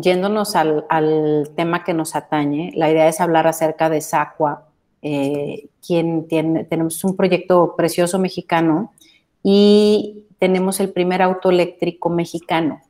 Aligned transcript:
yéndonos 0.00 0.56
al, 0.56 1.50
tema 1.54 1.84
que 1.84 1.92
nos 1.92 2.16
atañe, 2.16 2.72
la 2.74 2.90
idea 2.90 3.08
es 3.08 3.20
hablar 3.20 3.46
acerca 3.46 3.90
de 3.90 4.00
Sacua, 4.00 4.66
eh, 5.02 5.68
quien 5.86 6.26
tiene, 6.28 6.64
tenemos 6.64 7.02
un 7.04 7.16
proyecto 7.16 7.74
precioso 7.76 8.18
mexicano 8.18 8.92
y 9.42 10.24
tenemos 10.38 10.80
el 10.80 10.90
primer 10.92 11.20
auto 11.20 11.50
eléctrico 11.50 12.08
mexicano. 12.08 12.80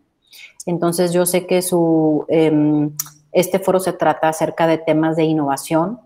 Entonces 0.65 1.13
yo 1.13 1.27
sé 1.27 1.47
que 1.47 1.61
su, 1.61 2.25
em, 2.29 2.93
este 3.33 3.59
foro 3.59 3.81
se 3.81 3.93
trata 3.95 4.29
acerca 4.29 4.67
de 4.67 4.79
temas 4.79 5.17
de 5.17 5.25
innovación. 5.25 5.99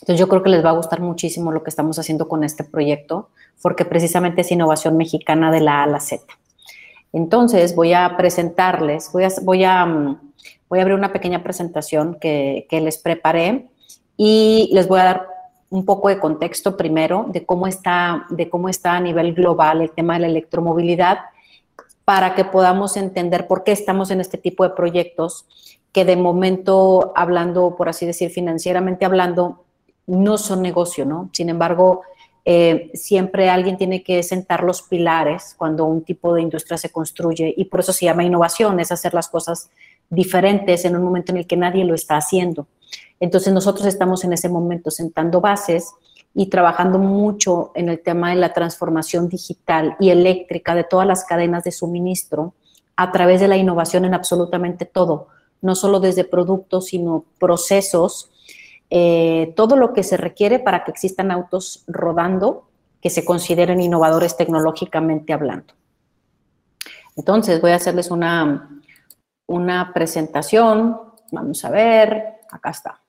Entonces 0.00 0.18
yo 0.18 0.28
creo 0.28 0.42
que 0.42 0.50
les 0.50 0.64
va 0.64 0.70
a 0.70 0.76
gustar 0.76 1.00
muchísimo 1.00 1.52
lo 1.52 1.62
que 1.62 1.70
estamos 1.70 1.98
haciendo 1.98 2.26
con 2.26 2.42
este 2.42 2.64
proyecto, 2.64 3.28
porque 3.62 3.84
precisamente 3.84 4.40
es 4.40 4.50
innovación 4.50 4.96
mexicana 4.96 5.52
de 5.52 5.60
la 5.60 5.80
A 5.80 5.82
a 5.84 5.86
la 5.86 6.00
Z. 6.00 6.24
Entonces 7.12 7.74
voy 7.74 7.92
a 7.92 8.16
presentarles, 8.16 9.10
voy 9.12 9.24
a, 9.24 9.28
voy 9.42 9.64
a, 9.64 9.86
mm, 9.86 10.20
voy 10.68 10.78
a 10.78 10.82
abrir 10.82 10.96
una 10.96 11.12
pequeña 11.12 11.42
presentación 11.42 12.16
que, 12.20 12.66
que 12.68 12.80
les 12.80 12.98
preparé 12.98 13.68
y 14.16 14.70
les 14.72 14.88
voy 14.88 15.00
a 15.00 15.04
dar 15.04 15.26
un 15.70 15.84
poco 15.84 16.08
de 16.08 16.18
contexto 16.18 16.76
primero 16.76 17.26
de 17.28 17.44
cómo 17.44 17.66
está, 17.66 18.26
de 18.30 18.48
cómo 18.48 18.68
está 18.68 18.96
a 18.96 19.00
nivel 19.00 19.34
global 19.34 19.82
el 19.82 19.90
tema 19.90 20.14
de 20.14 20.20
la 20.20 20.26
electromovilidad 20.28 21.18
para 22.04 22.34
que 22.34 22.44
podamos 22.44 22.96
entender 22.96 23.46
por 23.46 23.64
qué 23.64 23.72
estamos 23.72 24.10
en 24.10 24.20
este 24.20 24.38
tipo 24.38 24.64
de 24.64 24.70
proyectos 24.70 25.46
que 25.92 26.04
de 26.04 26.16
momento, 26.16 27.12
hablando, 27.16 27.76
por 27.76 27.88
así 27.88 28.06
decir, 28.06 28.30
financieramente 28.30 29.04
hablando, 29.04 29.64
no 30.06 30.38
son 30.38 30.62
negocio, 30.62 31.04
¿no? 31.04 31.28
Sin 31.32 31.50
embargo, 31.50 32.02
eh, 32.50 32.90
siempre 32.94 33.50
alguien 33.50 33.76
tiene 33.76 34.02
que 34.02 34.22
sentar 34.22 34.64
los 34.64 34.80
pilares 34.80 35.54
cuando 35.58 35.84
un 35.84 36.02
tipo 36.02 36.32
de 36.32 36.40
industria 36.40 36.78
se 36.78 36.88
construye 36.88 37.52
y 37.54 37.66
por 37.66 37.80
eso 37.80 37.92
se 37.92 38.06
llama 38.06 38.24
innovación, 38.24 38.80
es 38.80 38.90
hacer 38.90 39.12
las 39.12 39.28
cosas 39.28 39.68
diferentes 40.08 40.86
en 40.86 40.96
un 40.96 41.02
momento 41.02 41.30
en 41.30 41.36
el 41.36 41.46
que 41.46 41.58
nadie 41.58 41.84
lo 41.84 41.94
está 41.94 42.16
haciendo. 42.16 42.66
Entonces 43.20 43.52
nosotros 43.52 43.86
estamos 43.86 44.24
en 44.24 44.32
ese 44.32 44.48
momento 44.48 44.90
sentando 44.90 45.42
bases 45.42 45.92
y 46.34 46.46
trabajando 46.46 46.98
mucho 46.98 47.70
en 47.74 47.90
el 47.90 48.00
tema 48.00 48.30
de 48.30 48.36
la 48.36 48.54
transformación 48.54 49.28
digital 49.28 49.98
y 50.00 50.08
eléctrica 50.08 50.74
de 50.74 50.84
todas 50.84 51.06
las 51.06 51.26
cadenas 51.26 51.64
de 51.64 51.72
suministro 51.72 52.54
a 52.96 53.12
través 53.12 53.42
de 53.42 53.48
la 53.48 53.58
innovación 53.58 54.06
en 54.06 54.14
absolutamente 54.14 54.86
todo, 54.86 55.28
no 55.60 55.74
solo 55.74 56.00
desde 56.00 56.24
productos, 56.24 56.86
sino 56.86 57.26
procesos, 57.38 58.30
eh, 58.90 59.52
todo 59.56 59.76
lo 59.76 59.92
que 59.92 60.02
se 60.02 60.16
requiere 60.16 60.58
para 60.58 60.84
que 60.84 60.90
existan 60.90 61.30
autos 61.30 61.84
rodando 61.86 62.68
que 63.00 63.10
se 63.10 63.24
consideren 63.24 63.80
innovadores 63.80 64.36
tecnológicamente 64.36 65.32
hablando. 65.32 65.74
Entonces, 67.16 67.60
voy 67.60 67.72
a 67.72 67.76
hacerles 67.76 68.10
una, 68.10 68.80
una 69.46 69.92
presentación. 69.92 70.98
Vamos 71.32 71.64
a 71.64 71.70
ver, 71.70 72.40
acá 72.50 72.70
está. 72.70 73.02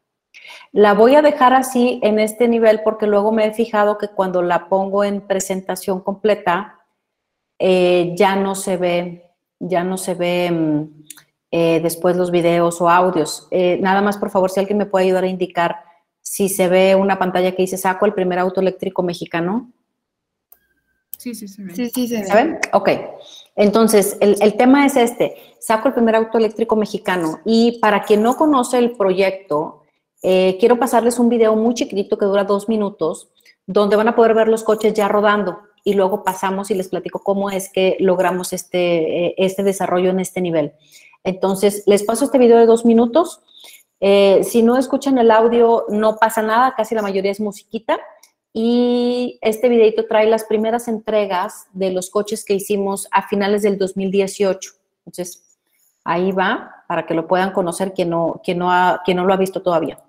La 0.71 0.93
voy 0.93 1.15
a 1.15 1.21
dejar 1.21 1.53
así 1.53 1.99
en 2.03 2.19
este 2.19 2.47
nivel 2.47 2.81
porque 2.83 3.07
luego 3.07 3.31
me 3.31 3.47
he 3.47 3.53
fijado 3.53 3.97
que 3.97 4.09
cuando 4.09 4.41
la 4.41 4.69
pongo 4.69 5.03
en 5.03 5.21
presentación 5.21 6.01
completa, 6.01 6.79
eh, 7.57 8.13
ya 8.15 8.35
no 8.35 8.55
se 8.55 8.77
ve, 8.77 9.31
ya 9.59 9.83
no 9.83 9.97
se 9.97 10.13
ve 10.13 10.51
mm, 10.51 10.98
eh, 11.51 11.79
después 11.81 12.15
los 12.15 12.31
videos 12.31 12.79
o 12.81 12.89
audios. 12.89 13.47
Eh, 13.51 13.77
nada 13.81 14.01
más, 14.01 14.17
por 14.17 14.29
favor, 14.29 14.49
si 14.49 14.59
alguien 14.59 14.77
me 14.77 14.85
puede 14.85 15.05
ayudar 15.05 15.23
a 15.23 15.27
indicar 15.27 15.77
si 16.21 16.49
se 16.49 16.67
ve 16.67 16.95
una 16.95 17.17
pantalla 17.17 17.51
que 17.53 17.63
dice 17.63 17.77
saco 17.77 18.05
el 18.05 18.13
primer 18.13 18.39
auto 18.39 18.61
eléctrico 18.61 19.01
mexicano. 19.01 19.71
Sí, 21.17 21.33
sí, 21.33 21.47
se 21.47 21.63
ve. 21.63 21.75
Sí, 21.75 21.89
sí, 21.89 22.07
se 22.07 22.21
ve. 22.21 22.25
¿Se 22.25 22.33
ven? 22.35 22.59
Ok. 22.73 22.89
Entonces, 23.55 24.17
el, 24.21 24.37
el, 24.41 24.55
tema 24.55 24.85
es 24.85 24.95
este, 24.95 25.35
saco 25.59 25.87
el 25.87 25.93
primer 25.93 26.15
auto 26.15 26.37
eléctrico 26.37 26.75
mexicano 26.75 27.39
y 27.45 27.79
para 27.79 28.03
quien 28.03 28.23
no 28.23 28.37
conoce 28.37 28.77
el 28.77 28.91
proyecto, 28.91 29.83
eh, 30.21 30.57
quiero 30.59 30.77
pasarles 30.77 31.19
un 31.19 31.29
video 31.29 31.55
muy 31.55 31.73
chiquitito 31.73 32.17
que 32.17 32.25
dura 32.25 32.43
dos 32.43 32.69
minutos, 32.69 33.29
donde 33.65 33.95
van 33.95 34.07
a 34.07 34.15
poder 34.15 34.33
ver 34.33 34.47
los 34.47 34.63
coches 34.63 34.93
ya 34.93 35.07
rodando 35.07 35.59
y 35.83 35.93
luego 35.93 36.23
pasamos 36.23 36.71
y 36.71 36.75
les 36.75 36.89
platico 36.89 37.19
cómo 37.19 37.49
es 37.49 37.71
que 37.71 37.95
logramos 37.99 38.51
este, 38.51 39.43
este 39.43 39.63
desarrollo 39.63 40.09
en 40.09 40.19
este 40.19 40.41
nivel. 40.41 40.73
Entonces, 41.23 41.83
les 41.85 42.03
paso 42.03 42.25
este 42.25 42.37
video 42.37 42.57
de 42.57 42.65
dos 42.65 42.85
minutos. 42.85 43.41
Eh, 43.99 44.41
si 44.43 44.63
no 44.63 44.77
escuchan 44.77 45.17
el 45.17 45.31
audio, 45.31 45.85
no 45.89 46.17
pasa 46.17 46.41
nada, 46.41 46.73
casi 46.75 46.95
la 46.95 47.01
mayoría 47.01 47.31
es 47.31 47.39
musiquita. 47.39 47.99
Y 48.53 49.37
este 49.41 49.69
videito 49.69 50.07
trae 50.07 50.27
las 50.27 50.45
primeras 50.45 50.87
entregas 50.87 51.67
de 51.73 51.91
los 51.91 52.09
coches 52.09 52.43
que 52.43 52.55
hicimos 52.55 53.07
a 53.11 53.27
finales 53.27 53.61
del 53.61 53.77
2018. 53.77 54.71
Entonces, 55.05 55.57
ahí 56.03 56.31
va 56.31 56.83
para 56.87 57.05
que 57.05 57.13
lo 57.13 57.27
puedan 57.27 57.51
conocer 57.51 57.93
quien 57.93 58.09
no, 58.09 58.41
quien 58.43 58.57
no, 58.57 58.71
ha, 58.71 59.01
quien 59.05 59.17
no 59.17 59.25
lo 59.25 59.33
ha 59.33 59.37
visto 59.37 59.61
todavía. 59.61 59.99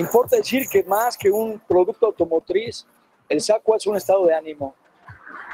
Importa 0.00 0.36
decir 0.36 0.66
que 0.66 0.82
más 0.84 1.14
que 1.14 1.30
un 1.30 1.60
producto 1.68 2.06
automotriz, 2.06 2.86
el 3.28 3.38
SACUA 3.38 3.76
es 3.76 3.86
un 3.86 3.96
estado 3.96 4.24
de 4.26 4.34
ánimo. 4.34 4.74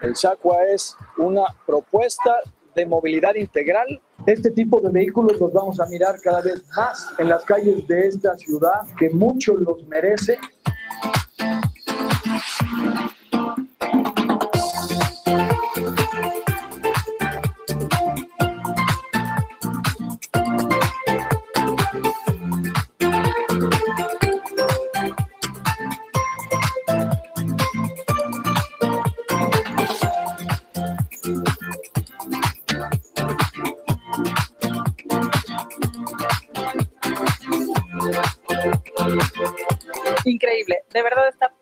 El 0.01 0.15
SACUA 0.15 0.67
es 0.67 0.97
una 1.19 1.47
propuesta 1.67 2.43
de 2.73 2.87
movilidad 2.87 3.35
integral. 3.35 4.01
Este 4.25 4.53
tipo 4.53 4.81
de 4.81 4.91
vehículos 4.91 5.41
los 5.41 5.53
vamos 5.53 5.81
a 5.81 5.87
mirar 5.87 6.21
cada 6.21 6.43
vez 6.43 6.63
más 6.77 7.09
en 7.19 7.29
las 7.29 7.45
calles 7.45 7.89
de 7.89 8.07
esta 8.07 8.39
ciudad, 8.39 8.83
que 8.97 9.11
mucho 9.11 9.57
los 9.57 9.83
merece 9.89 10.39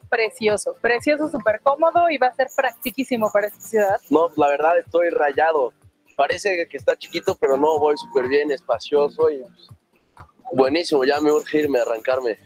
precioso, 0.09 0.77
precioso, 0.81 1.29
súper 1.29 1.61
cómodo 1.61 2.09
y 2.09 2.19
va 2.19 2.29
a 2.29 2.35
ser 2.35 2.49
practiquísimo 2.55 3.31
para 3.33 3.49
esta 3.49 3.61
ciudad. 3.61 4.01
No, 4.11 4.31
la 4.37 4.49
verdad 4.49 4.79
estoy 4.79 5.11
rayado. 5.11 5.73
Parece 6.17 6.69
que 6.69 6.77
está 6.77 6.97
chiquito, 6.97 7.37
pero 7.41 7.57
no, 7.57 7.79
voy 7.79 7.97
súper 7.97 8.29
bien, 8.29 8.51
espacioso 8.53 9.31
y 9.31 9.43
buenísimo. 10.53 11.05
Ya 11.05 11.21
me 11.21 11.33
urge 11.33 11.59
irme, 11.59 11.81
arrancarme. 11.81 12.39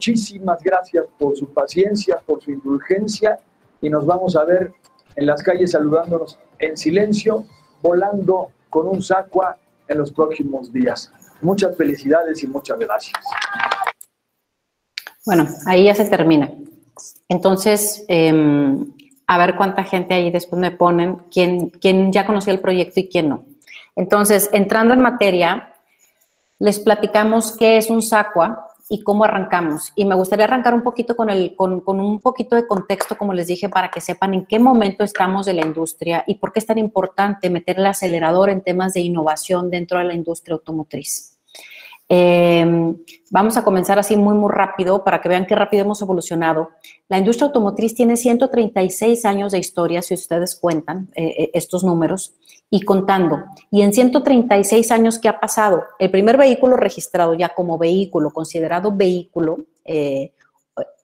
Muchísimas 0.00 0.62
gracias 0.62 1.04
por 1.18 1.36
su 1.36 1.52
paciencia, 1.52 2.22
por 2.24 2.42
su 2.42 2.50
indulgencia 2.50 3.38
y 3.82 3.90
nos 3.90 4.06
vamos 4.06 4.34
a 4.34 4.44
ver 4.44 4.72
en 5.14 5.26
las 5.26 5.42
calles 5.42 5.72
saludándonos 5.72 6.38
en 6.58 6.74
silencio, 6.74 7.44
volando 7.82 8.50
con 8.70 8.88
un 8.88 9.02
sacua 9.02 9.58
en 9.86 9.98
los 9.98 10.10
próximos 10.10 10.72
días. 10.72 11.12
Muchas 11.42 11.76
felicidades 11.76 12.42
y 12.42 12.46
muchas 12.46 12.78
gracias. 12.78 13.22
Bueno, 15.26 15.46
ahí 15.66 15.84
ya 15.84 15.94
se 15.94 16.06
termina. 16.06 16.50
Entonces, 17.28 18.02
em, 18.08 18.86
a 19.26 19.36
ver 19.36 19.54
cuánta 19.56 19.84
gente 19.84 20.14
ahí 20.14 20.30
después 20.30 20.58
me 20.58 20.70
ponen, 20.70 21.16
quién, 21.30 21.68
quién 21.68 22.10
ya 22.10 22.24
conocía 22.24 22.54
el 22.54 22.60
proyecto 22.60 23.00
y 23.00 23.08
quién 23.10 23.28
no. 23.28 23.44
Entonces, 23.96 24.48
entrando 24.54 24.94
en 24.94 25.00
materia, 25.00 25.74
les 26.58 26.78
platicamos 26.78 27.54
qué 27.54 27.76
es 27.76 27.90
un 27.90 28.00
SACUA, 28.00 28.69
y 28.92 29.02
cómo 29.02 29.24
arrancamos. 29.24 29.92
Y 29.94 30.04
me 30.04 30.16
gustaría 30.16 30.46
arrancar 30.46 30.74
un 30.74 30.82
poquito 30.82 31.14
con, 31.14 31.30
el, 31.30 31.54
con, 31.54 31.80
con, 31.80 32.00
un 32.00 32.18
poquito 32.20 32.56
de 32.56 32.66
contexto, 32.66 33.16
como 33.16 33.32
les 33.32 33.46
dije, 33.46 33.68
para 33.68 33.88
que 33.88 34.00
sepan 34.00 34.34
en 34.34 34.44
qué 34.44 34.58
momento 34.58 35.04
estamos 35.04 35.46
de 35.46 35.54
la 35.54 35.64
industria 35.64 36.24
y 36.26 36.34
por 36.34 36.52
qué 36.52 36.58
es 36.58 36.66
tan 36.66 36.76
importante 36.76 37.48
meter 37.50 37.78
el 37.78 37.86
acelerador 37.86 38.50
en 38.50 38.62
temas 38.62 38.92
de 38.92 39.00
innovación 39.00 39.70
dentro 39.70 39.98
de 39.98 40.04
la 40.04 40.14
industria 40.14 40.54
automotriz. 40.54 41.39
Em, 42.12 42.96
vamos 43.30 43.56
a 43.56 43.62
comenzar 43.62 43.96
así 44.00 44.16
muy, 44.16 44.34
muy 44.34 44.50
rápido 44.50 45.04
para 45.04 45.20
que 45.20 45.28
vean 45.28 45.46
qué 45.46 45.54
rápido 45.54 45.84
hemos 45.84 46.02
evolucionado. 46.02 46.70
La 47.08 47.18
industria 47.18 47.46
automotriz 47.46 47.94
tiene 47.94 48.16
136 48.16 49.24
años 49.24 49.52
de 49.52 49.60
historia, 49.60 50.02
si 50.02 50.14
ustedes 50.14 50.56
cuentan 50.56 51.08
eh, 51.14 51.26
eh, 51.38 51.50
estos 51.54 51.84
números, 51.84 52.34
y 52.68 52.80
contando. 52.82 53.44
Y 53.70 53.82
en 53.82 53.92
136 53.92 54.90
años, 54.90 55.20
¿qué 55.20 55.28
ha 55.28 55.38
pasado? 55.38 55.84
El 56.00 56.10
primer 56.10 56.36
vehículo 56.36 56.76
registrado 56.76 57.34
ya 57.34 57.50
como 57.50 57.78
vehículo, 57.78 58.30
considerado 58.30 58.90
vehículo, 58.90 59.58
eh, 59.84 60.32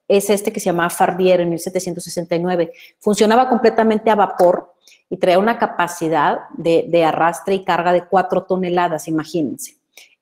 es 0.09 0.29
este 0.29 0.51
que 0.51 0.59
se 0.59 0.65
llamaba 0.65 0.89
Fardier 0.89 1.39
en 1.39 1.49
1769. 1.51 2.73
Funcionaba 2.99 3.47
completamente 3.47 4.09
a 4.09 4.15
vapor 4.15 4.73
y 5.09 5.15
traía 5.15 5.39
una 5.39 5.57
capacidad 5.57 6.49
de, 6.57 6.85
de 6.89 7.05
arrastre 7.05 7.55
y 7.55 7.63
carga 7.63 7.93
de 7.93 8.05
4 8.05 8.43
toneladas, 8.43 9.07
imagínense. 9.07 9.76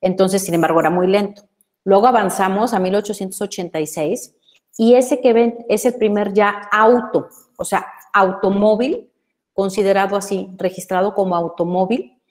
Entonces, 0.05 0.43
sin 0.43 0.53
embargo, 0.53 0.79
era 0.79 0.89
muy 0.89 1.07
lento. 1.07 1.49
Luego 1.83 2.07
avanzamos 2.07 2.73
a 2.73 2.79
1886 2.79 4.35
y 4.77 4.93
ese 4.93 5.19
que 5.19 5.33
ven 5.33 5.65
es 5.67 5.85
el 5.85 5.95
primer 5.95 6.33
ya 6.33 6.61
auto, 6.71 7.27
o 7.57 7.65
sea, 7.65 7.85
automóvil 8.13 9.09
considerado 9.55 10.17
así, 10.17 10.49
registrado 10.57 11.15
como 11.15 11.35
automóvil, 11.35 12.21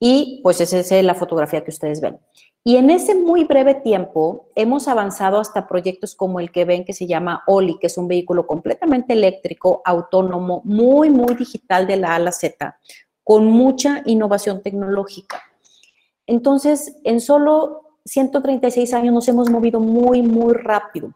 y 0.00 0.40
pues 0.42 0.60
esa 0.62 0.78
es 0.78 1.04
la 1.04 1.14
fotografía 1.14 1.62
que 1.62 1.70
ustedes 1.70 2.00
ven. 2.00 2.18
Y 2.64 2.76
en 2.76 2.90
ese 2.90 3.14
muy 3.14 3.44
breve 3.44 3.74
tiempo 3.74 4.48
hemos 4.54 4.88
avanzado 4.88 5.38
hasta 5.38 5.68
proyectos 5.68 6.14
como 6.14 6.40
el 6.40 6.50
que 6.50 6.64
ven 6.64 6.84
que 6.84 6.94
se 6.94 7.06
llama 7.06 7.42
OLI, 7.46 7.78
que 7.78 7.86
es 7.86 7.98
un 7.98 8.08
vehículo 8.08 8.46
completamente 8.46 9.12
eléctrico, 9.12 9.82
autónomo, 9.84 10.62
muy, 10.64 11.10
muy 11.10 11.34
digital 11.34 11.86
de 11.86 11.98
la 11.98 12.12
A 12.12 12.14
a 12.16 12.18
la 12.18 12.32
Z, 12.32 12.78
con 13.22 13.44
mucha 13.46 14.02
innovación 14.06 14.62
tecnológica. 14.62 15.42
Entonces, 16.26 16.96
en 17.04 17.20
solo 17.20 17.98
136 18.04 18.94
años 18.94 19.14
nos 19.14 19.28
hemos 19.28 19.50
movido 19.50 19.80
muy, 19.80 20.22
muy 20.22 20.54
rápido. 20.54 21.14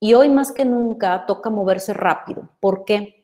Y 0.00 0.14
hoy 0.14 0.28
más 0.28 0.52
que 0.52 0.64
nunca 0.64 1.24
toca 1.26 1.50
moverse 1.50 1.92
rápido. 1.94 2.50
¿Por 2.60 2.84
qué? 2.84 3.16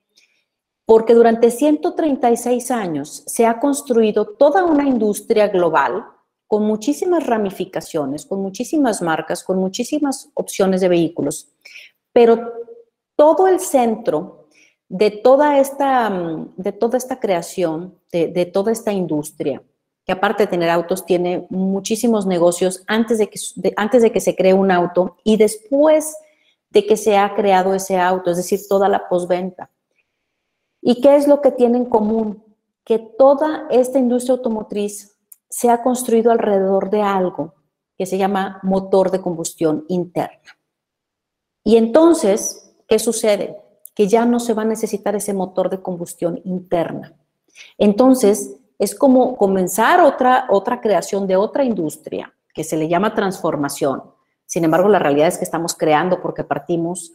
porque 0.84 1.14
durante 1.14 1.50
136 1.50 2.70
años 2.70 3.22
se 3.26 3.46
ha 3.46 3.60
construido 3.60 4.26
toda 4.26 4.64
una 4.64 4.86
industria 4.86 5.48
global 5.48 6.04
con 6.46 6.64
muchísimas 6.64 7.26
ramificaciones, 7.26 8.26
con 8.26 8.42
muchísimas 8.42 9.00
marcas, 9.00 9.42
con 9.42 9.58
muchísimas 9.58 10.28
opciones 10.34 10.80
de 10.80 10.88
vehículos, 10.88 11.48
pero 12.12 12.52
todo 13.16 13.46
el 13.48 13.58
centro 13.60 14.48
de 14.88 15.10
toda 15.10 15.58
esta, 15.58 16.12
de 16.56 16.72
toda 16.72 16.98
esta 16.98 17.18
creación, 17.18 17.98
de, 18.12 18.44
toda 18.44 18.72
esta 18.72 18.92
industria, 18.92 19.62
que 20.04 20.12
aparte 20.12 20.44
de 20.44 20.48
tener 20.48 20.70
autos, 20.70 21.06
tiene 21.06 21.46
muchísimos 21.50 22.26
negocios 22.26 22.82
antes 22.86 23.18
de, 23.18 23.28
que, 23.28 23.38
antes 23.76 24.02
de 24.02 24.10
que 24.10 24.20
se 24.20 24.34
cree 24.34 24.54
un 24.54 24.70
auto 24.70 25.16
y 25.24 25.36
después 25.36 26.16
de 26.70 26.86
que 26.86 26.96
se 26.96 27.16
ha 27.16 27.34
creado 27.34 27.74
ese 27.74 27.98
auto, 27.98 28.30
es 28.30 28.38
decir, 28.38 28.60
toda 28.68 28.88
la 28.88 29.08
posventa. 29.08 29.70
¿Y 30.80 31.00
qué 31.00 31.16
es 31.16 31.28
lo 31.28 31.40
que 31.40 31.52
tiene 31.52 31.78
en 31.78 31.84
común? 31.84 32.42
Que 32.84 32.98
toda 32.98 33.66
esta 33.70 33.98
industria 33.98 34.34
automotriz 34.34 35.16
se 35.48 35.70
ha 35.70 35.82
construido 35.82 36.32
alrededor 36.32 36.90
de 36.90 37.02
algo 37.02 37.54
que 37.96 38.06
se 38.06 38.18
llama 38.18 38.58
motor 38.62 39.10
de 39.10 39.20
combustión 39.20 39.84
interna. 39.88 40.58
Y 41.62 41.76
entonces, 41.76 42.74
¿qué 42.88 42.98
sucede? 42.98 43.56
Que 43.94 44.08
ya 44.08 44.24
no 44.24 44.40
se 44.40 44.54
va 44.54 44.62
a 44.62 44.64
necesitar 44.66 45.14
ese 45.14 45.34
motor 45.34 45.70
de 45.70 45.82
combustión 45.82 46.40
interna. 46.44 47.14
Entonces, 47.78 48.56
es 48.82 48.96
como 48.96 49.36
comenzar 49.36 50.00
otra, 50.00 50.46
otra 50.50 50.80
creación 50.80 51.28
de 51.28 51.36
otra 51.36 51.62
industria 51.62 52.34
que 52.52 52.64
se 52.64 52.76
le 52.76 52.88
llama 52.88 53.14
transformación. 53.14 54.02
Sin 54.44 54.64
embargo, 54.64 54.88
la 54.88 54.98
realidad 54.98 55.28
es 55.28 55.38
que 55.38 55.44
estamos 55.44 55.74
creando 55.74 56.20
porque 56.20 56.42
partimos 56.42 57.12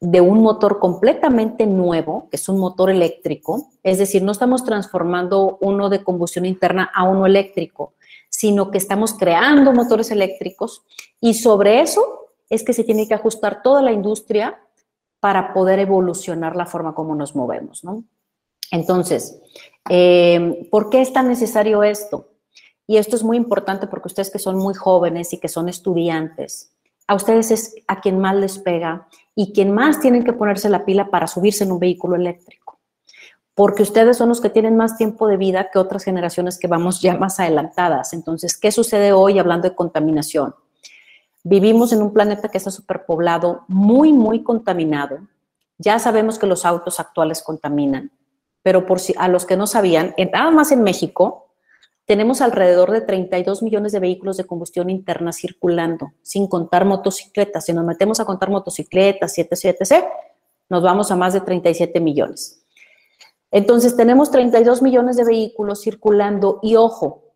de 0.00 0.20
un 0.20 0.42
motor 0.42 0.78
completamente 0.78 1.66
nuevo, 1.66 2.28
que 2.28 2.36
es 2.36 2.46
un 2.50 2.58
motor 2.58 2.90
eléctrico, 2.90 3.70
es 3.82 3.96
decir, 3.96 4.22
no 4.22 4.32
estamos 4.32 4.64
transformando 4.64 5.56
uno 5.62 5.88
de 5.88 6.04
combustión 6.04 6.44
interna 6.44 6.90
a 6.94 7.04
uno 7.04 7.24
eléctrico, 7.24 7.94
sino 8.28 8.70
que 8.70 8.76
estamos 8.76 9.14
creando 9.14 9.72
motores 9.72 10.10
eléctricos 10.10 10.82
y 11.20 11.32
sobre 11.34 11.80
eso 11.80 12.26
es 12.50 12.62
que 12.62 12.74
se 12.74 12.84
tiene 12.84 13.08
que 13.08 13.14
ajustar 13.14 13.62
toda 13.62 13.80
la 13.80 13.92
industria 13.92 14.60
para 15.20 15.54
poder 15.54 15.78
evolucionar 15.78 16.54
la 16.54 16.66
forma 16.66 16.94
como 16.94 17.14
nos 17.14 17.34
movemos, 17.34 17.82
¿no? 17.82 18.04
Entonces, 18.70 19.40
eh, 19.88 20.68
¿por 20.70 20.90
qué 20.90 21.00
es 21.00 21.12
tan 21.12 21.28
necesario 21.28 21.82
esto? 21.82 22.28
Y 22.86 22.96
esto 22.96 23.16
es 23.16 23.22
muy 23.22 23.36
importante 23.36 23.86
porque 23.86 24.08
ustedes 24.08 24.30
que 24.30 24.38
son 24.38 24.56
muy 24.56 24.74
jóvenes 24.74 25.32
y 25.32 25.38
que 25.38 25.48
son 25.48 25.68
estudiantes, 25.68 26.72
a 27.06 27.14
ustedes 27.14 27.50
es 27.50 27.74
a 27.86 28.00
quien 28.00 28.18
más 28.18 28.36
les 28.36 28.58
pega 28.58 29.08
y 29.34 29.52
quien 29.52 29.72
más 29.72 29.98
tienen 29.98 30.24
que 30.24 30.34
ponerse 30.34 30.68
la 30.68 30.84
pila 30.84 31.10
para 31.10 31.26
subirse 31.26 31.64
en 31.64 31.72
un 31.72 31.78
vehículo 31.78 32.16
eléctrico. 32.16 32.78
Porque 33.54 33.82
ustedes 33.82 34.16
son 34.16 34.28
los 34.28 34.40
que 34.40 34.50
tienen 34.50 34.76
más 34.76 34.96
tiempo 34.96 35.26
de 35.26 35.36
vida 35.36 35.70
que 35.70 35.78
otras 35.78 36.04
generaciones 36.04 36.58
que 36.58 36.68
vamos 36.68 37.00
ya 37.00 37.16
más 37.16 37.40
adelantadas. 37.40 38.12
Entonces, 38.12 38.56
¿qué 38.56 38.70
sucede 38.70 39.12
hoy 39.12 39.38
hablando 39.38 39.68
de 39.68 39.74
contaminación? 39.74 40.54
Vivimos 41.42 41.92
en 41.92 42.02
un 42.02 42.12
planeta 42.12 42.48
que 42.48 42.58
está 42.58 42.70
superpoblado, 42.70 43.64
muy, 43.68 44.12
muy 44.12 44.42
contaminado. 44.42 45.20
Ya 45.78 45.98
sabemos 45.98 46.38
que 46.38 46.46
los 46.46 46.64
autos 46.64 47.00
actuales 47.00 47.42
contaminan, 47.42 48.12
pero 48.62 48.86
por 48.86 49.00
si 49.00 49.14
a 49.18 49.28
los 49.28 49.46
que 49.46 49.56
no 49.56 49.66
sabían, 49.66 50.14
nada 50.32 50.50
más 50.50 50.72
en 50.72 50.82
México, 50.82 51.48
tenemos 52.08 52.40
alrededor 52.40 52.90
de 52.90 53.02
32 53.02 53.62
millones 53.62 53.92
de 53.92 54.00
vehículos 54.00 54.38
de 54.38 54.44
combustión 54.44 54.88
interna 54.88 55.30
circulando, 55.30 56.12
sin 56.22 56.46
contar 56.46 56.86
motocicletas. 56.86 57.66
Si 57.66 57.74
nos 57.74 57.84
metemos 57.84 58.18
a 58.18 58.24
contar 58.24 58.48
motocicletas, 58.48 59.36
etc., 59.36 59.76
etc., 59.78 60.04
nos 60.70 60.82
vamos 60.82 61.10
a 61.10 61.16
más 61.16 61.34
de 61.34 61.42
37 61.42 62.00
millones. 62.00 62.64
Entonces, 63.50 63.94
tenemos 63.94 64.30
32 64.30 64.80
millones 64.80 65.16
de 65.16 65.24
vehículos 65.24 65.82
circulando 65.82 66.60
y 66.62 66.76
ojo, 66.76 67.34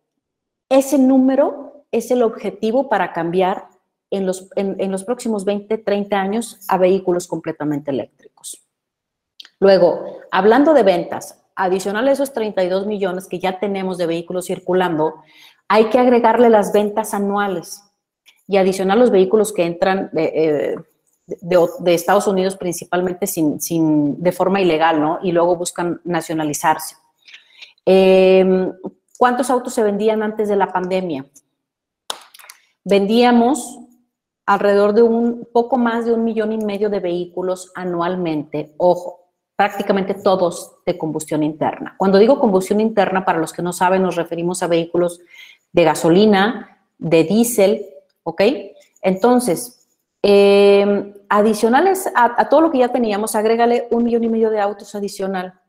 ese 0.69 0.97
número 0.97 1.85
es 1.91 2.09
el 2.09 2.23
objetivo 2.23 2.89
para 2.89 3.13
cambiar 3.13 3.67
en 4.09 4.25
los, 4.25 4.49
en 4.55 4.91
los 4.91 5.03
próximos 5.03 5.45
20, 5.45 5.77
30 5.77 6.19
años 6.19 6.59
a 6.67 6.79
vehículos 6.79 7.27
completamente 7.27 7.91
eléctricos. 7.91 8.63
Luego, 9.63 10.19
hablando 10.29 10.73
de 10.73 10.83
ventas, 10.83 11.41
adicional 11.55 12.09
a 12.09 12.11
esos 12.11 12.33
32 12.33 12.85
millones 12.85 13.27
que 13.29 13.39
ya 13.39 13.59
tenemos 13.59 13.97
de 13.97 14.07
vehículos 14.07 14.47
circulando, 14.47 15.23
hay 15.69 15.85
que 15.85 15.99
agregarle 15.99 16.49
las 16.49 16.73
ventas 16.73 17.13
anuales 17.13 17.81
y 18.45 18.57
adicional 18.57 18.99
los 18.99 19.09
vehículos 19.09 19.53
que 19.53 19.63
entran 19.63 20.09
de, 20.11 20.25
eh, 20.33 20.75
Estados 21.85 22.27
Unidos 22.27 22.57
principalmente 22.57 23.25
sin, 23.25 24.21
de 24.21 24.31
forma 24.33 24.59
ilegal, 24.59 24.99
¿no? 24.99 25.19
Y 25.23 25.31
luego 25.31 25.55
buscan 25.55 26.01
nacionalizarse. 26.03 26.97
Em, 27.85 28.69
¿Cuántos 29.17 29.49
autos 29.49 29.73
se 29.73 29.83
vendían 29.83 30.23
antes 30.23 30.49
de 30.49 30.57
la 30.57 30.73
pandemia? 30.73 31.25
Vendíamos 32.83 33.79
alrededor 34.45 34.91
de 34.93 35.03
un 35.03 35.47
poco 35.53 35.77
más 35.77 36.03
de 36.03 36.11
un 36.11 36.25
millón 36.25 36.51
y 36.51 36.57
medio 36.57 36.89
de 36.89 36.99
vehículos 36.99 37.71
anualmente. 37.75 38.73
Ojo, 38.75 39.22
prácticamente 39.55 40.15
todos 40.15 40.77
de 40.85 40.97
combustión 40.97 41.43
interna. 41.43 41.95
Cuando 41.97 42.17
digo 42.17 42.39
combustión 42.39 42.79
interna, 42.79 43.23
para 43.23 43.39
los 43.39 43.53
que 43.53 43.61
no 43.61 43.73
saben, 43.73 44.01
nos 44.01 44.15
referimos 44.15 44.63
a 44.63 44.67
vehículos 44.67 45.21
de 45.71 45.83
gasolina, 45.83 46.85
de 46.97 47.23
diésel, 47.23 47.85
¿ok? 48.23 48.41
Entonces, 49.01 49.87
em, 50.21 51.13
adicionales 51.29 52.09
a, 52.15 52.47
todo 52.49 52.61
lo 52.61 52.71
que 52.71 52.79
ya 52.79 52.89
teníamos, 52.89 53.35
agrégale 53.35 53.87
un 53.91 54.03
millón 54.03 54.23
y 54.23 54.29
medio 54.29 54.49
de 54.49 54.59
autos 54.59 54.95
adicional. 54.95 55.59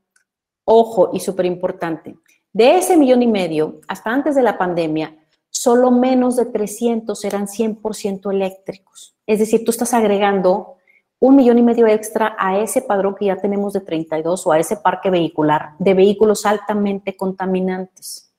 Ojo, 0.64 1.10
y 1.12 1.20
súper 1.20 1.46
importante, 1.46 2.16
de 2.52 2.78
ese 2.78 2.96
millón 2.96 3.22
y 3.22 3.26
medio, 3.26 3.80
hasta 3.88 4.10
antes 4.10 4.34
de 4.34 4.42
la 4.42 4.56
pandemia, 4.56 5.16
solo 5.50 5.90
menos 5.90 6.36
de 6.36 6.46
300 6.46 7.22
eran 7.24 7.46
100% 7.48 8.30
eléctricos. 8.30 9.16
Es 9.26 9.40
decir, 9.40 9.64
tú 9.64 9.70
estás 9.70 9.92
agregando 9.92 10.76
un 11.24 11.36
millón 11.36 11.56
y 11.56 11.62
medio 11.62 11.86
extra 11.86 12.36
a 12.38 12.58
ese 12.58 12.82
padrón 12.82 13.14
que 13.14 13.24
ya 13.24 13.36
tenemos 13.36 13.72
de 13.72 13.80
32 13.80 14.46
o 14.46 14.52
a 14.52 14.58
ese 14.58 14.76
parque 14.76 15.08
vehicular 15.08 15.70
de 15.78 15.94
vehículos 15.94 16.44
altamente 16.44 17.16
contaminantes. 17.16 18.30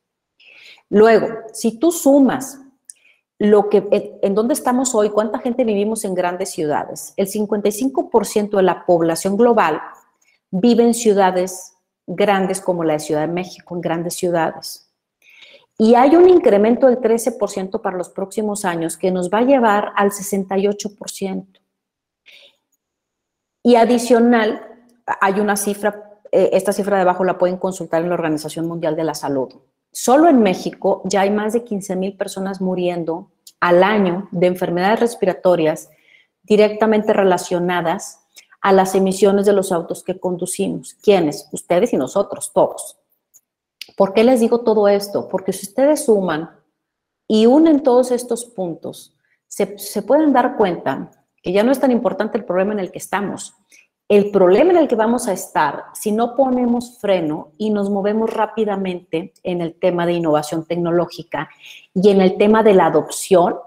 Luego, 0.89 1.29
si 1.51 1.79
tú 1.79 1.91
sumas 1.91 2.59
lo 3.39 3.69
que, 3.69 4.19
en 4.21 4.35
dónde 4.35 4.53
estamos 4.53 4.93
hoy, 4.93 5.09
cuánta 5.09 5.39
gente 5.39 5.63
vivimos 5.63 6.05
en 6.05 6.13
grandes 6.13 6.51
ciudades, 6.51 7.15
el 7.17 7.25
55% 7.25 8.55
de 8.55 8.61
la 8.61 8.85
población 8.85 9.35
global 9.35 9.81
vive 10.51 10.83
en 10.83 10.93
ciudades 10.93 11.73
grandes 12.05 12.61
como 12.61 12.83
la 12.83 12.93
de 12.93 12.99
Ciudad 12.99 13.21
de 13.21 13.33
México, 13.33 13.73
en 13.73 13.81
grandes 13.81 14.13
ciudades. 14.13 14.91
Y 15.79 15.95
hay 15.95 16.15
un 16.15 16.29
incremento 16.29 16.85
del 16.85 16.99
13% 16.99 17.81
para 17.81 17.97
los 17.97 18.09
próximos 18.09 18.63
años 18.63 18.95
que 18.95 19.09
nos 19.09 19.31
va 19.31 19.39
a 19.39 19.45
llevar 19.45 19.91
al 19.95 20.11
68%. 20.11 21.64
Y 23.65 23.77
adicional, 23.77 24.61
hay 25.19 25.39
una 25.39 25.57
cifra, 25.57 26.19
eh, 26.31 26.51
esta 26.53 26.71
cifra 26.71 26.97
de 26.97 27.01
abajo 27.01 27.23
la 27.23 27.39
pueden 27.39 27.57
consultar 27.57 28.03
en 28.03 28.09
la 28.09 28.13
Organización 28.13 28.67
Mundial 28.67 28.95
de 28.95 29.03
la 29.03 29.15
Salud. 29.15 29.55
Solo 29.91 30.29
en 30.29 30.43
México 30.43 31.01
ya 31.03 31.21
hay 31.21 31.31
más 31.31 31.53
de 31.53 31.63
15 31.63 31.95
mil 31.95 32.15
personas 32.15 32.61
muriendo 32.61 33.31
al 33.59 33.83
año 33.83 34.27
de 34.29 34.45
enfermedades 34.45 34.99
respiratorias 34.99 35.89
directamente 36.43 37.11
relacionadas 37.11 38.19
a 38.61 38.71
las 38.71 38.93
emisiones 38.93 39.47
de 39.47 39.53
los 39.53 39.71
autos 39.71 40.03
que 40.03 40.19
conducimos. 40.19 40.93
¿Quiénes? 41.01 41.49
Ustedes 41.51 41.91
y 41.91 41.97
nosotros, 41.97 42.51
todos. 42.53 42.99
¿Por 43.97 44.13
qué 44.13 44.23
les 44.23 44.41
digo 44.41 44.59
todo 44.59 44.87
esto? 44.87 45.27
Porque 45.27 45.53
si 45.53 45.65
ustedes 45.65 46.05
suman 46.05 46.51
y 47.27 47.47
unen 47.47 47.81
todos 47.81 48.11
estos 48.11 48.45
puntos, 48.45 49.17
se, 49.47 49.79
se 49.79 50.03
pueden 50.03 50.33
dar 50.33 50.55
cuenta 50.55 51.24
que 51.45 51.51
ya 51.51 51.61
no 51.61 51.71
es 51.71 51.79
tan 51.79 51.91
importante 51.91 52.39
el 52.39 52.43
problema 52.43 52.73
en 52.73 52.79
el 52.79 52.91
que 52.91 52.97
estamos. 52.97 53.53
El 54.09 54.31
problema 54.31 54.71
en 54.71 54.77
el 54.77 54.87
que 54.87 54.95
vamos 54.95 55.27
a 55.27 55.33
estar 55.33 55.83
si 55.93 56.11
no 56.11 56.35
ponemos 56.35 56.97
freno 56.99 57.51
y 57.59 57.69
nos 57.69 57.91
movemos 57.91 58.33
rápidamente 58.33 59.31
en 59.43 59.61
el 59.61 59.75
tema 59.75 60.07
de 60.07 60.13
innovación 60.13 60.65
tecnológica 60.65 61.47
y 61.93 62.09
en 62.09 62.21
el 62.21 62.37
tema 62.37 62.63
de 62.63 62.73
la 62.73 62.87
adopción 62.87 63.57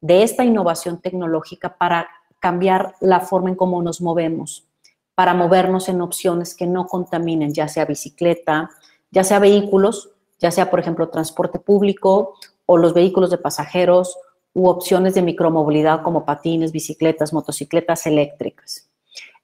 de 0.00 0.24
esta 0.24 0.42
innovación 0.42 1.00
tecnológica 1.00 1.76
para 1.78 2.08
cambiar 2.40 2.96
la 3.00 3.20
forma 3.20 3.50
en 3.50 3.54
cómo 3.54 3.80
nos 3.80 4.00
movemos, 4.00 4.66
para 5.14 5.32
movernos 5.32 5.88
en 5.88 6.00
opciones 6.00 6.56
que 6.56 6.66
no 6.66 6.88
contaminen, 6.88 7.54
ya 7.54 7.68
sea 7.68 7.84
bicicleta, 7.84 8.70
ya 9.12 9.22
sea 9.22 9.38
vehículos, 9.38 10.10
ya 10.40 10.50
sea, 10.50 10.68
por 10.68 10.80
ejemplo, 10.80 11.10
transporte 11.10 11.60
público 11.60 12.34
o 12.66 12.76
los 12.76 12.92
vehículos 12.92 13.30
de 13.30 13.38
pasajeros 13.38 14.18
u 14.52 14.68
opciones 14.68 15.14
de 15.14 15.22
micromovilidad 15.22 16.02
como 16.02 16.24
patines, 16.24 16.72
bicicletas, 16.72 17.32
motocicletas 17.32 18.06
eléctricas. 18.06 18.90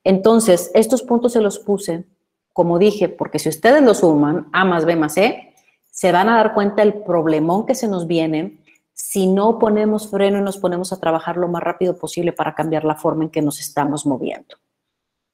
Entonces, 0.04 0.70
estos 0.74 1.02
puntos 1.02 1.32
se 1.32 1.40
los 1.40 1.58
puse, 1.58 2.04
como 2.52 2.78
dije, 2.78 3.08
porque 3.08 3.38
si 3.38 3.48
ustedes 3.48 3.82
lo 3.82 3.94
suman, 3.94 4.48
A 4.52 4.64
más 4.64 4.84
B 4.84 4.96
más 4.96 5.14
C, 5.14 5.54
se 5.90 6.12
van 6.12 6.28
a 6.28 6.36
dar 6.36 6.54
cuenta 6.54 6.82
del 6.82 7.02
problemón 7.02 7.66
que 7.66 7.74
se 7.74 7.88
nos 7.88 8.06
viene 8.06 8.60
si 8.92 9.26
no 9.26 9.58
ponemos 9.58 10.08
freno 10.08 10.38
y 10.38 10.42
nos 10.42 10.56
ponemos 10.56 10.92
a 10.92 10.98
trabajar 10.98 11.36
lo 11.36 11.48
más 11.48 11.62
rápido 11.62 11.98
posible 11.98 12.32
para 12.32 12.54
cambiar 12.54 12.84
la 12.84 12.94
forma 12.94 13.24
en 13.24 13.30
que 13.30 13.42
nos 13.42 13.60
estamos 13.60 14.06
moviendo. 14.06 14.56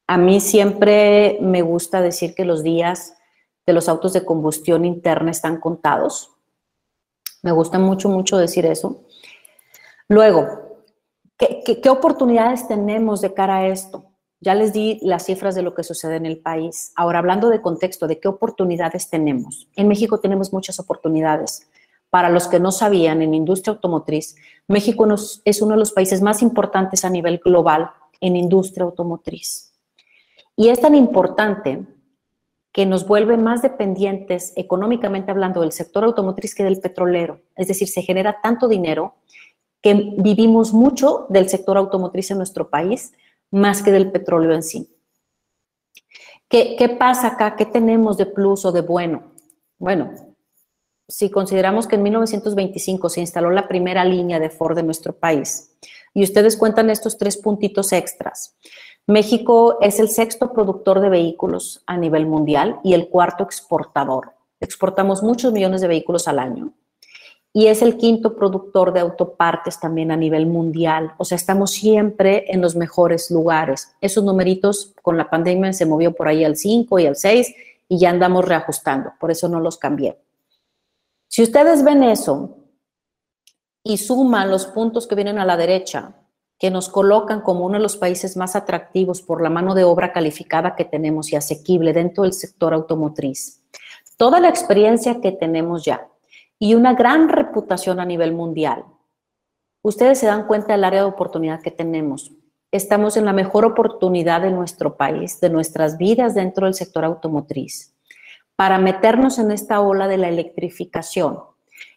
A 0.06 0.18
mí 0.18 0.40
siempre 0.40 1.38
me 1.40 1.62
gusta 1.62 2.00
decir 2.00 2.34
que 2.34 2.44
los 2.44 2.62
días 2.62 3.14
de 3.66 3.72
los 3.72 3.88
autos 3.88 4.12
de 4.12 4.24
combustión 4.24 4.84
interna 4.84 5.30
están 5.30 5.60
contados. 5.60 6.30
Me 7.42 7.52
gusta 7.52 7.78
mucho, 7.78 8.08
mucho 8.08 8.36
decir 8.36 8.66
eso. 8.66 9.04
Luego, 10.12 10.46
¿qué, 11.38 11.88
oportunidades 11.88 12.68
tenemos 12.68 13.22
de 13.22 13.32
cara 13.32 13.56
a 13.56 13.68
esto? 13.68 14.12
Ya 14.40 14.54
les 14.54 14.74
di 14.74 14.98
las 15.00 15.24
cifras 15.24 15.54
de 15.54 15.62
lo 15.62 15.72
que 15.74 15.84
sucede 15.84 16.16
en 16.16 16.26
el 16.26 16.36
país. 16.36 16.92
Ahora, 16.96 17.18
hablando 17.18 17.48
de 17.48 17.62
contexto, 17.62 18.06
¿de 18.06 18.20
qué 18.20 18.28
oportunidades 18.28 19.08
tenemos? 19.08 19.70
En 19.74 19.88
México 19.88 20.20
tenemos 20.20 20.52
muchas 20.52 20.78
oportunidades. 20.78 21.66
Para 22.10 22.28
los 22.28 22.46
que 22.46 22.60
no 22.60 22.72
sabían, 22.72 23.22
en 23.22 23.32
industria 23.32 23.72
automotriz, 23.72 24.36
México 24.68 25.06
es 25.46 25.62
uno 25.62 25.70
de 25.72 25.78
los 25.78 25.92
países 25.92 26.20
más 26.20 26.42
importantes 26.42 27.06
a 27.06 27.08
nivel 27.08 27.38
global 27.42 27.90
en 28.20 28.36
industria 28.36 28.84
automotriz. 28.84 29.72
Y 30.56 30.68
es 30.68 30.78
tan 30.82 30.94
importante 30.94 31.86
que 32.70 32.84
nos 32.84 33.06
vuelve 33.06 33.38
más 33.38 33.62
dependientes 33.62 34.52
económicamente 34.56 35.30
hablando 35.30 35.62
del 35.62 35.72
sector 35.72 36.04
automotriz 36.04 36.54
que 36.54 36.64
del 36.64 36.80
petrolero. 36.80 37.40
Es 37.56 37.68
decir, 37.68 37.88
se 37.88 38.02
genera 38.02 38.42
tanto 38.42 38.68
dinero 38.68 39.14
que 39.82 40.14
vivimos 40.16 40.72
mucho 40.72 41.26
del 41.28 41.48
sector 41.48 41.76
automotriz 41.76 42.30
en 42.30 42.38
nuestro 42.38 42.70
país, 42.70 43.12
más 43.50 43.82
que 43.82 43.90
del 43.90 44.10
petróleo 44.10 44.54
en 44.54 44.62
sí. 44.62 44.88
¿Qué, 46.48 46.76
¿Qué, 46.78 46.88
pasa 46.88 47.28
acá? 47.28 47.56
¿Qué 47.56 47.66
tenemos 47.66 48.16
de 48.16 48.26
plus 48.26 48.64
o 48.64 48.72
de 48.72 48.82
bueno? 48.82 49.32
Bueno, 49.78 50.12
si 51.08 51.30
consideramos 51.30 51.86
que 51.86 51.96
en 51.96 52.04
1925 52.04 53.08
se 53.08 53.20
instaló 53.20 53.50
la 53.50 53.68
primera 53.68 54.04
línea 54.04 54.38
de 54.38 54.50
Ford 54.50 54.78
en 54.78 54.86
nuestro 54.86 55.14
país, 55.14 55.76
y 56.14 56.22
ustedes 56.22 56.56
cuentan 56.56 56.90
estos 56.90 57.18
tres 57.18 57.36
puntitos 57.36 57.92
extras, 57.92 58.56
México 59.06 59.78
es 59.80 59.98
el 59.98 60.08
sexto 60.08 60.52
productor 60.52 61.00
de 61.00 61.08
vehículos 61.08 61.82
a 61.86 61.96
nivel 61.96 62.26
mundial 62.26 62.78
y 62.84 62.94
el 62.94 63.08
cuarto 63.08 63.42
exportador. 63.42 64.34
Exportamos 64.60 65.24
muchos 65.24 65.52
millones 65.52 65.80
de 65.80 65.88
vehículos 65.88 66.28
al 66.28 66.38
año 66.38 66.72
y 67.54 67.66
es 67.66 67.82
el 67.82 67.98
quinto 67.98 68.34
productor 68.34 68.92
de 68.92 69.00
autopartes 69.00 69.78
también 69.78 70.10
a 70.10 70.16
nivel 70.16 70.46
mundial. 70.46 71.12
O 71.18 71.24
sea, 71.24 71.36
estamos 71.36 71.72
siempre 71.72 72.46
en 72.48 72.62
los 72.62 72.76
mejores 72.76 73.30
lugares. 73.30 73.94
Esos 74.00 74.24
numeritos 74.24 74.94
con 75.02 75.18
la 75.18 75.28
pandemia 75.28 75.72
se 75.72 75.84
movió 75.84 76.14
por 76.14 76.28
ahí 76.28 76.44
al 76.44 76.56
5 76.56 76.98
y 76.98 77.06
al 77.06 77.16
6 77.16 77.54
y 77.88 77.98
ya 77.98 78.10
andamos 78.10 78.46
reajustando, 78.46 79.12
por 79.20 79.30
eso 79.30 79.48
no 79.48 79.60
los 79.60 79.76
cambié. 79.76 80.18
Si 81.28 81.42
ustedes 81.42 81.84
ven 81.84 82.02
eso 82.02 82.56
y 83.84 83.98
suman 83.98 84.50
los 84.50 84.66
puntos 84.66 85.06
que 85.06 85.14
vienen 85.14 85.38
a 85.38 85.44
la 85.44 85.58
derecha, 85.58 86.14
que 86.58 86.70
nos 86.70 86.88
colocan 86.88 87.40
como 87.40 87.66
uno 87.66 87.74
de 87.74 87.82
los 87.82 87.96
países 87.96 88.36
más 88.36 88.54
atractivos 88.54 89.20
por 89.20 89.42
la 89.42 89.50
mano 89.50 89.74
de 89.74 89.84
obra 89.84 90.12
calificada 90.12 90.76
que 90.76 90.84
tenemos 90.84 91.32
y 91.32 91.36
asequible 91.36 91.92
dentro 91.92 92.22
del 92.22 92.32
sector 92.32 92.72
automotriz, 92.72 93.62
toda 94.16 94.40
la 94.40 94.48
experiencia 94.48 95.20
que 95.20 95.32
tenemos 95.32 95.84
ya, 95.84 96.06
y 96.62 96.76
una 96.76 96.94
gran 96.94 97.28
reputación 97.28 97.98
a 97.98 98.04
nivel 98.04 98.32
mundial. 98.34 98.84
Ustedes 99.82 100.20
se 100.20 100.26
dan 100.26 100.46
cuenta 100.46 100.74
del 100.74 100.84
área 100.84 101.00
de 101.00 101.08
oportunidad 101.08 101.60
que 101.60 101.72
tenemos. 101.72 102.30
Estamos 102.70 103.16
en 103.16 103.24
la 103.24 103.32
mejor 103.32 103.64
oportunidad 103.64 104.42
de 104.42 104.52
nuestro 104.52 104.96
país, 104.96 105.40
de 105.40 105.50
nuestras 105.50 105.98
vidas 105.98 106.36
dentro 106.36 106.66
del 106.66 106.74
sector 106.74 107.04
automotriz, 107.04 107.96
para 108.54 108.78
meternos 108.78 109.40
en 109.40 109.50
esta 109.50 109.80
ola 109.80 110.06
de 110.06 110.18
la 110.18 110.28
electrificación 110.28 111.40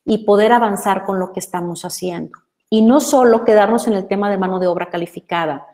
y 0.04 0.26
poder 0.26 0.52
avanzar 0.52 1.06
con 1.06 1.20
lo 1.20 1.32
que 1.32 1.42
estamos 1.42 1.86
haciendo. 1.86 2.40
Y 2.68 2.82
no 2.82 3.02
solo 3.02 3.46
quedarnos 3.46 3.86
en 3.86 3.94
el 3.94 4.08
tema 4.08 4.32
de 4.32 4.40
mano 4.40 4.58
de 4.58 4.66
obra 4.66 4.90
calificada, 4.90 5.68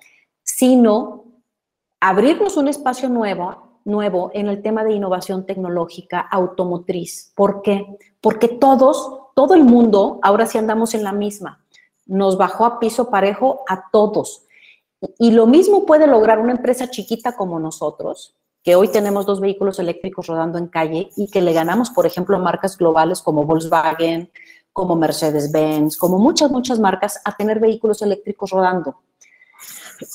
sino 0.43 1.23
abrirnos 2.01 2.57
un 2.57 2.67
espacio 2.67 3.07
nuevo 3.07 3.70
nuevo 3.85 4.31
en 4.33 4.47
el 4.47 4.61
tema 4.61 4.83
de 4.83 4.93
innovación 4.93 5.45
tecnológica 5.45 6.19
automotriz. 6.19 7.31
¿Por 7.35 7.61
qué? 7.61 7.85
Porque 8.21 8.47
todos, 8.47 9.19
todo 9.35 9.53
el 9.55 9.63
mundo, 9.63 10.19
ahora 10.21 10.45
sí 10.45 10.57
andamos 10.57 10.93
en 10.93 11.03
la 11.03 11.11
misma. 11.11 11.63
Nos 12.05 12.37
bajó 12.37 12.65
a 12.65 12.79
piso 12.79 13.09
parejo 13.09 13.63
a 13.67 13.89
todos. 13.91 14.45
Y 15.17 15.31
lo 15.31 15.47
mismo 15.47 15.85
puede 15.85 16.07
lograr 16.07 16.39
una 16.39 16.51
empresa 16.51 16.89
chiquita 16.89 17.35
como 17.35 17.59
nosotros, 17.59 18.35
que 18.63 18.75
hoy 18.75 18.89
tenemos 18.89 19.25
dos 19.25 19.39
vehículos 19.39 19.79
eléctricos 19.79 20.27
rodando 20.27 20.59
en 20.59 20.67
calle 20.67 21.09
y 21.17 21.27
que 21.29 21.41
le 21.41 21.53
ganamos, 21.53 21.89
por 21.89 22.05
ejemplo, 22.05 22.37
a 22.37 22.39
marcas 22.39 22.77
globales 22.77 23.21
como 23.21 23.45
Volkswagen, 23.45 24.31
como 24.71 24.95
Mercedes-Benz, 24.95 25.97
como 25.97 26.19
muchas, 26.19 26.51
muchas 26.51 26.79
marcas, 26.79 27.19
a 27.25 27.35
tener 27.35 27.59
vehículos 27.59 28.01
eléctricos 28.01 28.51
rodando. 28.51 28.97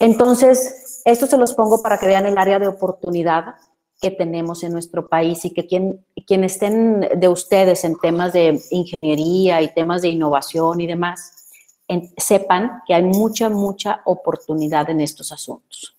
Entonces, 0.01 0.86
esto 1.07 1.29
se 1.29 1.39
los 1.39 1.55
pongo 1.55 1.83
para 1.83 1.99
que 1.99 2.07
vean 2.07 2.27
el 2.27 2.37
área 2.37 2.59
de 2.59 2.67
oportunidad 2.67 3.55
que 4.01 4.11
tenemos 4.11 4.65
en 4.65 4.73
nuestro 4.73 5.09
país 5.09 5.45
y 5.45 5.55
que 5.55 5.67
quien, 5.67 6.05
quien 6.27 6.43
estén 6.43 7.01
de 7.01 7.29
ustedes 7.29 7.85
en 7.85 7.97
temas 7.97 8.33
de 8.33 8.61
ingeniería 8.71 9.63
y 9.63 9.73
temas 9.73 10.03
de 10.03 10.09
innovación 10.09 10.81
y 10.81 10.87
demás, 10.89 11.33
sepan 12.19 12.83
que 12.87 12.95
hay 12.95 13.05
mucha, 13.05 13.49
mucha 13.49 14.03
oportunidad 14.05 14.91
en 14.91 15.01
estos 15.01 15.31
asuntos. 15.31 15.97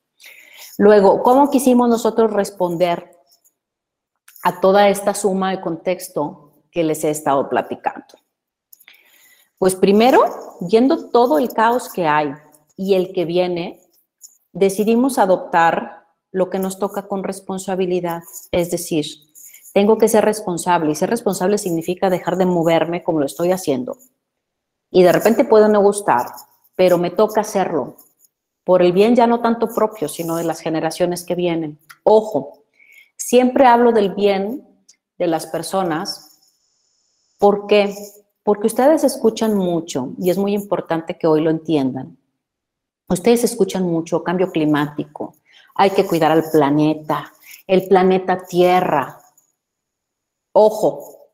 Luego, 0.77 1.23
¿cómo 1.23 1.49
quisimos 1.49 1.87
nosotros 1.89 2.33
responder 2.33 3.17
a 4.43 4.59
toda 4.59 4.89
esta 4.89 5.13
suma 5.13 5.51
de 5.51 5.61
contexto 5.61 6.51
que 6.69 6.83
les 6.83 7.05
he 7.05 7.09
estado 7.09 7.47
platicando? 7.47 8.05
Pues 9.57 9.73
primero, 9.73 10.21
viendo 10.59 11.09
todo 11.09 11.39
el 11.39 11.53
caos 11.53 11.89
que 11.91 12.05
hay 12.05 12.33
y 12.75 12.93
el 12.93 13.13
que 13.13 13.23
viene, 13.23 13.86
decidimos 14.57 15.17
adoptar 15.17 16.05
lo 16.31 16.49
que 16.49 16.59
nos 16.59 16.79
toca 16.79 17.07
con 17.07 17.23
responsabilidad, 17.23 18.23
es 18.51 18.71
decir, 18.71 19.05
tengo 19.73 19.97
que 19.97 20.07
ser 20.07 20.25
responsable 20.25 20.91
y 20.91 20.95
ser 20.95 21.09
responsable 21.09 21.57
significa 21.57 22.09
dejar 22.09 22.37
de 22.37 22.45
moverme 22.45 23.03
como 23.03 23.19
lo 23.19 23.25
estoy 23.25 23.51
haciendo. 23.51 23.97
Y 24.89 25.03
de 25.03 25.11
repente 25.11 25.45
puedo 25.45 25.67
no 25.67 25.81
gustar, 25.81 26.27
pero 26.75 26.97
me 26.97 27.11
toca 27.11 27.41
hacerlo 27.41 27.97
por 28.63 28.81
el 28.81 28.91
bien 28.91 29.15
ya 29.15 29.27
no 29.27 29.41
tanto 29.41 29.67
propio, 29.73 30.09
sino 30.09 30.35
de 30.35 30.43
las 30.43 30.59
generaciones 30.59 31.23
que 31.23 31.35
vienen. 31.35 31.79
Ojo, 32.03 32.63
siempre 33.15 33.65
hablo 33.65 33.91
del 33.91 34.13
bien 34.13 34.67
de 35.17 35.27
las 35.27 35.47
personas 35.47 36.39
porque 37.37 37.93
porque 38.47 38.67
ustedes 38.67 39.03
escuchan 39.03 39.55
mucho 39.55 40.13
y 40.17 40.29
es 40.29 40.37
muy 40.37 40.53
importante 40.53 41.17
que 41.17 41.27
hoy 41.27 41.41
lo 41.41 41.49
entiendan. 41.49 42.17
Ustedes 43.09 43.45
escuchan 43.45 43.83
mucho 43.83 44.21
cambio 44.21 44.51
climático, 44.51 45.35
hay 45.75 45.91
que 45.91 46.05
cuidar 46.05 46.31
al 46.31 46.43
planeta, 46.51 47.31
el 47.65 47.87
planeta 47.87 48.45
Tierra. 48.45 49.21
Ojo, 50.51 51.29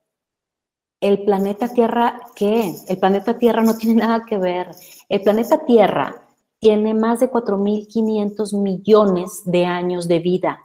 el 0.99 1.23
planeta 1.25 1.69
Tierra, 1.69 2.21
¿qué? 2.35 2.75
El 2.87 2.99
planeta 2.99 3.39
Tierra 3.39 3.63
no 3.63 3.75
tiene 3.75 4.01
nada 4.05 4.23
que 4.25 4.37
ver. 4.37 4.69
El 5.09 5.21
planeta 5.21 5.65
Tierra 5.65 6.27
tiene 6.59 6.93
más 6.93 7.21
de 7.21 7.31
4.500 7.31 8.55
millones 8.61 9.41
de 9.45 9.65
años 9.65 10.07
de 10.07 10.19
vida. 10.19 10.59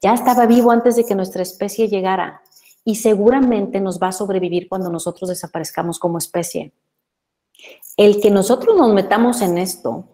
Ya 0.00 0.14
estaba 0.14 0.46
vivo 0.46 0.70
antes 0.70 0.96
de 0.96 1.04
que 1.04 1.14
nuestra 1.14 1.42
especie 1.42 1.88
llegara 1.88 2.42
y 2.84 2.96
seguramente 2.96 3.80
nos 3.80 3.98
va 3.98 4.08
a 4.08 4.12
sobrevivir 4.12 4.68
cuando 4.68 4.88
nosotros 4.88 5.30
desaparezcamos 5.30 5.98
como 5.98 6.18
especie. 6.18 6.72
El 7.96 8.20
que 8.20 8.30
nosotros 8.30 8.76
nos 8.76 8.92
metamos 8.92 9.42
en 9.42 9.58
esto 9.58 10.13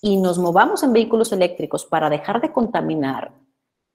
y 0.00 0.16
nos 0.16 0.38
movamos 0.38 0.82
en 0.82 0.92
vehículos 0.92 1.32
eléctricos 1.32 1.84
para 1.84 2.08
dejar 2.10 2.40
de 2.40 2.52
contaminar 2.52 3.32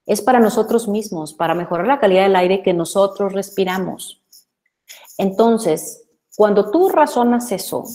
es 0.06 0.22
para 0.22 0.40
nosotros 0.40 0.88
mismos, 0.88 1.34
para 1.34 1.56
mejorar 1.56 1.88
la 1.88 2.00
calidad 2.00 2.24
del 2.24 2.36
aire 2.36 2.62
que 2.62 2.74
nosotros 2.74 3.34
respiramos. 3.34 4.22
Entonces, 5.18 6.04
cuando 6.36 6.72
tú 6.72 6.90
razonas 6.90 7.52
eso, 7.52 7.86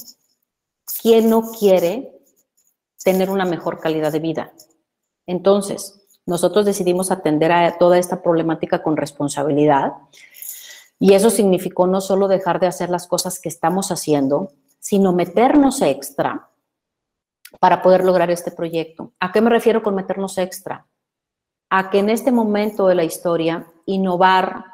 ¿quién 1.02 1.28
no 1.28 1.50
quiere 1.52 2.10
tener 3.02 3.30
una 3.30 3.44
mejor 3.44 3.78
calidad 3.80 4.12
de 4.12 4.20
vida? 4.20 4.52
Entonces, 5.26 6.06
nosotros 6.24 6.64
decidimos 6.64 7.10
atender 7.10 7.52
a 7.52 7.78
toda 7.78 7.98
esta 7.98 8.22
problemática 8.22 8.82
con 8.82 8.96
responsabilidad 8.96 9.92
y 10.98 11.14
eso 11.14 11.30
significó 11.30 11.86
no 11.86 12.00
solo 12.00 12.28
dejar 12.28 12.60
de 12.60 12.66
hacer 12.66 12.90
las 12.90 13.06
cosas 13.06 13.38
que 13.38 13.48
estamos 13.48 13.90
haciendo, 13.90 14.52
sino 14.78 15.12
meternos 15.12 15.82
extra 15.82 16.47
para 17.60 17.82
poder 17.82 18.04
lograr 18.04 18.30
este 18.30 18.50
proyecto. 18.50 19.12
¿A 19.20 19.32
qué 19.32 19.40
me 19.40 19.50
refiero 19.50 19.82
con 19.82 19.94
meternos 19.94 20.38
extra? 20.38 20.86
A 21.70 21.90
que 21.90 21.98
en 21.98 22.10
este 22.10 22.32
momento 22.32 22.86
de 22.86 22.94
la 22.94 23.04
historia, 23.04 23.66
innovar 23.86 24.64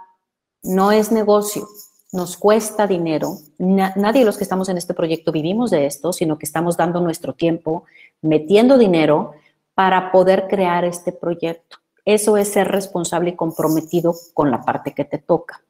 no 0.63 0.93
es 0.93 1.13
negocio, 1.13 1.67
nos 2.13 2.37
cuesta 2.37 2.87
dinero. 2.87 3.39
nadie 3.59 4.21
de 4.21 4.25
los 4.25 4.39
que 4.39 4.45
estamos 4.45 4.69
en 4.69 4.77
este 4.77 4.95
proyecto 4.95 5.33
vivimos 5.33 5.71
de 5.71 5.87
esto, 5.87 6.13
sino 6.13 6.39
que 6.39 6.47
estamos 6.47 6.77
dando 6.77 7.01
nuestro 7.01 7.33
tiempo, 7.33 7.85
metiendo 8.23 8.79
dinero 8.79 9.33
para 9.75 10.13
poder 10.13 10.47
crear 10.49 10.85
este 10.85 11.11
proyecto. 11.11 11.79
Eso 12.05 12.37
es 12.37 12.53
ser 12.53 12.69
responsable 12.69 13.31
y 13.31 13.37
comprometido 13.37 14.15
con 14.33 14.51
la 14.51 14.63
parte 14.63 14.93
que 14.93 15.05
te 15.05 15.19
toca. 15.19 15.63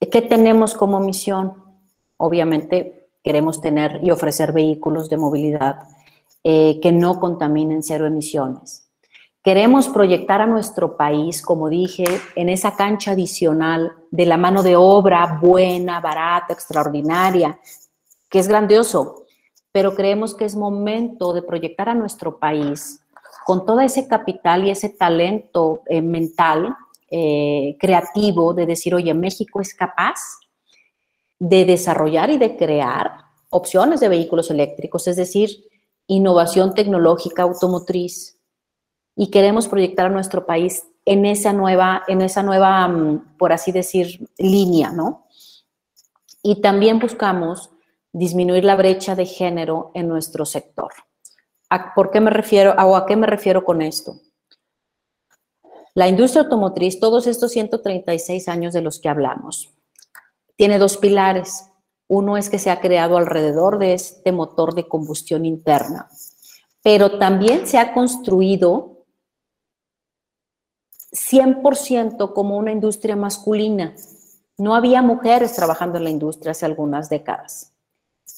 ¿Qué 0.00 0.22
tenemos 0.22 0.74
como 0.74 0.98
misión? 0.98 1.62
Obviamente 2.16 2.99
queremos 3.22 3.60
tener 3.60 4.00
y 4.02 4.10
ofrecer 4.10 4.52
vehículos 4.52 5.08
de 5.08 5.16
movilidad 5.16 5.76
eh, 6.42 6.80
que 6.80 6.92
no 6.92 7.20
contaminen 7.20 7.82
cero 7.82 8.06
emisiones. 8.06 8.88
Queremos 9.42 9.88
proyectar 9.88 10.42
a 10.42 10.46
nuestro 10.46 10.96
país, 10.96 11.40
como 11.40 11.70
dije, 11.70 12.04
en 12.34 12.50
esa 12.50 12.76
cancha 12.76 13.12
adicional 13.12 13.92
de 14.10 14.26
la 14.26 14.36
mano 14.36 14.62
de 14.62 14.76
obra 14.76 15.38
buena, 15.40 16.00
barata, 16.00 16.52
extraordinaria, 16.52 17.58
que 18.28 18.38
es 18.38 18.48
grandioso, 18.48 19.24
pero 19.72 19.94
creemos 19.94 20.34
que 20.34 20.44
es 20.44 20.56
momento 20.56 21.32
de 21.32 21.42
proyectar 21.42 21.88
a 21.88 21.94
nuestro 21.94 22.38
país 22.38 23.00
con 23.46 23.64
todo 23.64 23.80
ese 23.80 24.06
capital 24.06 24.66
y 24.66 24.70
ese 24.70 24.90
talento 24.90 25.82
eh, 25.86 26.02
mental, 26.02 26.76
eh, 27.10 27.76
creativo, 27.80 28.52
de 28.52 28.66
decir, 28.66 28.94
oye, 28.94 29.14
México 29.14 29.60
es 29.60 29.74
capaz 29.74 30.20
de 31.40 31.64
desarrollar 31.64 32.30
y 32.30 32.38
de 32.38 32.56
crear 32.56 33.24
opciones 33.48 33.98
de 33.98 34.08
vehículos 34.08 34.50
eléctricos, 34.50 35.08
es 35.08 35.16
decir, 35.16 35.64
innovación 36.06 36.74
tecnológica 36.74 37.42
automotriz. 37.42 38.38
Y 39.16 39.30
queremos 39.30 39.66
proyectar 39.66 40.06
a 40.06 40.10
nuestro 40.10 40.46
país 40.46 40.84
en 41.04 41.26
esa 41.26 41.52
nueva, 41.52 42.04
en 42.06 42.20
esa 42.20 42.42
nueva, 42.42 42.86
mm, 42.86 43.36
por 43.38 43.52
así 43.52 43.72
decir, 43.72 44.28
línea, 44.38 44.92
¿no? 44.92 45.26
Y 46.42 46.60
también 46.60 46.98
buscamos 46.98 47.70
disminuir 48.12 48.64
la 48.64 48.76
brecha 48.76 49.14
de 49.14 49.26
género 49.26 49.90
en 49.94 50.08
nuestro 50.08 50.44
sector. 50.44 50.92
¿A, 51.70 51.94
¿Por 51.94 52.10
qué 52.10 52.20
me 52.20 52.30
refiero 52.30 52.72
o 52.72 52.96
a 52.96 53.06
qué 53.06 53.16
me 53.16 53.26
refiero 53.26 53.64
con 53.64 53.82
esto? 53.82 54.20
La 55.94 56.08
industria 56.08 56.42
automotriz, 56.42 57.00
todos 57.00 57.26
estos 57.26 57.52
136 57.52 58.48
años 58.48 58.72
de 58.72 58.80
los 58.80 59.00
que 59.00 59.08
hablamos, 59.08 59.74
tiene 60.60 60.78
dos 60.78 60.98
pilares. 60.98 61.64
Uno 62.06 62.36
es 62.36 62.50
que 62.50 62.58
se 62.58 62.70
ha 62.70 62.82
creado 62.82 63.16
alrededor 63.16 63.78
de 63.78 63.94
este 63.94 64.30
motor 64.30 64.74
de 64.74 64.86
combustión 64.86 65.46
interna, 65.46 66.10
pero 66.82 67.18
también 67.18 67.66
se 67.66 67.78
ha 67.78 67.94
construido 67.94 69.06
100% 71.12 72.34
como 72.34 72.58
una 72.58 72.72
industria 72.72 73.16
masculina. 73.16 73.94
No 74.58 74.74
había 74.74 75.00
mujeres 75.00 75.54
trabajando 75.54 75.96
en 75.96 76.04
la 76.04 76.10
industria 76.10 76.50
hace 76.50 76.66
algunas 76.66 77.08
décadas. 77.08 77.72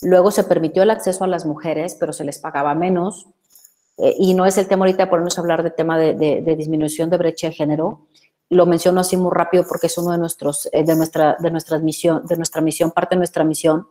Luego 0.00 0.30
se 0.30 0.44
permitió 0.44 0.84
el 0.84 0.90
acceso 0.90 1.24
a 1.24 1.26
las 1.26 1.44
mujeres, 1.44 1.96
pero 1.98 2.12
se 2.12 2.22
les 2.22 2.38
pagaba 2.38 2.76
menos. 2.76 3.26
Eh, 3.96 4.14
y 4.16 4.34
no 4.34 4.46
es 4.46 4.56
el 4.58 4.68
tema 4.68 4.84
ahorita 4.84 5.10
ponernos 5.10 5.38
a 5.38 5.40
hablar 5.40 5.64
de 5.64 5.72
tema 5.72 5.98
de 5.98 6.54
disminución 6.56 7.10
de 7.10 7.18
brecha 7.18 7.48
de 7.48 7.54
género, 7.54 8.06
lo 8.52 8.66
menciono 8.66 9.00
así 9.00 9.16
muy 9.16 9.30
rápido 9.32 9.64
porque 9.66 9.86
es 9.86 9.96
uno 9.96 10.12
de 10.12 10.18
nuestros, 10.18 10.68
eh, 10.72 10.84
de 10.84 10.94
nuestra, 10.94 11.36
de 11.38 11.50
nuestra 11.50 11.78
misión, 11.78 12.26
de 12.26 12.36
nuestra 12.36 12.60
misión, 12.60 12.90
parte 12.90 13.14
de 13.14 13.18
nuestra 13.18 13.44
misión. 13.44 13.88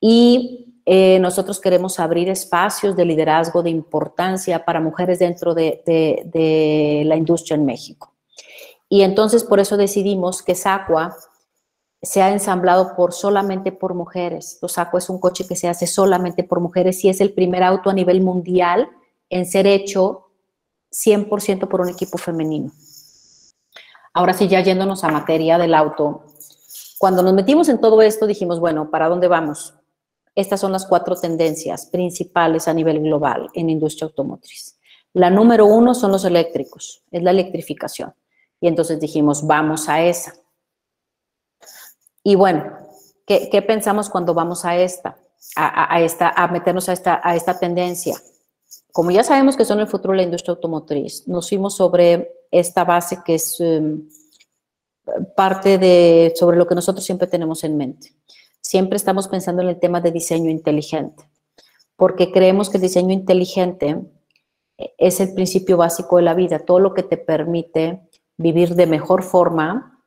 Y 0.00 0.82
eh, 0.84 1.18
nosotros 1.18 1.58
queremos 1.58 1.98
abrir 1.98 2.28
espacios 2.28 2.94
de 2.94 3.04
liderazgo 3.04 3.62
de 3.62 3.70
importancia 3.70 4.64
para 4.64 4.80
mujeres 4.80 5.18
dentro 5.18 5.54
de, 5.54 7.02
la 7.06 7.16
industria 7.16 7.56
en 7.56 7.64
México. 7.64 8.12
Y 8.88 9.02
entonces 9.02 9.42
por 9.42 9.58
eso 9.58 9.76
decidimos 9.76 10.42
que 10.42 10.54
SACUA 10.54 11.16
sea 12.02 12.30
ensamblado 12.30 12.94
por 12.94 13.14
solamente 13.14 13.72
por 13.72 13.94
mujeres. 13.94 14.58
Los 14.60 14.72
SACUA 14.72 14.98
es 14.98 15.08
un 15.08 15.18
coche 15.18 15.46
que 15.48 15.56
se 15.56 15.66
hace 15.66 15.86
solamente 15.86 16.44
por 16.44 16.60
mujeres 16.60 17.02
y 17.04 17.08
es 17.08 17.20
el 17.20 17.32
primer 17.32 17.62
auto 17.64 17.90
a 17.90 17.94
nivel 17.94 18.20
mundial 18.20 18.88
en 19.30 19.46
ser 19.46 19.66
hecho 19.66 20.26
100% 20.92 21.68
por 21.68 21.80
un 21.80 21.88
equipo 21.88 22.18
femenino. 22.18 22.70
Ahora 24.16 24.32
sí, 24.32 24.48
ya 24.48 24.62
yéndonos 24.62 25.04
a 25.04 25.08
materia 25.08 25.58
del 25.58 25.74
auto, 25.74 26.24
cuando 26.96 27.22
nos 27.22 27.34
metimos 27.34 27.68
en 27.68 27.78
todo 27.78 28.00
esto 28.00 28.26
dijimos, 28.26 28.60
bueno, 28.60 28.90
¿para 28.90 29.10
dónde 29.10 29.28
vamos? 29.28 29.74
Estas 30.34 30.58
son 30.58 30.72
las 30.72 30.86
cuatro 30.86 31.16
tendencias 31.16 31.84
principales 31.84 32.66
a 32.66 32.72
nivel 32.72 33.00
global 33.00 33.50
en 33.52 33.68
industria 33.68 34.06
automotriz. 34.06 34.80
La 35.12 35.28
número 35.28 35.66
uno 35.66 35.94
son 35.94 36.12
los 36.12 36.24
eléctricos, 36.24 37.04
es 37.10 37.22
la 37.22 37.30
electrificación. 37.30 38.14
Y 38.58 38.68
entonces 38.68 38.98
dijimos, 39.00 39.46
vamos 39.46 39.86
a 39.86 40.02
esa. 40.02 40.32
Y 42.22 42.36
bueno, 42.36 42.72
¿qué, 43.26 43.62
pensamos 43.66 44.08
cuando 44.08 44.32
vamos 44.32 44.64
a 44.64 44.78
esta, 44.78 45.18
a, 45.56 46.00
esta, 46.00 46.30
a 46.30 46.48
meternos 46.48 46.88
a 46.88 46.94
esta, 46.94 47.20
a 47.22 47.36
esta 47.36 47.58
tendencia? 47.58 48.16
Como 48.96 49.10
ya 49.10 49.22
sabemos 49.22 49.58
que 49.58 49.66
son 49.66 49.78
el 49.80 49.88
futuro 49.88 50.12
de 50.12 50.16
la 50.16 50.22
industria 50.22 50.54
automotriz, 50.54 51.28
nos 51.28 51.50
fuimos 51.50 51.76
sobre 51.76 52.30
esta 52.50 52.82
base 52.82 53.18
que 53.22 53.34
es 53.34 53.60
em, 53.60 54.08
parte 55.36 55.76
de 55.76 56.32
sobre 56.34 56.56
lo 56.56 56.66
que 56.66 56.74
nosotros 56.74 57.04
siempre 57.04 57.26
tenemos 57.26 57.62
en 57.62 57.76
mente. 57.76 58.14
Siempre 58.62 58.96
estamos 58.96 59.28
pensando 59.28 59.60
en 59.60 59.68
el 59.68 59.78
tema 59.78 60.00
de 60.00 60.12
diseño 60.12 60.50
inteligente, 60.50 61.28
porque 61.94 62.32
creemos 62.32 62.70
que 62.70 62.78
el 62.78 62.84
diseño 62.84 63.12
inteligente 63.12 64.00
eh, 64.78 64.94
es 64.96 65.20
el 65.20 65.34
principio 65.34 65.76
básico 65.76 66.16
de 66.16 66.22
la 66.22 66.32
vida, 66.32 66.60
todo 66.60 66.80
lo 66.80 66.94
que 66.94 67.02
te 67.02 67.18
permite 67.18 68.00
vivir 68.38 68.76
de 68.76 68.86
mejor 68.86 69.24
forma, 69.24 70.02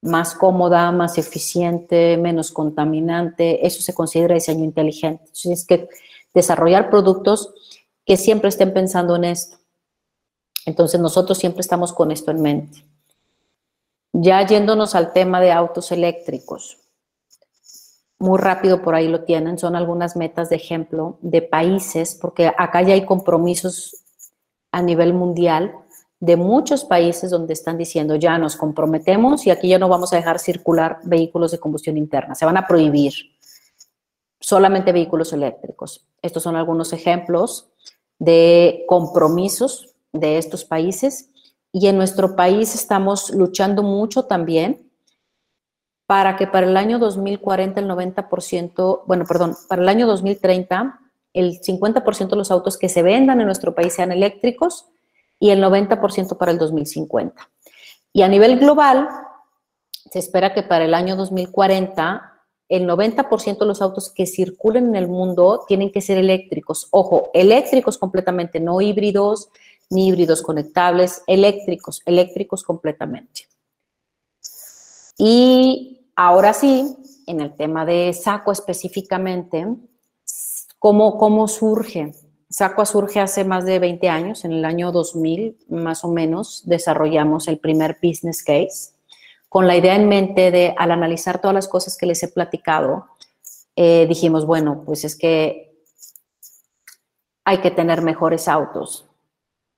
más 0.00 0.36
cómoda, 0.36 0.92
más 0.92 1.18
eficiente, 1.18 2.16
menos 2.18 2.52
contaminante, 2.52 3.66
eso 3.66 3.82
se 3.82 3.94
considera 3.94 4.36
diseño 4.36 4.62
inteligente. 4.62 5.24
Entonces, 5.24 5.58
es 5.58 5.66
que 5.66 5.88
desarrollar 6.32 6.88
productos 6.88 7.52
que 8.04 8.16
siempre 8.16 8.48
estén 8.48 8.72
pensando 8.72 9.16
en 9.16 9.24
esto. 9.24 9.58
Entonces 10.66 11.00
nosotros 11.00 11.38
siempre 11.38 11.60
estamos 11.60 11.92
con 11.92 12.10
esto 12.10 12.30
en 12.30 12.42
mente. 12.42 12.84
Ya 14.12 14.46
yéndonos 14.46 14.94
al 14.94 15.12
tema 15.12 15.40
de 15.40 15.52
autos 15.52 15.90
eléctricos, 15.90 16.78
muy 18.18 18.38
rápido 18.38 18.82
por 18.82 18.94
ahí 18.94 19.08
lo 19.08 19.24
tienen, 19.24 19.58
son 19.58 19.74
algunas 19.74 20.16
metas 20.16 20.48
de 20.48 20.56
ejemplo 20.56 21.18
de 21.22 21.42
países, 21.42 22.14
porque 22.14 22.52
acá 22.56 22.82
ya 22.82 22.94
hay 22.94 23.04
compromisos 23.04 24.04
a 24.70 24.80
nivel 24.80 25.12
mundial 25.12 25.74
de 26.20 26.36
muchos 26.36 26.84
países 26.84 27.32
donde 27.32 27.52
están 27.52 27.76
diciendo 27.76 28.14
ya 28.14 28.38
nos 28.38 28.54
comprometemos 28.54 29.44
y 29.44 29.50
aquí 29.50 29.68
ya 29.68 29.80
no 29.80 29.88
vamos 29.88 30.12
a 30.12 30.16
dejar 30.16 30.38
circular 30.38 31.00
vehículos 31.02 31.50
de 31.50 31.58
combustión 31.58 31.96
interna, 31.96 32.36
se 32.36 32.44
van 32.46 32.56
a 32.56 32.66
prohibir 32.66 33.12
solamente 34.42 34.92
vehículos 34.92 35.32
eléctricos. 35.32 36.06
Estos 36.20 36.42
son 36.42 36.56
algunos 36.56 36.92
ejemplos 36.92 37.70
de 38.18 38.84
compromisos 38.88 39.94
de 40.12 40.36
estos 40.36 40.64
países 40.64 41.30
y 41.72 41.86
en 41.86 41.96
nuestro 41.96 42.36
país 42.36 42.74
estamos 42.74 43.30
luchando 43.30 43.82
mucho 43.82 44.24
también 44.24 44.90
para 46.06 46.36
que 46.36 46.46
para 46.46 46.66
el 46.66 46.76
año 46.76 46.98
2040 46.98 47.80
el 47.80 47.88
90%, 47.88 49.02
bueno, 49.06 49.24
perdón, 49.24 49.56
para 49.68 49.80
el 49.80 49.88
año 49.88 50.06
2030 50.06 50.98
el 51.32 51.60
50% 51.60 52.28
de 52.28 52.36
los 52.36 52.50
autos 52.50 52.76
que 52.76 52.90
se 52.90 53.02
vendan 53.02 53.40
en 53.40 53.46
nuestro 53.46 53.74
país 53.74 53.94
sean 53.94 54.12
eléctricos 54.12 54.86
y 55.38 55.50
el 55.50 55.62
90% 55.62 56.36
para 56.36 56.52
el 56.52 56.58
2050. 56.58 57.48
Y 58.12 58.22
a 58.22 58.28
nivel 58.28 58.58
global, 58.58 59.08
se 60.10 60.18
espera 60.18 60.52
que 60.52 60.62
para 60.62 60.84
el 60.84 60.92
año 60.92 61.16
2040 61.16 62.31
el 62.72 62.88
90% 62.88 63.58
de 63.58 63.66
los 63.66 63.82
autos 63.82 64.08
que 64.08 64.24
circulen 64.24 64.86
en 64.86 64.96
el 64.96 65.06
mundo 65.06 65.62
tienen 65.68 65.92
que 65.92 66.00
ser 66.00 66.16
eléctricos. 66.16 66.88
Ojo, 66.90 67.28
eléctricos 67.34 67.98
completamente, 67.98 68.60
no 68.60 68.80
híbridos, 68.80 69.50
ni 69.90 70.08
híbridos 70.08 70.40
conectables, 70.40 71.22
eléctricos, 71.26 72.00
eléctricos 72.06 72.62
completamente. 72.62 73.46
Y 75.18 76.08
ahora 76.16 76.54
sí, 76.54 76.96
en 77.26 77.42
el 77.42 77.54
tema 77.54 77.84
de 77.84 78.10
SACO 78.14 78.52
específicamente, 78.52 79.66
¿cómo, 80.78 81.18
cómo 81.18 81.48
surge? 81.48 82.14
SACO 82.48 82.86
surge 82.86 83.20
hace 83.20 83.44
más 83.44 83.66
de 83.66 83.80
20 83.80 84.08
años, 84.08 84.46
en 84.46 84.52
el 84.52 84.64
año 84.64 84.92
2000 84.92 85.58
más 85.68 86.04
o 86.04 86.08
menos, 86.08 86.62
desarrollamos 86.64 87.48
el 87.48 87.58
primer 87.58 87.98
business 88.02 88.42
case 88.42 88.92
con 89.52 89.66
la 89.66 89.76
idea 89.76 89.96
en 89.96 90.08
mente 90.08 90.50
de, 90.50 90.74
al 90.78 90.92
analizar 90.92 91.38
todas 91.38 91.52
las 91.52 91.68
cosas 91.68 91.98
que 91.98 92.06
les 92.06 92.22
he 92.22 92.28
platicado, 92.28 93.08
eh, 93.76 94.06
dijimos, 94.06 94.46
bueno, 94.46 94.82
pues 94.86 95.04
es 95.04 95.14
que 95.14 95.84
hay 97.44 97.58
que 97.58 97.70
tener 97.70 98.00
mejores 98.00 98.48
autos, 98.48 99.10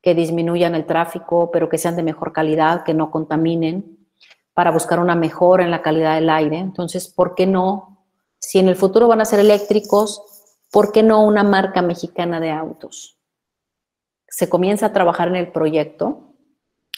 que 0.00 0.14
disminuyan 0.14 0.76
el 0.76 0.86
tráfico, 0.86 1.50
pero 1.50 1.68
que 1.68 1.78
sean 1.78 1.96
de 1.96 2.04
mejor 2.04 2.32
calidad, 2.32 2.84
que 2.84 2.94
no 2.94 3.10
contaminen, 3.10 4.06
para 4.52 4.70
buscar 4.70 5.00
una 5.00 5.16
mejora 5.16 5.64
en 5.64 5.72
la 5.72 5.82
calidad 5.82 6.14
del 6.14 6.30
aire. 6.30 6.58
Entonces, 6.58 7.08
¿por 7.08 7.34
qué 7.34 7.48
no? 7.48 8.06
Si 8.38 8.60
en 8.60 8.68
el 8.68 8.76
futuro 8.76 9.08
van 9.08 9.22
a 9.22 9.24
ser 9.24 9.40
eléctricos, 9.40 10.22
¿por 10.70 10.92
qué 10.92 11.02
no 11.02 11.24
una 11.24 11.42
marca 11.42 11.82
mexicana 11.82 12.38
de 12.38 12.52
autos? 12.52 13.18
Se 14.28 14.48
comienza 14.48 14.86
a 14.86 14.92
trabajar 14.92 15.26
en 15.26 15.34
el 15.34 15.50
proyecto 15.50 16.32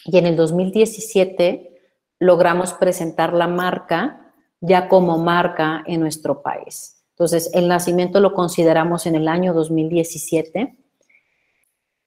y 0.05 0.19
en 0.19 0.27
el 0.27 0.35
2017 0.35 1.73
logramos 2.19 2.73
presentar 2.73 3.33
la 3.33 3.47
marca 3.47 4.33
ya 4.59 4.87
como 4.87 5.17
marca 5.17 5.83
en 5.85 5.99
nuestro 5.99 6.41
país. 6.41 7.03
Entonces, 7.11 7.49
el 7.53 7.67
nacimiento 7.67 8.19
lo 8.19 8.33
consideramos 8.33 9.05
en 9.05 9.15
el 9.15 9.27
año 9.27 9.53
2017 9.53 10.77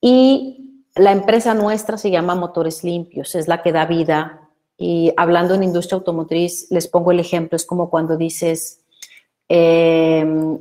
y 0.01 0.85
la 0.95 1.13
empresa 1.13 1.55
nuestra 1.55 1.97
se 1.97 2.11
llama 2.11 2.35
Motores 2.35 2.83
Limpios, 2.85 3.35
es 3.35 3.47
la 3.49 3.63
que 3.63 3.73
da 3.73 3.87
vida. 3.87 4.49
Y 4.77 5.13
hablando 5.17 5.55
en 5.55 5.63
industria 5.63 5.97
automotriz, 5.97 6.67
les 6.71 6.89
pongo 6.89 7.13
el 7.13 7.21
ejemplo, 7.21 7.57
es 7.57 7.67
como 7.67 7.91
cuando 7.91 8.17
dices 8.17 8.81
GM, 9.49 10.61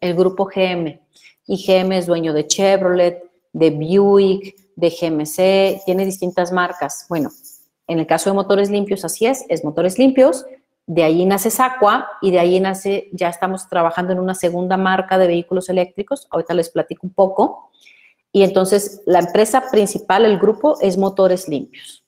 el 0.00 0.14
grupo 0.14 0.46
GM, 0.46 1.00
y 1.46 1.56
GM 1.56 1.92
es 1.92 2.06
dueño 2.06 2.32
de 2.32 2.46
Chevrolet, 2.46 3.22
de 3.52 3.70
Buick, 3.70 4.54
de 4.76 4.90
GMC, 4.90 5.84
tiene 5.84 6.04
distintas 6.04 6.52
marcas. 6.52 7.06
Bueno, 7.08 7.30
en 7.90 7.98
el 7.98 8.06
caso 8.06 8.30
de 8.30 8.34
motores 8.34 8.70
limpios, 8.70 9.04
así 9.04 9.26
es, 9.26 9.44
es 9.48 9.64
motores 9.64 9.98
limpios, 9.98 10.46
de 10.86 11.02
ahí 11.02 11.24
nace 11.24 11.50
Sacua 11.50 12.08
y 12.22 12.30
de 12.30 12.38
ahí 12.38 12.60
nace, 12.60 13.10
ya 13.12 13.28
estamos 13.28 13.68
trabajando 13.68 14.12
en 14.12 14.20
una 14.20 14.34
segunda 14.34 14.76
marca 14.76 15.18
de 15.18 15.26
vehículos 15.26 15.68
eléctricos, 15.68 16.28
ahorita 16.30 16.54
les 16.54 16.70
platico 16.70 17.06
un 17.06 17.12
poco. 17.12 17.70
Y 18.32 18.44
entonces 18.44 19.02
la 19.06 19.18
empresa 19.18 19.70
principal, 19.70 20.24
el 20.24 20.38
grupo, 20.38 20.80
es 20.80 20.96
Motores 20.96 21.48
Limpios. 21.48 22.04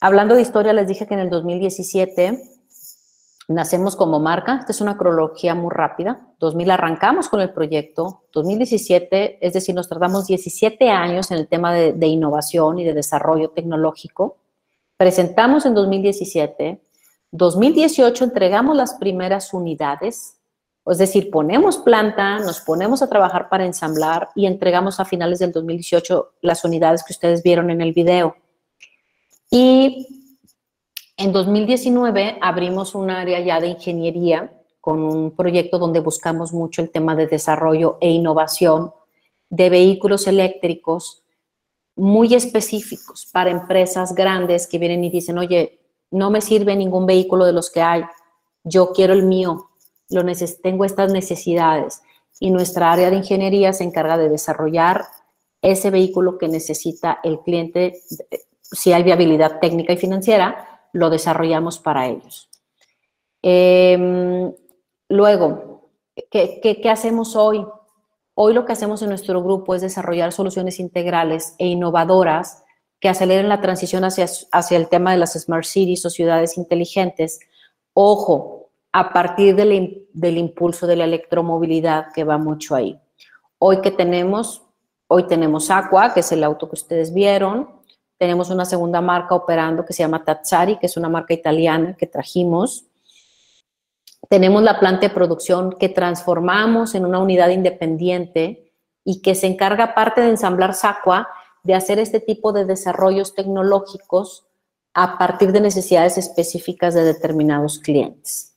Hablando 0.00 0.36
de 0.36 0.42
historia, 0.42 0.72
les 0.72 0.86
dije 0.86 1.06
que 1.08 1.14
en 1.14 1.20
el 1.20 1.30
2017 1.30 2.57
nacemos 3.48 3.96
como 3.96 4.20
marca. 4.20 4.58
Esta 4.60 4.72
es 4.72 4.80
una 4.80 4.96
cronología 4.96 5.54
muy 5.54 5.70
rápida. 5.70 6.20
2000 6.38 6.70
arrancamos 6.70 7.28
con 7.28 7.40
el 7.40 7.50
proyecto. 7.50 8.24
2017, 8.32 9.44
es 9.44 9.52
decir, 9.54 9.74
nos 9.74 9.88
tardamos 9.88 10.26
17 10.26 10.90
años 10.90 11.30
en 11.30 11.38
el 11.38 11.48
tema 11.48 11.72
de, 11.74 12.06
innovación 12.06 12.78
y 12.78 12.84
de 12.84 12.92
desarrollo 12.92 13.50
tecnológico. 13.50 14.36
Presentamos 14.98 15.64
en 15.64 15.74
2017. 15.74 16.80
2018 17.30 18.24
entregamos 18.24 18.76
las 18.76 18.94
primeras 18.94 19.52
unidades. 19.54 20.36
Es 20.84 20.98
decir, 20.98 21.30
ponemos 21.30 21.78
planta, 21.78 22.38
nos 22.40 22.60
ponemos 22.60 23.02
a 23.02 23.08
trabajar 23.08 23.48
para 23.48 23.64
ensamblar 23.64 24.28
y 24.34 24.46
entregamos 24.46 25.00
a 25.00 25.04
finales 25.04 25.38
del 25.38 25.52
2018 25.52 26.34
las 26.42 26.64
unidades 26.64 27.02
que 27.02 27.12
ustedes 27.12 27.42
vieron 27.42 27.70
en 27.70 27.80
el 27.80 27.92
video. 27.92 28.36
Y 29.50 30.17
en 31.18 31.32
2019 31.32 32.38
abrimos 32.40 32.94
un 32.94 33.10
área 33.10 33.40
ya 33.40 33.60
de 33.60 33.68
ingeniería 33.68 34.52
con 34.80 35.02
un 35.02 35.32
proyecto 35.32 35.78
donde 35.78 36.00
buscamos 36.00 36.52
mucho 36.52 36.80
el 36.80 36.90
tema 36.90 37.16
de 37.16 37.26
desarrollo 37.26 37.98
e 38.00 38.08
innovación 38.08 38.92
de 39.50 39.68
vehículos 39.68 40.28
eléctricos 40.28 41.24
muy 41.96 42.34
específicos 42.34 43.28
para 43.32 43.50
empresas 43.50 44.14
grandes 44.14 44.68
que 44.68 44.78
vienen 44.78 45.02
y 45.02 45.10
dicen, 45.10 45.38
oye, 45.38 45.80
no 46.12 46.30
me 46.30 46.40
sirve 46.40 46.76
ningún 46.76 47.04
vehículo 47.04 47.44
de 47.44 47.52
los 47.52 47.70
que 47.70 47.82
hay, 47.82 48.04
yo 48.62 48.92
quiero 48.92 49.12
el 49.12 49.24
mío, 49.24 49.70
lo 50.10 50.22
tengo 50.62 50.84
estas 50.84 51.12
necesidades. 51.12 52.00
Y 52.38 52.50
nuestra 52.50 52.92
área 52.92 53.10
de 53.10 53.16
ingeniería 53.16 53.72
se 53.72 53.82
encarga 53.82 54.16
de 54.16 54.28
desarrollar 54.28 55.06
ese 55.60 55.90
vehículo 55.90 56.38
que 56.38 56.46
necesita 56.46 57.18
el 57.24 57.40
cliente, 57.40 58.00
si 58.62 58.92
hay 58.92 59.02
viabilidad 59.02 59.58
técnica 59.58 59.92
y 59.92 59.96
financiera, 59.96 60.77
lo 60.92 61.10
desarrollamos 61.10 61.78
para 61.78 62.06
ellos. 62.06 62.48
Em, 63.42 64.52
luego, 65.08 65.90
¿qué, 66.30 66.60
¿qué, 66.60 66.90
hacemos 66.90 67.36
hoy? 67.36 67.66
Hoy 68.34 68.54
lo 68.54 68.64
que 68.64 68.72
hacemos 68.72 69.02
en 69.02 69.08
nuestro 69.10 69.42
grupo 69.42 69.74
es 69.74 69.82
desarrollar 69.82 70.32
soluciones 70.32 70.80
integrales 70.80 71.54
e 71.58 71.66
innovadoras 71.66 72.62
que 73.00 73.08
aceleren 73.08 73.48
la 73.48 73.60
transición 73.60 74.04
hacia, 74.04 74.26
hacia 74.52 74.76
el 74.76 74.88
tema 74.88 75.12
de 75.12 75.18
las 75.18 75.34
smart 75.34 75.64
cities 75.64 76.04
o 76.04 76.10
ciudades 76.10 76.58
inteligentes. 76.58 77.38
Ojo, 77.94 78.70
a 78.92 79.12
partir 79.12 79.54
del, 79.54 80.06
del 80.12 80.38
impulso 80.38 80.86
de 80.86 80.96
la 80.96 81.04
electromovilidad 81.04 82.12
que 82.12 82.24
va 82.24 82.38
mucho 82.38 82.74
ahí. 82.74 82.98
Hoy 83.58 83.80
que 83.80 83.90
tenemos, 83.90 84.62
hoy 85.06 85.26
tenemos 85.26 85.70
Aqua, 85.70 86.14
que 86.14 86.20
es 86.20 86.32
el 86.32 86.42
auto 86.42 86.68
que 86.68 86.74
ustedes 86.74 87.12
vieron, 87.12 87.77
tenemos 88.18 88.50
una 88.50 88.64
segunda 88.64 89.00
marca 89.00 89.36
operando 89.36 89.84
que 89.84 89.92
se 89.92 90.02
llama 90.02 90.24
Tazzari, 90.24 90.76
que 90.78 90.86
es 90.86 90.96
una 90.96 91.08
marca 91.08 91.32
italiana 91.32 91.96
que 91.96 92.06
trajimos. 92.06 92.84
Tenemos 94.28 94.62
la 94.62 94.80
planta 94.80 95.02
de 95.02 95.14
producción 95.14 95.76
que 95.78 95.88
transformamos 95.88 96.96
en 96.96 97.06
una 97.06 97.20
unidad 97.20 97.50
independiente 97.50 98.72
y 99.04 99.22
que 99.22 99.36
se 99.36 99.46
encarga, 99.46 99.84
aparte 99.84 100.20
de 100.20 100.30
ensamblar 100.30 100.74
Sacua, 100.74 101.28
de 101.62 101.74
hacer 101.74 102.00
este 102.00 102.18
tipo 102.18 102.52
de 102.52 102.64
desarrollos 102.64 103.34
tecnológicos 103.34 104.44
a 104.94 105.16
partir 105.16 105.52
de 105.52 105.60
necesidades 105.60 106.18
específicas 106.18 106.94
de 106.94 107.04
determinados 107.04 107.78
clientes. 107.78 108.56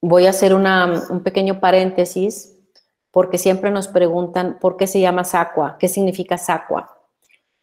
Voy 0.00 0.24
a 0.24 0.30
hacer 0.30 0.54
un 0.54 1.22
pequeño 1.22 1.60
paréntesis 1.60 2.56
porque 3.10 3.36
siempre 3.36 3.70
nos 3.70 3.88
preguntan 3.88 4.58
por 4.58 4.78
qué 4.78 4.86
se 4.86 5.00
llama 5.00 5.24
Sacua, 5.24 5.76
qué 5.78 5.88
significa 5.88 6.38
Sacua. 6.38 6.99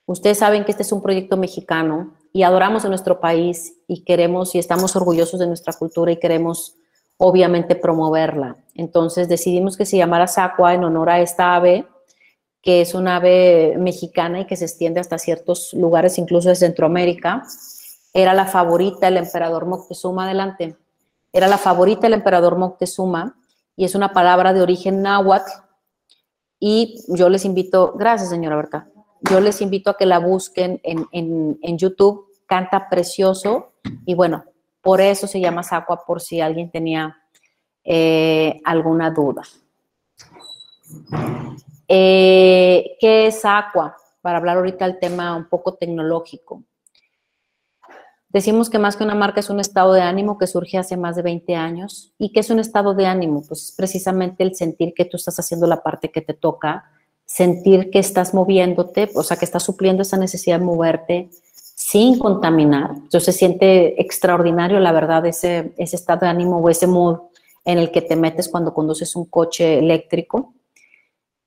Ustedes 0.08 0.38
saben 0.38 0.64
que 0.64 0.72
este 0.72 0.84
es 0.84 0.92
un 0.94 1.02
proyecto 1.02 1.36
mexicano 1.36 2.14
y 2.32 2.44
adoramos 2.44 2.86
a 2.86 2.90
nuestro 2.90 3.20
país 3.20 3.74
y 3.88 4.06
queremos 4.06 4.56
y 4.56 4.58
estamos 4.58 4.96
orgullosos 4.96 5.38
de 5.38 5.48
nuestra 5.48 5.74
cultura 5.74 6.14
y 6.14 6.18
queremos 6.18 6.78
obviamente 7.18 7.76
promoverla. 7.76 8.56
Entonces 8.74 9.28
decidimos 9.28 9.76
que 9.76 9.86
se 9.86 9.98
llamara 9.98 10.28
Sacua 10.28 10.74
en 10.74 10.86
honor 10.86 11.10
a 11.10 11.20
esta 11.20 11.56
ave, 11.56 11.86
que 12.62 12.80
es 12.80 12.94
una 12.94 13.18
ave 13.18 13.76
mexicana 13.78 14.40
y 14.40 14.46
que 14.46 14.56
se 14.56 14.64
extiende 14.64 15.02
hasta 15.02 15.18
ciertos 15.18 15.74
lugares, 15.74 16.18
incluso 16.18 16.48
de 16.48 16.56
Centroamérica. 16.56 17.44
Era 18.14 18.34
la 18.34 18.46
favorita 18.46 19.08
del 19.08 19.18
emperador 19.18 19.66
Moctezuma, 19.66 20.24
adelante. 20.24 20.78
Era 21.34 21.50
la 21.50 21.58
favorita 21.58 22.04
del 22.04 22.14
emperador 22.14 22.58
Moctezuma 22.58 23.36
y 23.76 23.84
es 23.84 23.94
una 23.94 24.14
palabra 24.14 24.54
de 24.54 24.62
origen 24.62 25.02
náhuatl. 25.02 25.52
Y 26.62 27.04
yo 27.10 27.28
les 27.28 27.44
invito, 27.44 27.92
gracias 27.98 28.30
señora 28.30 28.56
Berta, 28.56 28.88
yo 29.22 29.40
les 29.40 29.62
invito 29.62 29.90
a 29.90 29.98
que 29.98 30.06
la 30.06 30.20
busquen 30.20 30.80
en, 30.84 31.78
YouTube, 31.78 32.28
canta 32.46 32.90
precioso 32.90 33.74
y 34.06 34.14
bueno, 34.14 34.46
por 34.82 35.02
eso 35.02 35.28
se 35.28 35.40
llama 35.40 35.64
Sacua, 35.64 36.06
por 36.06 36.22
si 36.22 36.42
alguien 36.42 36.72
tenía 36.72 37.18
eh, 37.84 38.62
alguna 38.64 39.12
duda. 39.12 39.44
Eh, 41.88 42.98
¿Qué 43.00 43.28
es 43.28 43.44
Aqua? 43.44 43.96
Para 44.22 44.38
hablar 44.38 44.58
ahorita 44.58 44.86
del 44.86 45.00
tema 45.00 45.36
un 45.36 45.48
poco 45.48 45.76
tecnológico. 45.76 46.64
Decimos 48.30 48.70
que 48.70 48.78
más 48.78 48.98
que 48.98 49.04
una 49.04 49.16
marca 49.16 49.40
es 49.40 49.50
un 49.50 49.60
estado 49.60 49.94
de 49.94 50.02
ánimo 50.02 50.38
que 50.38 50.48
surge 50.48 50.78
hace 50.78 50.98
más 50.98 51.16
de 51.16 51.22
20 51.22 51.56
años. 51.56 52.14
¿Y 52.18 52.34
qué 52.34 52.42
es 52.42 52.50
un 52.50 52.60
estado 52.60 52.94
de 52.94 53.06
ánimo? 53.06 53.42
Pues 53.48 53.64
es 53.64 53.72
precisamente 53.72 54.44
el 54.44 54.54
sentir 54.54 54.94
que 54.94 55.06
tú 55.06 55.16
estás 55.16 55.40
haciendo 55.40 55.66
la 55.66 55.82
parte 55.82 56.12
que 56.12 56.22
te 56.22 56.34
toca, 56.34 56.92
sentir 57.28 57.92
que 57.92 58.00
estás 58.00 58.34
moviéndote, 58.34 59.12
o 59.14 59.22
sea, 59.22 59.38
que 59.38 59.46
estás 59.46 59.62
supliendo 59.64 60.02
esa 60.02 60.18
necesidad 60.18 60.60
de 60.60 60.66
moverte 60.66 61.30
sin 61.52 62.18
contaminar. 62.18 62.92
Entonces 62.96 63.26
se 63.26 63.34
siente 63.34 64.02
extraordinario, 64.02 64.80
la 64.80 64.94
verdad, 64.94 65.26
ese, 65.26 65.74
ese 65.78 65.98
estado 65.98 66.22
de 66.22 66.28
ánimo 66.28 66.58
o 66.58 66.70
ese 66.70 66.88
mood 66.88 67.20
en 67.66 67.78
el 67.78 67.92
que 67.92 68.02
te 68.02 68.16
metes 68.16 68.50
cuando 68.50 68.74
conduces 68.74 69.16
un 69.16 69.26
coche 69.26 69.78
eléctrico. 69.78 70.54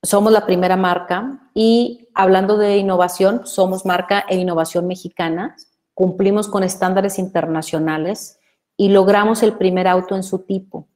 Somos 0.03 0.33
la 0.33 0.47
primera 0.47 0.77
marca 0.77 1.51
y 1.55 2.09
hablando 2.14 2.59
de 2.59 2.77
innovación, 2.77 3.47
somos 3.47 3.85
marca 3.85 4.25
e 4.29 4.37
innovación 4.37 4.87
mexicana, 4.87 5.57
cumplimos 5.95 6.49
con 6.49 6.62
estándares 6.62 7.19
internacionales 7.19 8.38
y 8.77 8.90
logramos 8.90 9.43
el 9.43 9.55
primer 9.55 9.88
auto 9.88 10.14
en 10.14 10.23
su 10.23 10.40
tipo 10.40 10.87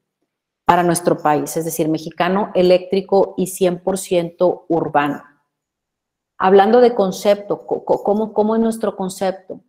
para 0.65 0.83
nuestro 0.83 1.19
país, 1.19 1.57
es 1.57 1.65
decir, 1.65 1.89
mexicano, 1.89 2.51
eléctrico 2.55 3.35
y 3.37 3.47
100% 3.47 4.65
urbano. 4.69 5.23
Hablando 6.39 6.81
de 6.81 6.95
concepto, 6.95 7.67
¿cómo, 7.67 8.33
¿cómo 8.33 8.55
es 8.55 8.61
nuestro 8.61 8.97
concepto? 8.97 9.61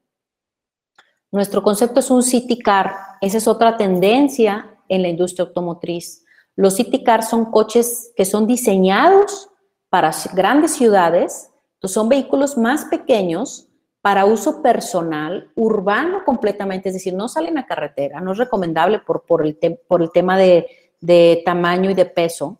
Nuestro 1.32 1.62
concepto 1.64 2.00
es 2.00 2.10
un 2.10 2.24
city 2.24 2.60
car. 2.60 2.96
Esa 3.22 3.38
es 3.38 3.48
otra 3.48 3.78
tendencia 3.78 4.78
en 4.88 5.02
la 5.02 5.10
industria 5.10 5.46
automotriz. 5.46 6.24
Los 6.56 6.76
city 6.76 7.04
cars 7.04 7.30
son 7.30 7.52
coches 7.52 8.14
que 8.16 8.24
son 8.24 8.48
diseñados 8.48 9.50
para 9.90 10.12
grandes 10.34 10.74
ciudades, 10.74 11.52
son 11.88 12.10
vehículos 12.10 12.58
más 12.58 12.86
pequeños 12.86 13.68
para 14.02 14.26
uso 14.26 14.62
personal, 14.62 15.52
urbano 15.56 16.24
completamente, 16.24 16.90
es 16.90 16.96
decir, 16.96 17.14
no 17.14 17.28
salen 17.28 17.58
a 17.58 17.66
carretera, 17.66 18.22
no 18.22 18.34
es 18.34 18.38
recomendable 18.38 19.00
por 19.00 19.46
el 19.46 20.12
tema 20.14 20.38
de, 20.38 20.68
de 21.02 21.42
tamaño 21.46 21.90
y 21.90 21.94
de 21.94 22.06
peso. 22.06 22.60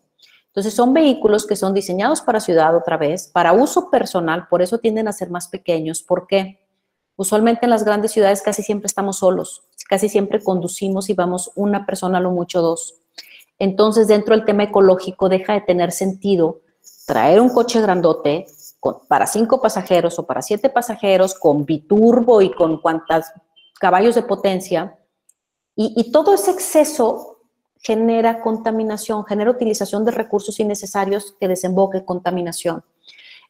Entonces 0.56 0.72
son 0.72 0.94
vehículos 0.94 1.46
que 1.46 1.54
son 1.54 1.74
diseñados 1.74 2.22
para 2.22 2.40
ciudad 2.40 2.74
otra 2.74 2.96
vez, 2.96 3.28
para 3.28 3.52
uso 3.52 3.90
personal, 3.90 4.48
por 4.48 4.62
eso 4.62 4.78
tienden 4.78 5.06
a 5.06 5.12
ser 5.12 5.28
más 5.28 5.48
pequeños. 5.48 6.02
¿Por 6.02 6.26
qué? 6.26 6.60
Usualmente 7.14 7.66
en 7.66 7.70
las 7.70 7.84
grandes 7.84 8.12
ciudades 8.12 8.40
casi 8.40 8.62
siempre 8.62 8.86
estamos 8.86 9.18
solos, 9.18 9.64
casi 9.88 10.08
siempre 10.08 10.42
conducimos 10.42 11.10
y 11.10 11.14
vamos 11.14 11.50
una 11.56 11.84
persona, 11.84 12.20
lo 12.20 12.30
mucho 12.30 12.62
dos. 12.62 13.00
Entonces, 13.58 14.08
dentro 14.08 14.34
del 14.34 14.46
tema 14.46 14.64
ecológico, 14.64 15.28
deja 15.28 15.52
de 15.52 15.60
tener 15.60 15.92
sentido 15.92 16.60
traer 17.06 17.40
un 17.40 17.50
coche 17.50 17.80
grandote 17.80 18.46
para 19.08 19.26
cinco 19.26 19.60
pasajeros 19.60 20.18
o 20.18 20.26
para 20.26 20.42
siete 20.42 20.70
pasajeros 20.70 21.34
con 21.34 21.66
biturbo 21.66 22.40
y 22.40 22.50
con 22.52 22.80
cuantas 22.80 23.32
caballos 23.78 24.14
de 24.14 24.22
potencia. 24.22 24.98
Y 25.74 26.10
todo 26.10 26.32
ese 26.32 26.52
exceso 26.52 27.35
genera 27.86 28.40
contaminación, 28.40 29.24
genera 29.26 29.52
utilización 29.52 30.04
de 30.04 30.10
recursos 30.10 30.58
innecesarios 30.58 31.36
que 31.38 31.46
desemboque 31.46 32.04
contaminación. 32.04 32.82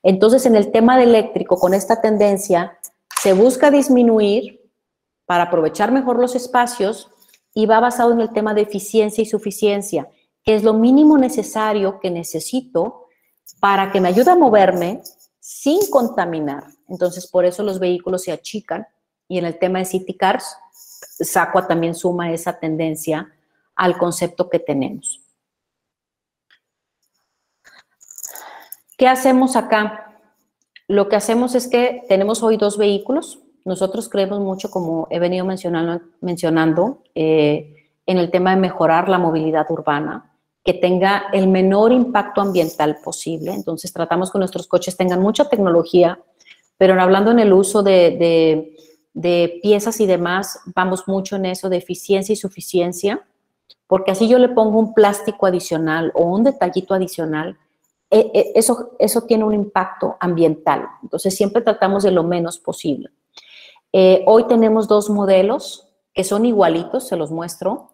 Entonces, 0.03 0.44
en 0.44 0.57
el 0.57 0.70
tema 0.72 0.99
de 0.99 1.05
eléctrico, 1.05 1.57
con 1.57 1.72
esta 1.72 2.03
tendencia, 2.03 2.79
se 3.22 3.33
busca 3.33 3.70
disminuir 3.70 4.61
para 5.25 5.44
aprovechar 5.44 5.90
mejor 5.90 6.18
los 6.18 6.35
espacios 6.35 7.11
y 7.55 7.64
va 7.64 7.81
basado 7.81 8.12
en 8.12 8.20
el 8.20 8.31
tema 8.35 8.53
de 8.53 8.61
eficiencia 8.61 9.22
y 9.22 9.27
suficiencia, 9.27 10.11
que 10.44 10.55
es 10.55 10.62
lo 10.62 10.75
mínimo 10.75 11.16
necesario 11.16 11.99
que 11.99 12.11
necesito 12.11 13.07
para 13.59 13.90
que 13.90 14.03
me 14.03 14.09
ayude 14.09 14.33
a 14.33 14.37
moverme 14.37 15.01
sin 15.40 15.81
contaminar. 15.88 16.64
Entonces, 16.88 17.27
por 17.27 17.46
eso 17.46 17.62
los 17.62 17.79
vehículos 17.79 18.25
se 18.25 18.33
achican 18.33 18.87
y 19.29 19.38
en 19.38 19.46
el 19.46 19.59
tema 19.59 19.79
de 19.79 19.87
City 19.87 20.14
Cars, 20.14 20.59
Sacua 20.92 21.66
también 21.66 21.94
suma 21.94 22.33
esa 22.33 22.59
tendencia 22.59 23.33
al 23.77 23.99
concepto 23.99 24.49
que 24.49 24.59
tenemos. 24.59 25.23
¿Qué 28.97 29.07
hacemos 29.07 29.57
acá? 29.57 30.21
Lo 30.89 31.09
que 31.09 31.17
hacemos 31.17 31.55
es 31.55 31.69
que 31.69 32.03
tenemos 32.09 32.43
hoy 32.43 32.57
dos 32.57 32.79
vehículos. 32.79 33.41
Nosotros 33.65 34.09
creemos 34.09 34.41
mucho, 34.41 34.71
como 34.71 35.07
he 35.11 35.19
venido 35.19 35.45
mencionando, 35.45 36.05
mencionando 36.21 37.03
eh, 37.15 37.75
en 38.07 38.19
el 38.19 38.31
tema 38.31 38.51
de 38.51 38.57
mejorar 38.57 39.09
la 39.09 39.19
movilidad 39.19 39.71
urbana, 39.71 40.33
que 40.65 40.73
tenga 40.73 41.25
el 41.33 41.49
menor 41.49 41.93
impacto 41.93 42.41
ambiental 42.41 42.99
posible. 43.05 43.53
Entonces 43.53 43.93
tratamos 43.93 44.33
que 44.33 44.39
nuestros 44.39 44.67
coches 44.67 44.97
tengan 44.97 45.21
mucha 45.21 45.49
tecnología, 45.49 46.19
pero 46.79 47.01
hablando 47.01 47.33
en 47.33 47.41
el 47.41 47.53
uso 47.53 47.83
de, 47.83 48.73
de 49.12 49.61
piezas 49.62 50.01
y 50.01 50.07
demás, 50.07 50.61
vamos 50.75 51.09
mucho 51.09 51.37
en 51.37 51.47
eso 51.47 51.69
de 51.69 51.79
eficiencia 51.79 52.33
y 52.33 52.37
suficiencia, 52.37 53.27
porque 53.87 54.11
así 54.11 54.29
yo 54.29 54.38
le 54.38 54.48
pongo 54.48 54.79
un 54.79 54.94
plástico 54.94 55.46
adicional 55.46 56.12
o 56.14 56.24
un 56.24 56.44
detallito 56.44 56.94
adicional 56.94 57.57
e, 58.11 58.31
e, 58.33 58.52
eso, 58.55 58.92
eso 58.98 59.22
tiene 59.22 59.44
un 59.44 59.55
impacto 59.55 60.16
ambiental. 60.20 60.87
Entonces, 61.02 61.35
siempre 61.35 61.62
tratamos 61.62 62.02
de 62.02 62.12
lo 62.12 62.22
menos 62.22 62.59
posible. 62.59 63.11
Eh, 63.92 64.24
hoy 64.26 64.44
tenemos 64.44 64.88
dos 64.88 65.11
modelos 65.11 65.88
que 66.12 66.24
son 66.24 66.44
igualitos, 66.44 67.09
se 67.09 67.16
los 67.16 67.31
muestro. 67.31 67.90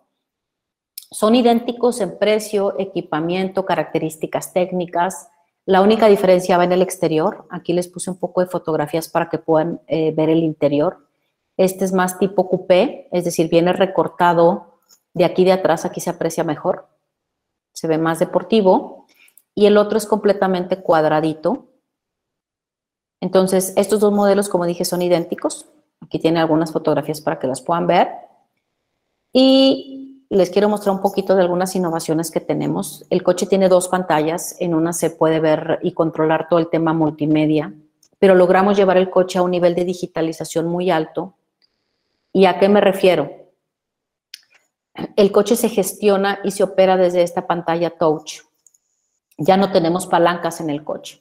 Son 1.10 1.34
idénticos 1.34 2.00
en 2.00 2.18
precio, 2.18 2.74
equipamiento, 2.78 3.64
características 3.64 4.52
técnicas. 4.52 5.28
La 5.66 5.80
única 5.80 6.08
diferencia 6.08 6.56
va 6.56 6.64
en 6.64 6.72
el 6.72 6.82
exterior. 6.82 7.46
Aquí 7.50 7.72
les 7.72 7.88
puse 7.88 8.10
un 8.10 8.18
poco 8.18 8.40
de 8.40 8.46
fotografías 8.46 9.08
para 9.08 9.28
que 9.28 9.38
puedan 9.38 9.80
eh, 9.86 10.12
ver 10.12 10.30
el 10.30 10.42
interior. 10.42 11.06
Este 11.56 11.84
es 11.84 11.92
más 11.92 12.18
tipo 12.18 12.48
coupé, 12.48 13.08
es 13.12 13.24
decir, 13.24 13.48
viene 13.50 13.72
recortado 13.72 14.71
de 15.14 15.24
aquí 15.24 15.44
de 15.44 15.52
atrás, 15.52 15.84
aquí 15.84 16.00
se 16.00 16.10
aprecia 16.10 16.44
mejor. 16.44 16.88
Se 17.72 17.86
ve 17.86 17.98
más 17.98 18.18
deportivo 18.18 19.06
y 19.54 19.66
el 19.66 19.76
otro 19.76 19.98
es 19.98 20.06
completamente 20.06 20.78
cuadradito. 20.78 21.68
Entonces, 23.20 23.72
estos 23.76 24.00
dos 24.00 24.12
modelos, 24.12 24.48
como 24.48 24.66
dije, 24.66 24.84
son 24.84 25.02
idénticos. 25.02 25.66
Aquí 26.00 26.18
tiene 26.18 26.40
algunas 26.40 26.72
fotografías 26.72 27.20
para 27.20 27.38
que 27.38 27.46
las 27.46 27.60
puedan 27.60 27.86
ver. 27.86 28.08
Y 29.32 30.26
les 30.28 30.50
quiero 30.50 30.68
mostrar 30.68 30.94
un 30.94 31.02
poquito 31.02 31.34
de 31.36 31.42
algunas 31.42 31.76
innovaciones 31.76 32.30
que 32.30 32.40
tenemos. 32.40 33.04
El 33.10 33.22
coche 33.22 33.46
tiene 33.46 33.68
dos 33.68 33.88
pantallas. 33.88 34.56
En 34.58 34.74
una 34.74 34.92
se 34.92 35.10
puede 35.10 35.40
ver 35.40 35.78
y 35.82 35.92
controlar 35.92 36.48
todo 36.48 36.58
el 36.58 36.68
tema 36.68 36.92
multimedia, 36.92 37.72
pero 38.18 38.34
logramos 38.34 38.76
llevar 38.76 38.96
el 38.96 39.10
coche 39.10 39.38
a 39.38 39.42
un 39.42 39.50
nivel 39.50 39.74
de 39.74 39.84
digitalización 39.84 40.66
muy 40.66 40.90
alto. 40.90 41.34
¿Y 42.32 42.46
a 42.46 42.58
qué 42.58 42.68
me 42.68 42.80
refiero? 42.80 43.41
El 45.16 45.32
coche 45.32 45.56
se 45.56 45.68
gestiona 45.68 46.40
y 46.44 46.50
se 46.50 46.62
opera 46.62 46.96
desde 46.96 47.22
esta 47.22 47.46
pantalla 47.46 47.90
touch 47.90 48.42
ya 49.38 49.56
no 49.56 49.72
tenemos 49.72 50.06
palancas 50.06 50.60
en 50.60 50.70
el 50.70 50.84
coche. 50.84 51.20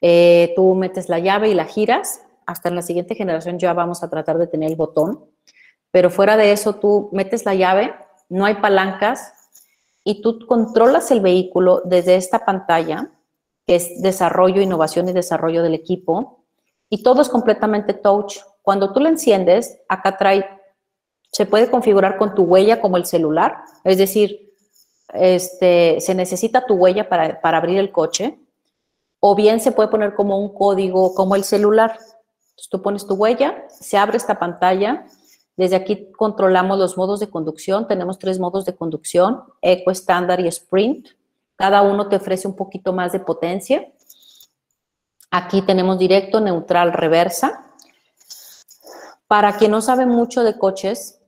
Eh, 0.00 0.52
tú 0.56 0.74
metes 0.74 1.08
la 1.08 1.18
llave 1.18 1.48
y 1.48 1.54
la 1.54 1.64
giras. 1.64 2.22
Hasta 2.46 2.68
en 2.68 2.76
la 2.76 2.82
siguiente 2.82 3.14
generación 3.14 3.58
ya 3.58 3.72
vamos 3.72 4.02
a 4.02 4.10
tratar 4.10 4.38
de 4.38 4.46
tener 4.46 4.70
el 4.70 4.76
botón. 4.76 5.24
Pero 5.90 6.10
fuera 6.10 6.36
de 6.36 6.52
eso, 6.52 6.76
tú 6.76 7.08
metes 7.12 7.44
la 7.44 7.54
llave, 7.54 7.94
no 8.28 8.44
hay 8.44 8.54
palancas 8.56 9.32
y 10.04 10.22
tú 10.22 10.46
controlas 10.46 11.10
el 11.10 11.20
vehículo 11.20 11.82
desde 11.84 12.16
esta 12.16 12.44
pantalla, 12.44 13.10
que 13.66 13.76
es 13.76 14.00
desarrollo, 14.00 14.62
innovación 14.62 15.08
y 15.08 15.12
desarrollo 15.12 15.62
del 15.62 15.74
equipo. 15.74 16.44
Y 16.88 17.02
todo 17.02 17.22
es 17.22 17.28
completamente 17.28 17.94
touch. 17.94 18.38
Cuando 18.62 18.92
tú 18.92 19.00
lo 19.00 19.08
enciendes, 19.08 19.78
acá 19.88 20.16
trae, 20.16 20.44
se 21.32 21.46
puede 21.46 21.70
configurar 21.70 22.16
con 22.16 22.34
tu 22.34 22.42
huella 22.42 22.80
como 22.80 22.96
el 22.96 23.06
celular. 23.06 23.58
Es 23.84 23.98
decir, 23.98 24.52
este, 25.12 26.00
se 26.00 26.14
necesita 26.14 26.66
tu 26.66 26.74
huella 26.74 27.08
para, 27.08 27.40
abrir 27.42 27.78
el 27.78 27.92
coche, 27.92 28.38
o 29.20 29.34
bien 29.34 29.60
se 29.60 29.72
puede 29.72 29.88
poner 29.88 30.14
como 30.14 30.38
un 30.38 30.54
código, 30.54 31.14
como 31.14 31.36
el 31.36 31.44
celular. 31.44 31.98
tú 32.70 32.82
pones 32.82 33.06
tu 33.06 33.14
huella, 33.14 33.66
se 33.68 33.96
abre 33.96 34.16
esta 34.16 34.38
pantalla. 34.38 35.06
Desde 35.56 35.76
aquí 35.76 36.10
controlamos 36.12 36.78
los 36.78 36.96
modos 36.96 37.20
de 37.20 37.28
conducción. 37.28 37.86
Tenemos 37.86 38.18
tres 38.18 38.38
modos 38.38 38.64
de 38.64 38.74
conducción, 38.74 39.42
Eco, 39.60 39.90
Estándar 39.90 40.40
y 40.40 40.48
Sprint. 40.48 41.08
Cada 41.56 41.82
uno 41.82 42.08
te 42.08 42.16
ofrece 42.16 42.48
un 42.48 42.56
poquito 42.56 42.94
más 42.94 43.12
de 43.12 43.20
potencia. 43.20 43.86
Aquí 45.30 45.60
tenemos 45.62 45.98
directo, 45.98 46.40
neutral, 46.40 46.92
reversa. 46.92 47.66
Para 49.26 49.56
quien 49.58 49.70
no 49.70 49.82
sabe 49.82 50.06
mucho 50.06 50.42
de 50.42 50.58
coches, 50.58 51.19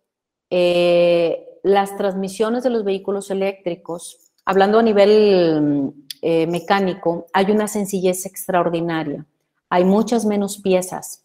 eh, 0.54 1.48
las 1.62 1.96
transmisiones 1.96 2.62
de 2.62 2.68
los 2.68 2.84
vehículos 2.84 3.30
eléctricos, 3.30 4.18
hablando 4.44 4.80
a 4.80 4.82
nivel 4.82 5.94
eh, 6.20 6.46
mecánico, 6.46 7.24
hay 7.32 7.50
una 7.50 7.68
sencillez 7.68 8.26
extraordinaria. 8.26 9.24
Hay 9.70 9.84
muchas 9.84 10.26
menos 10.26 10.58
piezas. 10.58 11.24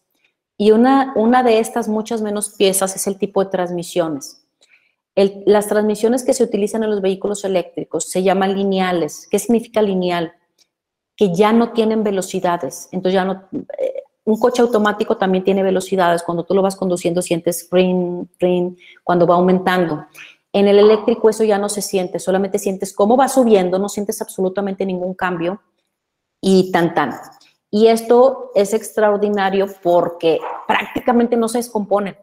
Y 0.56 0.70
una, 0.70 1.12
una 1.14 1.42
de 1.42 1.58
estas 1.58 1.88
muchas 1.88 2.22
menos 2.22 2.54
piezas 2.56 2.96
es 2.96 3.06
el 3.06 3.18
tipo 3.18 3.44
de 3.44 3.50
transmisiones. 3.50 4.46
las 5.14 5.68
transmisiones 5.68 6.24
que 6.24 6.32
se 6.32 6.44
utilizan 6.44 6.82
en 6.84 6.90
los 6.90 7.02
vehículos 7.02 7.44
eléctricos 7.44 8.08
se 8.08 8.22
llaman 8.22 8.54
lineales. 8.54 9.28
¿Qué 9.30 9.38
significa 9.38 9.82
lineal? 9.82 10.32
Que 11.14 11.34
ya 11.34 11.52
no 11.52 11.72
tienen 11.72 12.02
velocidades. 12.02 12.88
Entonces 12.92 13.14
ya 13.14 13.26
no, 13.26 13.46
eh, 13.78 14.04
un 14.28 14.38
coche 14.38 14.60
automático 14.60 15.16
también 15.16 15.42
tiene 15.42 15.62
velocidades. 15.62 16.22
Cuando 16.22 16.44
tú 16.44 16.54
lo 16.54 16.60
vas 16.60 16.76
conduciendo 16.76 17.22
sientes 17.22 17.66
ring, 17.72 18.26
ring, 18.38 18.76
cuando 19.02 19.26
va 19.26 19.36
aumentando. 19.36 20.04
En 20.52 20.68
el 20.68 20.78
eléctrico 20.78 21.30
eso 21.30 21.44
ya 21.44 21.56
no 21.56 21.70
se 21.70 21.80
siente, 21.80 22.18
solamente 22.18 22.58
sientes 22.58 22.92
cómo 22.92 23.16
va 23.16 23.28
subiendo, 23.28 23.78
no 23.78 23.88
sientes 23.88 24.20
absolutamente 24.20 24.84
ningún 24.84 25.14
cambio 25.14 25.62
y 26.42 26.70
tan 26.70 26.94
tan. 26.94 27.14
Y 27.70 27.86
esto 27.86 28.50
es 28.54 28.74
extraordinario 28.74 29.66
porque 29.82 30.38
prácticamente 30.66 31.34
no 31.34 31.48
se 31.48 31.58
descomponen. 31.58 32.18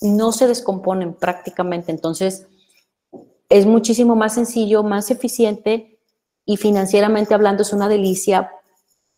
No 0.00 0.32
se 0.32 0.48
descomponen 0.48 1.12
prácticamente. 1.12 1.92
Entonces, 1.92 2.46
es 3.50 3.66
muchísimo 3.66 4.16
más 4.16 4.32
sencillo, 4.34 4.82
más 4.82 5.10
eficiente 5.10 5.98
y 6.46 6.56
financieramente 6.56 7.34
hablando 7.34 7.64
es 7.64 7.74
una 7.74 7.90
delicia 7.90 8.50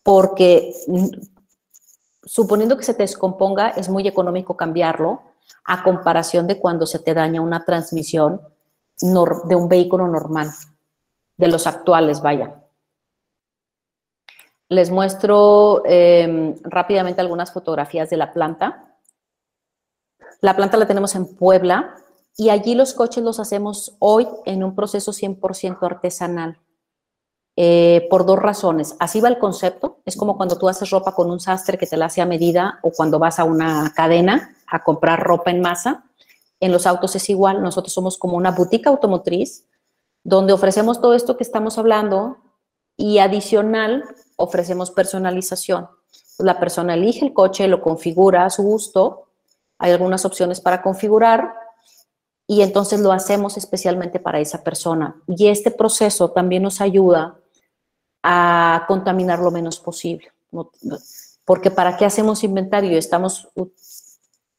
porque 0.03 0.73
suponiendo 2.25 2.77
que 2.77 2.83
se 2.83 2.93
te 2.93 3.03
descomponga, 3.03 3.69
es 3.69 3.89
muy 3.89 4.07
económico 4.07 4.57
cambiarlo 4.57 5.21
a 5.63 5.83
comparación 5.83 6.47
de 6.47 6.59
cuando 6.59 6.85
se 6.85 6.99
te 6.99 7.13
daña 7.13 7.41
una 7.41 7.63
transmisión 7.63 8.41
de 8.99 9.55
un 9.55 9.69
vehículo 9.69 10.07
normal, 10.07 10.49
de 11.37 11.47
los 11.47 11.67
actuales, 11.67 12.21
vaya. 12.21 12.61
Les 14.69 14.89
muestro 14.89 15.83
em, 15.85 16.55
rápidamente 16.63 17.21
algunas 17.21 17.53
fotografías 17.53 18.09
de 18.09 18.17
la 18.17 18.33
planta. 18.33 18.97
La 20.41 20.55
planta 20.55 20.77
la 20.77 20.87
tenemos 20.87 21.13
en 21.15 21.35
Puebla 21.35 21.97
y 22.35 22.49
allí 22.49 22.73
los 22.73 22.93
coches 22.93 23.23
los 23.23 23.39
hacemos 23.39 23.95
hoy 23.99 24.27
en 24.45 24.63
un 24.63 24.75
proceso 24.75 25.11
100% 25.11 25.83
artesanal. 25.83 26.59
Eh, 27.57 28.07
por 28.09 28.25
dos 28.25 28.37
razones. 28.37 28.97
Así 28.99 29.21
va 29.21 29.29
el 29.29 29.39
concepto. 29.39 29.99
Es 30.03 30.17
como 30.17 30.35
cuando 30.35 30.57
tú 30.57 30.67
haces 30.67 30.89
ropa 30.89 31.15
con 31.15 31.31
un 31.31 31.39
sastre 31.39 31.77
que 31.77 31.87
te 31.87 31.95
la 31.95 32.07
hace 32.07 32.21
a 32.21 32.25
medida 32.25 32.79
o 32.83 32.91
cuando 32.91 33.17
vas 33.17 33.39
a 33.39 33.45
una 33.45 33.93
cadena 33.95 34.53
a 34.67 34.83
comprar 34.83 35.23
ropa 35.23 35.51
en 35.51 35.61
masa. 35.61 36.03
En 36.59 36.73
los 36.73 36.85
autos 36.85 37.15
es 37.15 37.29
igual. 37.29 37.61
Nosotros 37.61 37.93
somos 37.93 38.17
como 38.17 38.35
una 38.35 38.51
boutique 38.51 38.87
automotriz 38.87 39.65
donde 40.23 40.51
ofrecemos 40.51 40.99
todo 40.99 41.13
esto 41.13 41.37
que 41.37 41.43
estamos 41.43 41.77
hablando 41.77 42.37
y 42.97 43.19
adicional 43.19 44.03
ofrecemos 44.35 44.91
personalización. 44.91 45.87
La 46.39 46.59
persona 46.59 46.95
elige 46.95 47.25
el 47.25 47.33
coche, 47.33 47.69
lo 47.69 47.81
configura 47.81 48.43
a 48.43 48.49
su 48.49 48.63
gusto. 48.63 49.29
Hay 49.77 49.93
algunas 49.93 50.25
opciones 50.25 50.59
para 50.59 50.81
configurar 50.81 51.53
y 52.47 52.63
entonces 52.63 52.99
lo 52.99 53.13
hacemos 53.13 53.55
especialmente 53.55 54.19
para 54.19 54.41
esa 54.41 54.61
persona. 54.61 55.15
Y 55.25 55.47
este 55.47 55.71
proceso 55.71 56.31
también 56.31 56.63
nos 56.63 56.81
ayuda 56.81 57.39
a 58.27 58.85
contaminar 58.87 59.37
lo 59.37 59.51
menos 59.51 59.79
posible. 59.79 60.31
Porque 61.45 61.69
¿para 61.69 61.95
qué 61.95 62.05
hacemos 62.05 62.43
inventario? 62.43 62.97
Estamos 62.97 63.47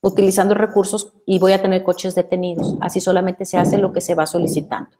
utilizando 0.01 0.55
recursos 0.55 1.13
y 1.27 1.41
voy 1.41 1.53
a 1.53 1.61
tener 1.61 1.83
coches 1.83 2.15
detenidos. 2.15 2.77
Así 2.81 3.01
solamente 3.01 3.45
se 3.45 3.59
hace 3.59 3.77
lo 3.77 3.93
que 3.93 4.01
se 4.01 4.15
va 4.15 4.25
solicitando. 4.27 4.91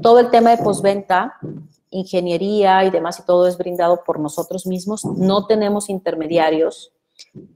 Todo 0.00 0.20
el 0.20 0.30
tema 0.30 0.56
de 0.56 0.62
postventa, 0.62 1.34
ingeniería 1.90 2.82
y 2.84 2.90
demás, 2.90 3.20
y 3.20 3.26
todo 3.26 3.46
es 3.46 3.58
brindado 3.58 4.02
por 4.04 4.18
nosotros 4.18 4.66
mismos. 4.66 5.04
No 5.04 5.46
tenemos 5.46 5.90
intermediarios. 5.90 6.92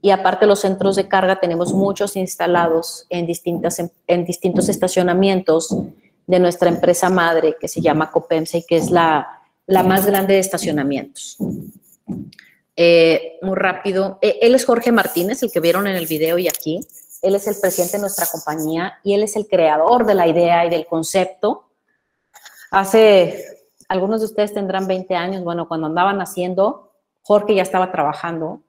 Y 0.03 0.11
aparte 0.11 0.45
los 0.45 0.59
centros 0.59 0.95
de 0.97 1.07
carga 1.07 1.39
tenemos 1.39 1.73
muchos 1.73 2.15
instalados 2.15 3.07
en, 3.09 3.25
distintas, 3.25 3.81
en 4.05 4.25
distintos 4.25 4.69
estacionamientos 4.69 5.75
de 6.27 6.39
nuestra 6.39 6.69
empresa 6.69 7.09
madre 7.09 7.57
que 7.59 7.67
se 7.67 7.81
llama 7.81 8.11
Copense 8.11 8.59
y 8.59 8.63
que 8.63 8.77
es 8.77 8.91
la, 8.91 9.38
la 9.69 9.83
más 9.83 10.05
grande 10.05 10.33
de 10.33 10.39
estacionamientos. 10.39 11.37
Eh, 12.75 13.37
muy 13.43 13.55
rápido, 13.55 14.17
eh, 14.19 14.39
él 14.41 14.55
es 14.55 14.65
Jorge 14.65 14.91
Martínez, 14.91 15.43
el 15.43 15.51
que 15.51 15.59
vieron 15.59 15.85
en 15.85 15.95
el 15.95 16.07
video 16.07 16.39
y 16.39 16.47
aquí. 16.47 16.79
Él 17.21 17.35
es 17.35 17.45
el 17.47 17.55
presidente 17.61 17.97
de 17.97 18.01
nuestra 18.01 18.25
compañía 18.25 18.99
y 19.03 19.13
él 19.13 19.21
es 19.21 19.35
el 19.35 19.47
creador 19.47 20.07
de 20.07 20.15
la 20.15 20.27
idea 20.27 20.65
y 20.65 20.71
del 20.71 20.87
concepto. 20.87 21.69
Hace, 22.71 23.45
algunos 23.87 24.21
de 24.21 24.25
ustedes 24.25 24.53
tendrán 24.55 24.87
20 24.87 25.15
años, 25.15 25.43
bueno, 25.43 25.67
cuando 25.67 25.85
andaban 25.85 26.19
haciendo, 26.19 26.91
Jorge 27.21 27.53
ya 27.53 27.61
estaba 27.61 27.91
trabajando 27.91 28.63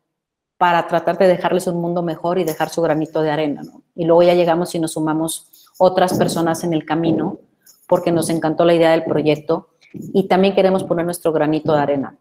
para 0.58 0.86
tratar 0.86 1.16
de 1.16 1.28
dejarles 1.28 1.66
un 1.66 1.80
mundo 1.80 2.02
mejor 2.02 2.38
y 2.38 2.44
dejar 2.44 2.68
su 2.68 2.82
granito 2.82 3.22
de 3.22 3.30
arena, 3.30 3.62
¿no? 3.62 3.82
Y 3.94 4.04
luego 4.04 4.22
ya 4.22 4.34
llegamos 4.34 4.74
y 4.74 4.80
nos 4.80 4.92
sumamos 4.92 5.70
otras 5.78 6.12
personas 6.18 6.62
en 6.62 6.74
el 6.74 6.84
camino 6.84 7.38
porque 7.86 8.12
nos 8.12 8.28
encantó 8.28 8.66
la 8.66 8.74
idea 8.74 8.90
del 8.90 9.04
proyecto 9.04 9.69
y 9.92 10.28
también 10.28 10.54
queremos 10.54 10.84
poner 10.84 11.04
nuestro 11.04 11.32
granito 11.32 11.72
de 11.74 11.80
arena. 11.80 12.16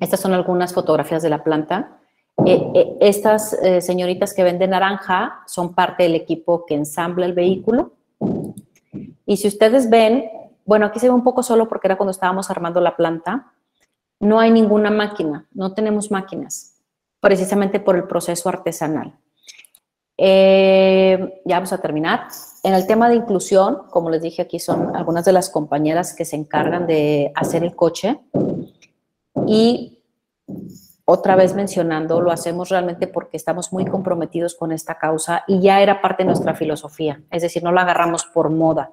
Estas 0.00 0.20
son 0.20 0.32
algunas 0.32 0.72
fotografías 0.72 1.22
de 1.22 1.30
la 1.30 1.44
planta. 1.44 1.98
Eh, 2.44 2.60
eh, 2.74 2.96
estas 3.00 3.52
eh, 3.52 3.80
señoritas 3.80 4.34
que 4.34 4.42
venden 4.42 4.70
naranja 4.70 5.42
son 5.46 5.74
parte 5.74 6.02
del 6.02 6.14
equipo 6.14 6.66
que 6.66 6.74
ensambla 6.74 7.26
el 7.26 7.32
vehículo. 7.32 7.92
Y 9.26 9.36
si 9.36 9.48
ustedes 9.48 9.88
ven, 9.88 10.24
bueno, 10.64 10.86
aquí 10.86 10.98
se 10.98 11.08
ve 11.08 11.14
un 11.14 11.24
poco 11.24 11.42
solo 11.42 11.68
porque 11.68 11.86
era 11.86 11.96
cuando 11.96 12.10
estábamos 12.10 12.50
armando 12.50 12.80
la 12.80 12.96
planta. 12.96 13.52
No 14.20 14.40
hay 14.40 14.50
ninguna 14.50 14.90
máquina, 14.90 15.46
no 15.52 15.74
tenemos 15.74 16.10
máquinas 16.10 16.74
precisamente 17.20 17.80
por 17.80 17.96
el 17.96 18.04
proceso 18.04 18.50
artesanal. 18.50 19.14
Eh, 20.16 21.42
ya 21.44 21.56
vamos 21.56 21.72
a 21.72 21.78
terminar. 21.78 22.28
En 22.62 22.74
el 22.74 22.86
tema 22.86 23.08
de 23.08 23.16
inclusión, 23.16 23.82
como 23.90 24.10
les 24.10 24.22
dije, 24.22 24.42
aquí 24.42 24.58
son 24.58 24.94
algunas 24.94 25.24
de 25.24 25.32
las 25.32 25.50
compañeras 25.50 26.14
que 26.14 26.24
se 26.24 26.36
encargan 26.36 26.86
de 26.86 27.32
hacer 27.34 27.64
el 27.64 27.74
coche. 27.74 28.20
Y 29.46 30.02
otra 31.04 31.36
vez 31.36 31.54
mencionando, 31.54 32.20
lo 32.20 32.30
hacemos 32.30 32.70
realmente 32.70 33.06
porque 33.06 33.36
estamos 33.36 33.72
muy 33.72 33.84
comprometidos 33.84 34.54
con 34.54 34.72
esta 34.72 34.96
causa 34.96 35.44
y 35.46 35.60
ya 35.60 35.82
era 35.82 36.00
parte 36.00 36.22
de 36.22 36.28
nuestra 36.28 36.54
filosofía, 36.54 37.20
es 37.30 37.42
decir, 37.42 37.62
no 37.62 37.72
la 37.72 37.82
agarramos 37.82 38.24
por 38.24 38.48
moda. 38.48 38.90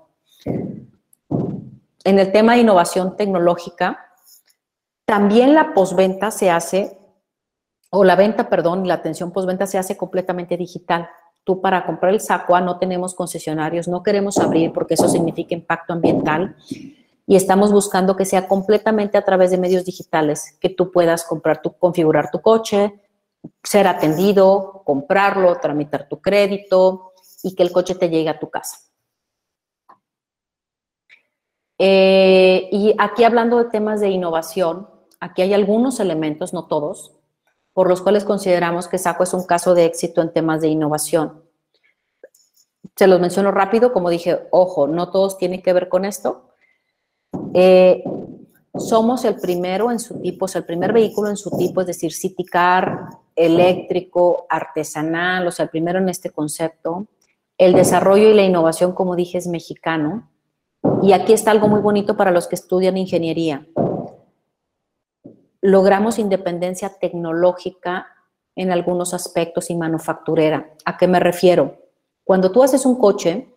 En 2.04 2.20
el 2.20 2.32
tema 2.32 2.54
de 2.54 2.62
innovación 2.62 3.16
tecnológica, 3.16 4.08
también 5.06 5.54
la 5.54 5.74
posventa 5.74 6.32
se 6.32 6.50
hace 6.50 6.98
o 7.92 8.04
la 8.06 8.16
venta, 8.16 8.50
perdón, 8.50 8.88
la 8.88 8.96
atención 8.96 9.32
postventa 9.32 9.68
se 9.68 9.78
hace 9.78 9.98
completamente 9.98 10.56
digital. 10.56 11.10
Tú 11.44 11.60
para 11.60 11.86
comprar 11.86 12.14
el 12.14 12.22
SACUA 12.22 12.62
no 12.62 12.80
tenemos 12.80 13.14
concesionarios, 13.14 13.88
no 13.88 14.02
queremos 14.02 14.38
abrir 14.38 14.72
porque 14.72 14.94
eso 14.94 15.10
significa 15.10 15.54
impacto 15.54 15.92
ambiental 15.92 16.56
y 17.28 17.36
estamos 17.36 17.72
buscando 17.72 18.16
que 18.16 18.26
sea 18.26 18.48
completamente 18.48 19.18
a 19.18 19.26
través 19.26 19.52
de 19.52 19.58
medios 19.58 19.84
digitales, 19.84 20.58
que 20.62 20.70
tú 20.70 20.92
puedas 20.92 21.26
comprar 21.26 21.62
configurar 21.80 22.32
tu 22.32 22.42
coche, 22.42 23.02
ser 23.62 23.88
atendido, 23.88 24.84
comprarlo, 24.86 25.58
tramitar 25.60 26.08
tu 26.08 26.22
crédito 26.22 27.12
y 27.44 27.56
que 27.56 27.64
el 27.64 27.74
coche 27.74 27.96
te 27.96 28.10
llegue 28.10 28.30
a 28.30 28.40
tu 28.40 28.50
casa. 28.50 28.78
Eh, 31.78 32.70
y 32.72 32.96
aquí 32.98 33.26
hablando 33.26 33.58
de 33.58 33.70
temas 33.70 34.00
de 34.00 34.10
innovación, 34.10 34.88
aquí 35.20 35.42
hay 35.42 35.54
algunos 35.54 36.00
elementos, 36.00 36.54
no 36.54 36.68
todos, 36.68 37.18
por 37.74 37.88
los 37.88 38.02
cuales 38.02 38.24
consideramos 38.24 38.88
que 38.88 38.98
SACO 38.98 39.24
es 39.24 39.34
un 39.34 39.46
caso 39.46 39.74
de 39.74 39.86
éxito 39.86 40.22
en 40.22 40.34
temas 40.34 40.62
de 40.62 40.68
innovación. 40.68 41.44
Se 42.96 43.08
los 43.08 43.20
menciono 43.20 43.52
rápido, 43.52 43.94
como 43.94 44.10
dije, 44.10 44.48
ojo, 44.52 44.88
no 44.88 45.12
todos 45.12 45.38
tienen 45.38 45.62
que 45.62 45.74
ver 45.74 45.88
con 45.88 46.04
esto. 46.06 46.50
Eh, 47.54 48.04
somos 48.76 49.24
el 49.26 49.36
primero 49.36 49.92
en 49.92 50.00
su 50.00 50.22
tipo, 50.22 50.46
es 50.46 50.56
el 50.56 50.66
primer 50.66 50.92
vehículo 50.94 51.30
en 51.30 51.38
su 51.38 51.50
tipo, 51.58 51.82
es 51.82 51.88
decir, 51.88 52.12
City 52.12 52.44
Car, 52.46 53.10
eléctrico, 53.36 54.46
artesanal, 54.50 55.48
o 55.48 55.52
sea, 55.52 55.64
el 55.64 55.70
primero 55.70 56.00
en 56.00 56.10
este 56.10 56.30
concepto. 56.30 57.08
El 57.58 57.74
desarrollo 57.74 58.30
y 58.30 58.34
la 58.34 58.44
innovación, 58.44 58.94
como 58.94 59.16
dije, 59.16 59.38
es 59.38 59.48
mexicano. 59.48 60.30
Y 61.02 61.14
aquí 61.14 61.32
está 61.32 61.52
algo 61.52 61.68
muy 61.68 61.80
bonito 61.80 62.18
para 62.18 62.32
los 62.32 62.48
que 62.48 62.56
estudian 62.56 62.98
ingeniería 62.98 63.66
logramos 65.62 66.19
independencia 66.19 66.89
tecnológica 67.00 68.08
en 68.56 68.71
algunos 68.71 69.13
aspectos 69.13 69.69
y 69.69 69.76
manufacturera. 69.76 70.71
¿A 70.86 70.97
qué 70.97 71.08
me 71.08 71.19
refiero? 71.19 71.78
Cuando 72.24 72.52
tú 72.52 72.63
haces 72.63 72.86
un 72.86 72.95
coche, 72.95 73.47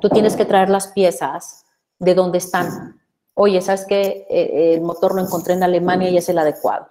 tú 0.00 0.08
tienes 0.08 0.36
que 0.36 0.44
traer 0.44 0.70
las 0.70 0.88
piezas 0.88 1.64
de 1.98 2.14
donde 2.14 2.38
están. 2.38 3.00
Oye, 3.34 3.60
¿sabes 3.60 3.84
qué? 3.86 4.26
Eh, 4.28 4.74
el 4.74 4.80
motor 4.80 5.14
lo 5.14 5.22
encontré 5.22 5.54
en 5.54 5.62
Alemania 5.62 6.10
y 6.10 6.16
es 6.16 6.28
el 6.28 6.38
adecuado. 6.38 6.88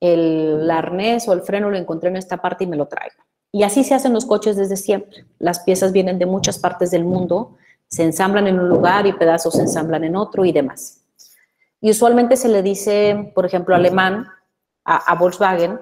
El 0.00 0.68
arnés 0.70 1.28
o 1.28 1.32
el 1.32 1.42
freno 1.42 1.70
lo 1.70 1.76
encontré 1.76 2.08
en 2.08 2.16
esta 2.16 2.38
parte 2.38 2.64
y 2.64 2.66
me 2.66 2.76
lo 2.76 2.88
traigo. 2.88 3.22
Y 3.52 3.62
así 3.62 3.84
se 3.84 3.94
hacen 3.94 4.14
los 4.14 4.24
coches 4.24 4.56
desde 4.56 4.76
siempre. 4.76 5.26
Las 5.38 5.60
piezas 5.60 5.92
vienen 5.92 6.18
de 6.18 6.26
muchas 6.26 6.58
partes 6.58 6.90
del 6.90 7.04
mundo, 7.04 7.56
se 7.86 8.02
ensamblan 8.02 8.46
en 8.46 8.58
un 8.58 8.68
lugar 8.68 9.06
y 9.06 9.12
pedazos 9.12 9.54
se 9.54 9.60
ensamblan 9.60 10.02
en 10.02 10.16
otro 10.16 10.44
y 10.44 10.52
demás. 10.52 11.01
Y 11.82 11.90
usualmente 11.90 12.36
se 12.36 12.48
le 12.48 12.62
dice, 12.62 13.32
por 13.34 13.44
ejemplo, 13.44 13.74
alemán 13.74 14.28
a, 14.84 15.14
Volkswagen, 15.16 15.80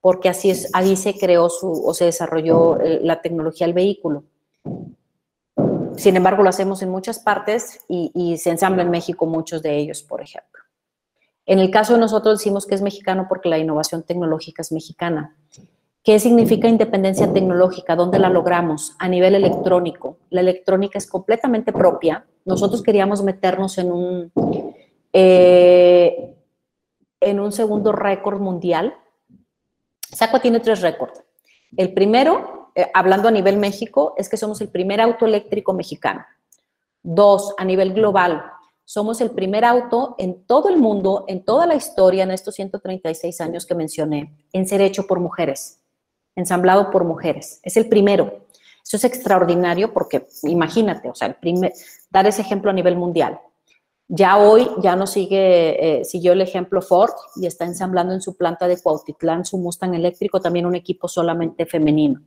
porque 0.00 0.30
así, 0.30 0.48
es, 0.48 0.70
ahí 0.72 0.96
se 0.96 1.18
creó 1.18 1.50
su, 1.50 1.70
o 1.70 1.92
se 1.92 2.06
desarrolló 2.06 2.80
eh, 2.80 3.00
la 3.02 3.20
tecnología 3.20 3.66
del 3.66 3.74
vehículo. 3.74 4.24
Sin 5.96 6.16
embargo, 6.16 6.42
lo 6.42 6.48
hacemos 6.48 6.80
en 6.80 6.88
muchas 6.88 7.18
partes 7.18 7.84
y, 7.88 8.10
y, 8.14 8.38
se 8.38 8.50
ensambla 8.50 8.82
en 8.82 8.90
México 8.90 9.26
muchos 9.26 9.62
de 9.62 9.76
ellos, 9.76 10.02
por 10.02 10.22
ejemplo. 10.22 10.62
En 11.44 11.58
el 11.58 11.70
caso 11.70 11.92
de 11.92 12.00
nosotros 12.00 12.38
decimos 12.38 12.66
que 12.66 12.74
es 12.74 12.80
mexicano 12.80 13.26
porque 13.28 13.50
la 13.50 13.58
innovación 13.58 14.02
tecnológica 14.02 14.62
es 14.62 14.72
mexicana. 14.72 15.36
¿Qué 16.02 16.18
significa 16.20 16.68
independencia 16.68 17.30
tecnológica? 17.34 17.96
¿Dónde 17.96 18.18
la 18.18 18.30
logramos? 18.30 18.96
A 18.98 19.08
nivel 19.08 19.34
electrónico. 19.34 20.16
La 20.30 20.40
electrónica 20.40 20.96
es 20.96 21.06
completamente 21.06 21.70
propia. 21.70 22.24
Nosotros 22.46 22.82
queríamos 22.82 23.22
meternos 23.22 23.76
en 23.78 23.92
un, 23.92 24.32
eh, 25.16 26.34
en 27.20 27.40
un 27.40 27.52
segundo 27.52 27.92
récord 27.92 28.40
mundial. 28.40 28.96
Saco 30.10 30.40
tiene 30.40 30.58
tres 30.58 30.80
récords. 30.82 31.22
El 31.76 31.94
primero, 31.94 32.72
eh, 32.74 32.90
hablando 32.92 33.28
a 33.28 33.30
nivel 33.30 33.56
México, 33.56 34.14
es 34.18 34.28
que 34.28 34.36
somos 34.36 34.60
el 34.60 34.68
primer 34.68 35.00
auto 35.00 35.24
eléctrico 35.24 35.72
mexicano. 35.72 36.24
Dos, 37.02 37.54
a 37.58 37.64
nivel 37.64 37.94
global, 37.94 38.44
somos 38.84 39.20
el 39.20 39.30
primer 39.30 39.64
auto 39.64 40.16
en 40.18 40.44
todo 40.46 40.68
el 40.68 40.78
mundo, 40.78 41.24
en 41.28 41.44
toda 41.44 41.66
la 41.66 41.76
historia, 41.76 42.24
en 42.24 42.32
estos 42.32 42.56
136 42.56 43.40
años 43.40 43.66
que 43.66 43.74
mencioné, 43.74 44.34
en 44.52 44.66
ser 44.66 44.80
hecho 44.80 45.06
por 45.06 45.20
mujeres, 45.20 45.80
ensamblado 46.34 46.90
por 46.90 47.04
mujeres. 47.04 47.60
Es 47.62 47.76
el 47.76 47.88
primero. 47.88 48.46
Eso 48.84 48.96
es 48.96 49.04
extraordinario 49.04 49.94
porque, 49.94 50.26
imagínate, 50.42 51.08
o 51.08 51.14
sea, 51.14 51.28
el 51.40 51.72
dar 52.10 52.26
ese 52.26 52.42
ejemplo 52.42 52.70
a 52.70 52.74
nivel 52.74 52.96
mundial. 52.96 53.40
Ya 54.08 54.36
hoy 54.36 54.68
ya 54.82 54.96
no 54.96 55.06
sigue, 55.06 56.00
eh, 56.00 56.04
siguió 56.04 56.32
el 56.32 56.42
ejemplo 56.42 56.82
Ford 56.82 57.12
y 57.36 57.46
está 57.46 57.64
ensamblando 57.64 58.12
en 58.12 58.20
su 58.20 58.36
planta 58.36 58.68
de 58.68 58.80
Cuautitlán 58.80 59.44
su 59.44 59.56
Mustang 59.56 59.94
eléctrico, 59.94 60.40
también 60.40 60.66
un 60.66 60.74
equipo 60.74 61.08
solamente 61.08 61.64
femenino. 61.64 62.20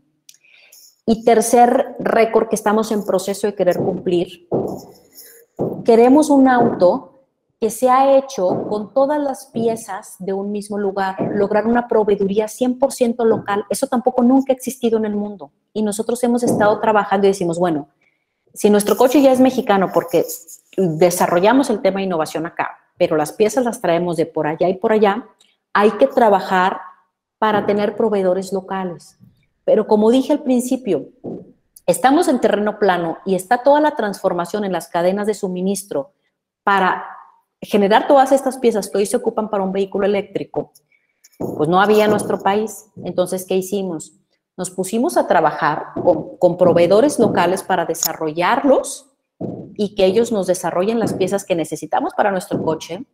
Y 1.05 1.23
tercer 1.23 1.95
récord 1.99 2.49
que 2.49 2.55
estamos 2.55 2.91
en 2.91 3.05
proceso 3.05 3.47
de 3.47 3.55
querer 3.55 3.77
cumplir, 3.77 4.47
queremos 5.85 6.29
un 6.29 6.47
auto 6.47 7.17
que 7.59 7.69
se 7.69 7.89
ha 7.89 8.17
hecho 8.17 8.67
con 8.69 8.93
todas 8.93 9.19
las 9.19 9.47
piezas 9.47 10.15
de 10.19 10.33
un 10.33 10.51
mismo 10.51 10.77
lugar, 10.77 11.15
lograr 11.33 11.65
una 11.65 11.87
proveeduría 11.87 12.45
100% 12.45 13.23
local, 13.25 13.65
eso 13.69 13.87
tampoco 13.87 14.21
nunca 14.21 14.51
ha 14.51 14.55
existido 14.55 14.97
en 14.97 15.05
el 15.05 15.15
mundo. 15.15 15.51
Y 15.73 15.81
nosotros 15.81 16.23
hemos 16.23 16.43
estado 16.43 16.79
trabajando 16.79 17.25
y 17.25 17.31
decimos, 17.31 17.57
bueno, 17.57 17.87
si 18.53 18.69
nuestro 18.69 18.95
coche 18.97 19.21
ya 19.21 19.31
es 19.31 19.39
mexicano 19.39 19.91
porque 19.93 20.25
desarrollamos 20.77 21.69
el 21.69 21.81
tema 21.81 21.99
de 21.99 22.05
innovación 22.05 22.45
acá, 22.45 22.77
pero 22.97 23.17
las 23.17 23.33
piezas 23.33 23.65
las 23.65 23.81
traemos 23.81 24.15
de 24.15 24.27
por 24.27 24.47
allá 24.47 24.69
y 24.69 24.75
por 24.75 24.93
allá, 24.93 25.27
hay 25.73 25.91
que 25.91 26.07
trabajar 26.07 26.79
para 27.39 27.65
tener 27.65 27.95
proveedores 27.95 28.53
locales. 28.53 29.17
Pero 29.65 29.87
como 29.87 30.11
dije 30.11 30.33
al 30.33 30.43
principio, 30.43 31.09
estamos 31.85 32.27
en 32.27 32.39
terreno 32.39 32.79
plano 32.79 33.17
y 33.25 33.35
está 33.35 33.63
toda 33.63 33.81
la 33.81 33.95
transformación 33.95 34.63
en 34.63 34.71
las 34.71 34.87
cadenas 34.87 35.27
de 35.27 35.33
suministro 35.33 36.13
para 36.63 37.05
generar 37.61 38.07
todas 38.07 38.31
estas 38.31 38.57
piezas 38.57 38.89
que 38.89 38.99
hoy 38.99 39.05
se 39.05 39.17
ocupan 39.17 39.49
para 39.49 39.63
un 39.63 39.71
vehículo 39.71 40.05
eléctrico, 40.05 40.71
pues 41.37 41.69
no 41.69 41.81
había 41.81 42.05
en 42.05 42.11
nuestro 42.11 42.39
país. 42.39 42.85
Entonces, 43.03 43.45
¿qué 43.45 43.55
hicimos? 43.55 44.13
Nos 44.55 44.69
pusimos 44.69 45.17
a 45.17 45.27
trabajar 45.27 45.87
con, 46.39 46.57
proveedores 46.57 47.19
locales 47.19 47.63
para 47.63 47.85
desarrollarlos 47.85 49.07
y 49.77 49.95
que 49.95 50.05
ellos 50.05 50.31
nos 50.31 50.47
desarrollen 50.47 50.99
las 50.99 51.13
piezas 51.13 51.45
que 51.45 51.55
necesitamos 51.55 52.13
para 52.13 52.31
nuestro 52.31 52.61
coche. 52.63 53.05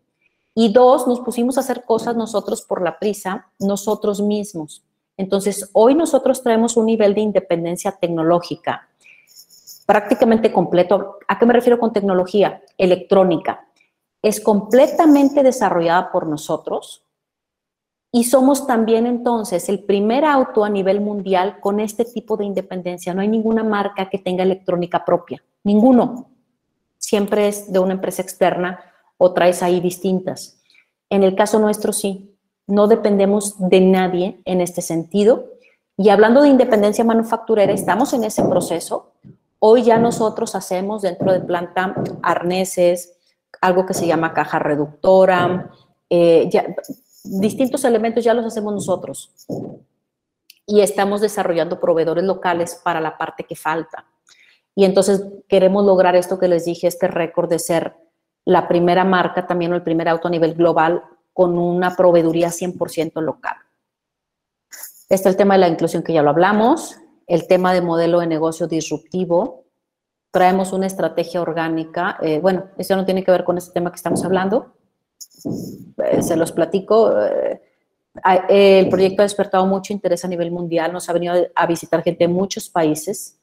Y 0.56 0.72
dos, 0.72 1.08
nos 1.08 1.20
pusimos 1.20 1.58
a 1.58 1.62
hacer 1.62 1.84
cosas 1.84 2.16
nosotros 2.16 2.62
por 2.62 2.82
la 2.82 2.98
prisa, 2.98 3.52
nosotros 3.60 4.22
mismos. 4.22 4.84
Entonces, 5.18 5.70
hoy 5.74 5.94
nosotros 5.94 6.42
traemos 6.42 6.78
un 6.78 6.86
nivel 6.86 7.14
de 7.14 7.22
independencia 7.22 7.92
tecnológica 7.92 8.88
prácticamente 9.86 10.52
completo. 10.52 11.18
¿A 11.28 11.38
qué 11.38 11.46
me 11.46 11.54
refiero 11.54 11.78
con 11.78 11.92
tecnología? 11.92 12.62
Electrónica 12.78 13.68
es 14.24 14.40
completamente 14.40 15.44
desarrollada 15.44 16.12
por 16.12 16.28
nosotros 16.28 17.04
y 18.12 18.24
somos 18.24 18.66
también 18.66 19.06
entonces 19.06 19.68
el 19.70 19.84
primer 19.84 20.24
auto 20.24 20.64
a 20.64 20.70
nivel 20.70 21.02
mundial 21.02 21.60
con 21.60 21.80
este 21.80 22.06
tipo 22.06 22.38
de 22.38 22.46
independencia. 22.46 23.14
No 23.14 23.22
hay 23.22 23.28
ninguna 23.28 23.64
marca 23.64 24.10
que 24.10 24.20
tenga 24.20 24.44
electrónica 24.44 25.04
propia, 25.04 25.44
ninguno. 25.64 26.30
Siempre 27.14 27.48
es 27.48 27.72
de 27.72 27.78
una 27.78 27.94
empresa 27.94 28.24
externa 28.24 28.80
o 29.20 29.34
traes 29.34 29.62
ahí 29.62 29.80
distintas. 29.80 30.58
En 31.12 31.22
el 31.22 31.36
caso 31.36 31.60
nuestro 31.60 31.94
sí, 31.94 32.36
no 32.66 32.88
dependemos 32.88 33.54
de 33.70 33.82
nadie 33.82 34.42
en 34.46 34.62
este 34.62 34.82
sentido. 34.82 35.46
Y 35.96 36.10
hablando 36.10 36.42
de 36.42 36.50
independencia 36.50 37.04
manufacturera, 37.04 37.72
estamos 37.72 38.14
en 38.14 38.24
ese 38.24 38.42
proceso. 38.46 39.12
Hoy 39.60 39.84
ya 39.84 40.00
nosotros 40.00 40.56
hacemos 40.56 41.04
dentro 41.04 41.32
de 41.32 41.42
planta 41.42 41.94
arneses, 42.24 43.16
algo 43.62 43.86
que 43.86 43.94
se 43.94 44.08
llama 44.08 44.34
caja 44.34 44.58
reductora, 44.58 45.70
eh, 46.10 46.50
distintos 47.24 47.86
elementos 47.86 48.24
ya 48.24 48.34
los 48.34 48.44
hacemos 48.44 48.74
nosotros. 48.74 49.32
Y 50.66 50.82
estamos 50.82 51.22
desarrollando 51.22 51.80
proveedores 51.80 52.24
locales 52.24 52.82
para 52.84 53.00
la 53.00 53.20
parte 53.20 53.44
que 53.44 53.56
falta. 53.56 54.04
Y 54.76 54.86
entonces 54.86 55.26
queremos 55.48 55.86
lograr 55.86 56.16
esto 56.16 56.40
que 56.40 56.48
les 56.48 56.66
dije, 56.66 56.88
este 56.88 57.08
récord 57.08 57.50
de 57.50 57.60
ser 57.60 57.96
la 58.46 58.68
primera 58.68 59.06
marca, 59.06 59.46
también 59.46 59.72
o 59.74 59.76
el 59.76 59.84
primer 59.84 60.10
auto 60.10 60.28
a 60.28 60.32
nivel 60.32 60.56
global 60.56 61.04
con 61.32 61.58
una 61.58 61.96
proveeduría 61.96 62.50
100% 62.50 63.22
local. 63.22 63.56
Está 65.10 65.30
el 65.30 65.38
tema 65.38 65.56
de 65.56 65.62
la 65.62 65.68
inclusión 65.68 66.04
que 66.04 66.14
ya 66.14 66.24
lo 66.24 66.30
hablamos, 66.30 66.98
el 67.28 67.48
tema 67.48 67.74
de 67.74 67.82
modelo 67.82 68.20
de 68.20 68.28
negocio 68.28 68.68
disruptivo, 68.68 69.64
traemos 70.32 70.74
una 70.74 70.88
estrategia 70.88 71.42
orgánica. 71.42 72.18
Eh, 72.22 72.40
bueno, 72.40 72.66
eso 72.78 72.96
no 72.96 73.06
tiene 73.06 73.24
que 73.24 73.32
ver 73.32 73.44
con 73.44 73.58
este 73.60 73.72
tema 73.72 73.92
que 73.92 73.98
estamos 73.98 74.26
hablando. 74.26 74.74
Eh, 76.04 76.24
se 76.24 76.36
los 76.36 76.52
platico. 76.52 77.16
Eh, 77.22 77.62
el 78.50 78.90
proyecto 78.90 79.22
ha 79.22 79.26
despertado 79.26 79.66
mucho 79.68 79.94
interés 79.94 80.26
a 80.26 80.28
nivel 80.28 80.52
mundial, 80.52 80.92
nos 80.92 81.08
ha 81.10 81.14
venido 81.14 81.36
a 81.54 81.68
visitar 81.68 82.04
gente 82.04 82.26
de 82.26 82.34
muchos 82.34 82.70
países 82.70 83.40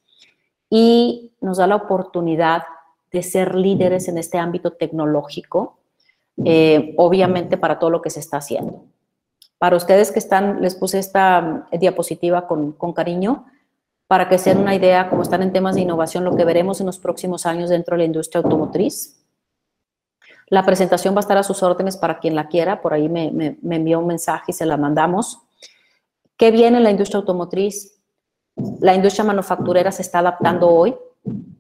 y 0.70 1.32
nos 1.40 1.58
da 1.58 1.66
la 1.66 1.76
oportunidad 1.76 2.62
de 3.12 3.22
ser 3.22 3.56
líderes 3.56 4.08
en 4.08 4.16
este 4.16 4.38
ámbito 4.38 4.72
tecnológico, 4.72 5.78
obviamente 6.96 7.58
para 7.58 7.78
todo 7.78 7.90
lo 7.90 8.00
que 8.00 8.10
se 8.10 8.20
está 8.20 8.38
haciendo. 8.38 8.84
Para 9.58 9.76
ustedes 9.76 10.10
que 10.10 10.20
están, 10.20 10.62
les 10.62 10.74
puse 10.74 10.98
esta 10.98 11.68
diapositiva 11.72 12.46
con, 12.46 12.72
con 12.72 12.94
cariño, 12.94 13.44
para 14.06 14.28
que 14.28 14.38
se 14.38 14.50
den 14.50 14.62
una 14.62 14.74
idea, 14.74 15.08
como 15.08 15.22
están 15.22 15.42
en 15.42 15.52
temas 15.52 15.74
de 15.74 15.82
innovación, 15.82 16.24
lo 16.24 16.34
que 16.34 16.44
veremos 16.44 16.80
en 16.80 16.86
los 16.86 16.98
próximos 16.98 17.46
años 17.46 17.70
dentro 17.70 17.94
de 17.94 17.98
la 17.98 18.04
industria 18.06 18.42
automotriz. 18.42 19.24
La 20.48 20.66
presentación 20.66 21.14
va 21.14 21.18
a 21.18 21.20
estar 21.20 21.38
a 21.38 21.44
sus 21.44 21.62
órdenes 21.62 21.96
para 21.96 22.18
quien 22.18 22.34
la 22.34 22.48
quiera, 22.48 22.82
por 22.82 22.92
ahí 22.92 23.08
me, 23.08 23.30
me, 23.30 23.76
envió 23.76 24.00
un 24.00 24.08
mensaje 24.08 24.46
y 24.48 24.52
se 24.52 24.66
la 24.66 24.76
mandamos. 24.76 25.42
¿Qué 26.36 26.50
viene 26.50 26.78
en 26.78 26.82
la 26.82 26.90
industria 26.90 27.18
automotriz? 27.18 27.99
La 28.80 28.94
industria 28.94 29.24
manufacturera 29.24 29.92
se 29.92 30.02
está 30.02 30.20
adaptando 30.20 30.68
hoy. 30.68 30.96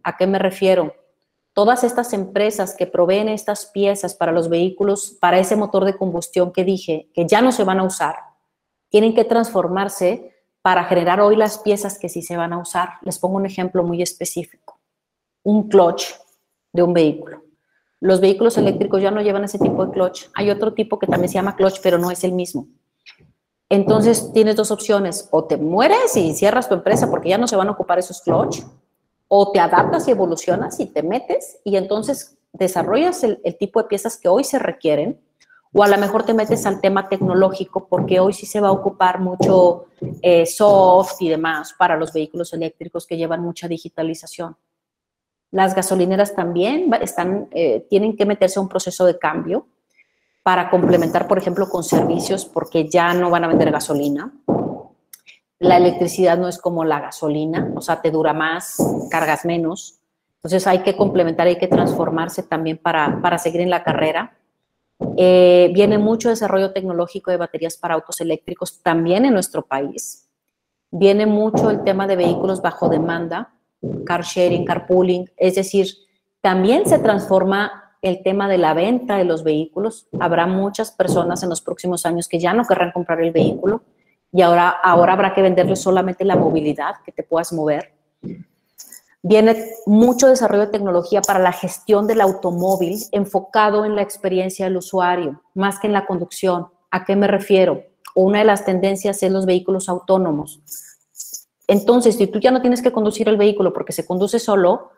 ¿A 0.02 0.16
qué 0.16 0.26
me 0.26 0.38
refiero? 0.38 0.94
Todas 1.52 1.84
estas 1.84 2.12
empresas 2.12 2.74
que 2.76 2.86
proveen 2.86 3.28
estas 3.28 3.66
piezas 3.66 4.14
para 4.14 4.32
los 4.32 4.48
vehículos, 4.48 5.16
para 5.20 5.38
ese 5.38 5.56
motor 5.56 5.84
de 5.84 5.96
combustión 5.96 6.52
que 6.52 6.64
dije, 6.64 7.10
que 7.12 7.26
ya 7.26 7.42
no 7.42 7.52
se 7.52 7.64
van 7.64 7.80
a 7.80 7.84
usar, 7.84 8.16
tienen 8.88 9.14
que 9.14 9.24
transformarse 9.24 10.34
para 10.62 10.84
generar 10.84 11.20
hoy 11.20 11.36
las 11.36 11.58
piezas 11.58 11.98
que 11.98 12.08
sí 12.08 12.22
se 12.22 12.36
van 12.36 12.52
a 12.52 12.58
usar. 12.58 12.90
Les 13.02 13.18
pongo 13.18 13.36
un 13.36 13.46
ejemplo 13.46 13.82
muy 13.82 14.02
específico. 14.02 14.80
Un 15.42 15.68
clutch 15.68 16.04
de 16.72 16.82
un 16.82 16.92
vehículo. 16.92 17.42
Los 18.00 18.20
vehículos 18.20 18.56
eléctricos 18.56 19.02
ya 19.02 19.10
no 19.10 19.20
llevan 19.20 19.44
ese 19.44 19.58
tipo 19.58 19.84
de 19.84 19.92
clutch. 19.92 20.26
Hay 20.34 20.50
otro 20.50 20.72
tipo 20.72 20.98
que 20.98 21.06
también 21.06 21.28
se 21.28 21.34
llama 21.34 21.56
clutch, 21.56 21.80
pero 21.82 21.98
no 21.98 22.10
es 22.10 22.24
el 22.24 22.32
mismo. 22.32 22.66
Entonces 23.70 24.32
tienes 24.34 24.56
dos 24.56 24.70
opciones, 24.70 25.28
o 25.30 25.44
te 25.44 25.56
mueres 25.56 26.16
y 26.16 26.34
cierras 26.34 26.68
tu 26.68 26.74
empresa 26.74 27.08
porque 27.08 27.30
ya 27.30 27.38
no 27.38 27.48
se 27.48 27.56
van 27.56 27.68
a 27.68 27.72
ocupar 27.72 27.98
esos 27.98 28.20
clutch, 28.20 28.60
o 29.28 29.52
te 29.52 29.60
adaptas 29.60 30.06
y 30.08 30.10
evolucionas 30.10 30.78
y 30.80 30.86
te 30.86 31.02
metes 31.02 31.58
y 31.64 31.76
entonces 31.76 32.36
desarrollas 32.52 33.22
el, 33.22 33.40
el 33.44 33.56
tipo 33.56 33.80
de 33.80 33.88
piezas 33.88 34.18
que 34.18 34.28
hoy 34.28 34.44
se 34.44 34.58
requieren 34.58 35.20
o 35.72 35.84
a 35.84 35.88
lo 35.88 35.96
mejor 35.98 36.24
te 36.24 36.34
metes 36.34 36.66
al 36.66 36.80
tema 36.80 37.08
tecnológico 37.08 37.86
porque 37.86 38.18
hoy 38.18 38.32
sí 38.32 38.44
se 38.44 38.60
va 38.60 38.68
a 38.68 38.72
ocupar 38.72 39.20
mucho 39.20 39.86
eh, 40.20 40.46
soft 40.46 41.20
y 41.20 41.28
demás 41.28 41.74
para 41.78 41.96
los 41.96 42.12
vehículos 42.12 42.52
eléctricos 42.52 43.06
que 43.06 43.16
llevan 43.16 43.42
mucha 43.42 43.68
digitalización. 43.68 44.56
Las 45.52 45.74
gasolineras 45.74 46.34
también 46.34 46.92
están, 47.00 47.48
eh, 47.52 47.86
tienen 47.88 48.16
que 48.16 48.26
meterse 48.26 48.58
a 48.58 48.62
un 48.62 48.68
proceso 48.68 49.06
de 49.06 49.18
cambio 49.18 49.66
para 50.42 50.70
complementar, 50.70 51.28
por 51.28 51.38
ejemplo, 51.38 51.68
con 51.68 51.84
servicios 51.84 52.44
porque 52.44 52.88
ya 52.88 53.12
no 53.14 53.30
van 53.30 53.44
a 53.44 53.48
vender 53.48 53.70
gasolina. 53.70 54.32
La 55.58 55.76
electricidad 55.76 56.38
no 56.38 56.48
es 56.48 56.58
como 56.58 56.84
la 56.84 57.00
gasolina, 57.00 57.70
o 57.74 57.82
sea, 57.82 58.00
te 58.00 58.10
dura 58.10 58.32
más, 58.32 58.76
cargas 59.10 59.44
menos. 59.44 60.00
Entonces 60.36 60.66
hay 60.66 60.82
que 60.82 60.96
complementar, 60.96 61.46
hay 61.46 61.58
que 61.58 61.68
transformarse 61.68 62.42
también 62.42 62.78
para, 62.78 63.20
para 63.20 63.36
seguir 63.38 63.60
en 63.60 63.70
la 63.70 63.84
carrera 63.84 64.36
eh, 65.16 65.70
viene 65.72 65.98
mucho 65.98 66.28
desarrollo 66.28 66.72
tecnológico 66.72 67.30
de 67.30 67.36
baterías 67.36 67.76
para 67.76 67.94
autos 67.94 68.20
eléctricos 68.20 68.82
también 68.82 69.24
en 69.24 69.32
nuestro 69.32 69.62
país. 69.62 70.28
Viene 70.90 71.26
mucho 71.26 71.70
el 71.70 71.84
tema 71.84 72.06
de 72.06 72.16
vehículos 72.16 72.60
bajo 72.60 72.88
demanda, 72.88 73.54
car 74.04 74.24
sharing, 74.24 74.64
carpooling, 74.64 75.30
es 75.36 75.54
decir, 75.54 75.88
también 76.40 76.86
se 76.86 76.98
transforma 76.98 77.89
el 78.02 78.22
tema 78.22 78.48
de 78.48 78.58
la 78.58 78.74
venta 78.74 79.16
de 79.16 79.24
los 79.24 79.44
vehículos. 79.44 80.08
Habrá 80.18 80.46
muchas 80.46 80.92
personas 80.92 81.42
en 81.42 81.50
los 81.50 81.60
próximos 81.60 82.06
años 82.06 82.28
que 82.28 82.38
ya 82.38 82.54
no 82.54 82.64
querrán 82.64 82.92
comprar 82.92 83.20
el 83.20 83.32
vehículo 83.32 83.82
y 84.32 84.42
ahora, 84.42 84.68
ahora 84.70 85.14
habrá 85.14 85.34
que 85.34 85.42
venderles 85.42 85.80
solamente 85.80 86.24
la 86.24 86.36
movilidad, 86.36 86.96
que 87.04 87.12
te 87.12 87.22
puedas 87.22 87.52
mover. 87.52 87.92
Viene 89.22 89.72
mucho 89.84 90.28
desarrollo 90.28 90.66
de 90.66 90.72
tecnología 90.72 91.20
para 91.20 91.38
la 91.38 91.52
gestión 91.52 92.06
del 92.06 92.22
automóvil 92.22 92.98
enfocado 93.12 93.84
en 93.84 93.94
la 93.94 94.02
experiencia 94.02 94.64
del 94.64 94.78
usuario, 94.78 95.42
más 95.54 95.78
que 95.78 95.88
en 95.88 95.92
la 95.92 96.06
conducción. 96.06 96.68
¿A 96.90 97.04
qué 97.04 97.16
me 97.16 97.26
refiero? 97.26 97.82
Una 98.14 98.38
de 98.38 98.44
las 98.46 98.64
tendencias 98.64 99.22
es 99.22 99.30
los 99.30 99.44
vehículos 99.44 99.88
autónomos. 99.90 100.62
Entonces, 101.66 102.16
si 102.16 102.26
tú 102.26 102.40
ya 102.40 102.50
no 102.50 102.62
tienes 102.62 102.82
que 102.82 102.92
conducir 102.92 103.28
el 103.28 103.36
vehículo 103.36 103.72
porque 103.72 103.92
se 103.92 104.06
conduce 104.06 104.38
solo, 104.38 104.90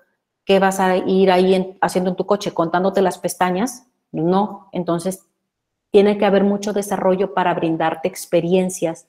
¿qué 0.44 0.58
vas 0.58 0.80
a 0.80 0.96
ir 0.96 1.30
ahí 1.30 1.76
haciendo 1.80 2.10
en 2.10 2.16
tu 2.16 2.26
coche? 2.26 2.52
¿Contándote 2.52 3.02
las 3.02 3.18
pestañas? 3.18 3.86
No. 4.10 4.68
Entonces, 4.72 5.26
tiene 5.90 6.18
que 6.18 6.24
haber 6.24 6.44
mucho 6.44 6.72
desarrollo 6.72 7.34
para 7.34 7.54
brindarte 7.54 8.08
experiencias 8.08 9.06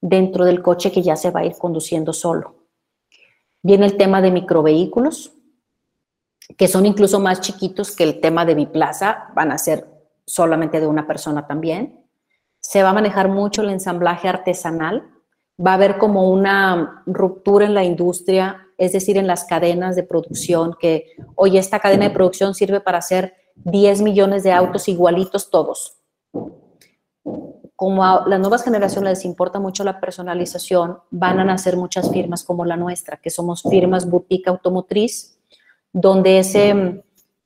dentro 0.00 0.44
del 0.44 0.62
coche 0.62 0.92
que 0.92 1.02
ya 1.02 1.16
se 1.16 1.30
va 1.30 1.40
a 1.40 1.46
ir 1.46 1.56
conduciendo 1.56 2.12
solo. 2.12 2.54
Viene 3.62 3.86
el 3.86 3.96
tema 3.96 4.20
de 4.20 4.30
microvehículos. 4.30 5.32
que 6.56 6.68
son 6.68 6.86
incluso 6.86 7.18
más 7.18 7.40
chiquitos 7.40 7.96
que 7.96 8.04
el 8.04 8.20
tema 8.20 8.44
de 8.44 8.54
biplaza, 8.54 9.32
van 9.34 9.50
a 9.50 9.58
ser 9.58 9.84
solamente 10.24 10.78
de 10.78 10.86
una 10.86 11.04
persona 11.04 11.44
también. 11.44 12.04
Se 12.60 12.84
va 12.84 12.90
a 12.90 12.92
manejar 12.92 13.28
mucho 13.28 13.62
el 13.62 13.70
ensamblaje 13.70 14.28
artesanal, 14.28 15.10
va 15.58 15.72
a 15.72 15.74
haber 15.74 15.98
como 15.98 16.30
una 16.30 17.02
ruptura 17.06 17.66
en 17.66 17.74
la 17.74 17.82
industria, 17.82 18.65
es 18.78 18.92
decir, 18.92 19.16
en 19.16 19.26
las 19.26 19.44
cadenas 19.44 19.96
de 19.96 20.02
producción, 20.02 20.74
que 20.78 21.06
hoy 21.34 21.58
esta 21.58 21.80
cadena 21.80 22.04
de 22.04 22.14
producción 22.14 22.54
sirve 22.54 22.80
para 22.80 22.98
hacer 22.98 23.34
10 23.56 24.02
millones 24.02 24.42
de 24.42 24.52
autos 24.52 24.88
igualitos 24.88 25.50
todos. 25.50 25.96
Como 27.74 28.04
a 28.04 28.26
las 28.26 28.40
nuevas 28.40 28.62
generaciones 28.62 29.18
les 29.18 29.24
importa 29.24 29.60
mucho 29.60 29.84
la 29.84 30.00
personalización, 30.00 30.98
van 31.10 31.40
a 31.40 31.44
nacer 31.44 31.76
muchas 31.76 32.10
firmas 32.10 32.44
como 32.44 32.64
la 32.64 32.76
nuestra, 32.76 33.18
que 33.18 33.30
somos 33.30 33.62
firmas 33.62 34.08
boutique 34.08 34.48
automotriz, 34.48 35.38
donde 35.92 36.38
ese, 36.38 36.70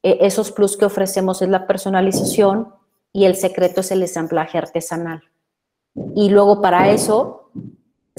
e, 0.03 0.19
esos 0.21 0.53
plus 0.53 0.77
que 0.77 0.85
ofrecemos 0.85 1.43
es 1.43 1.49
la 1.49 1.67
personalización 1.67 2.75
y 3.13 3.25
el 3.25 3.37
secreto 3.37 3.81
es 3.81 3.91
el 3.91 4.03
ensamblaje 4.03 4.59
artesanal. 4.59 5.23
Y 6.15 6.31
luego 6.31 6.61
para 6.61 6.91
eso 6.91 7.51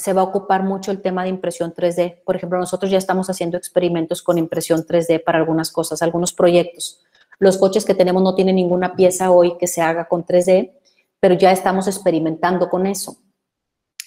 se 0.02 0.14
va 0.14 0.22
a 0.22 0.26
ocupar 0.26 0.64
mucho 0.64 0.90
el 0.90 1.00
tema 1.00 1.22
de 1.24 1.30
impresión 1.30 1.74
3D. 1.74 2.24
Por 2.26 2.36
ejemplo, 2.36 2.58
nosotros 2.58 2.90
ya 2.90 2.98
estamos 2.98 3.30
haciendo 3.30 3.56
experimentos 3.56 4.24
con 4.24 4.40
impresión 4.40 4.84
3D 4.84 5.24
para 5.24 5.38
algunas 5.38 5.72
cosas, 5.72 6.02
algunos 6.02 6.34
proyectos. 6.34 7.04
Los 7.38 7.60
coches 7.60 7.86
que 7.86 7.94
tenemos 7.94 8.24
no 8.24 8.34
tienen 8.34 8.56
ninguna 8.56 8.96
pieza 8.96 9.30
hoy 9.30 9.58
que 9.60 9.68
se 9.68 9.82
haga 9.82 10.08
con 10.08 10.26
3D, 10.26 10.72
pero 11.20 11.36
ya 11.36 11.52
estamos 11.52 11.88
experimentando 11.88 12.68
con 12.68 12.88
eso. 12.88 13.18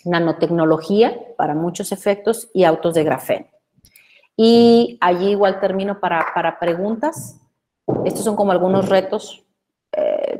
Nanotecnología 0.05 1.17
para 1.39 1.55
muchos 1.55 1.93
efectos 1.93 2.49
y 2.53 2.65
autos 2.65 2.95
de 2.95 3.05
grafeno. 3.05 3.47
Y 4.37 4.99
allí 5.01 5.31
igual 5.31 5.61
termino 5.61 6.01
para, 6.01 6.27
para 6.35 6.59
preguntas. 6.59 7.41
Estos 8.05 8.25
son 8.25 8.35
como 8.35 8.51
algunos 8.51 8.89
retos 8.89 9.44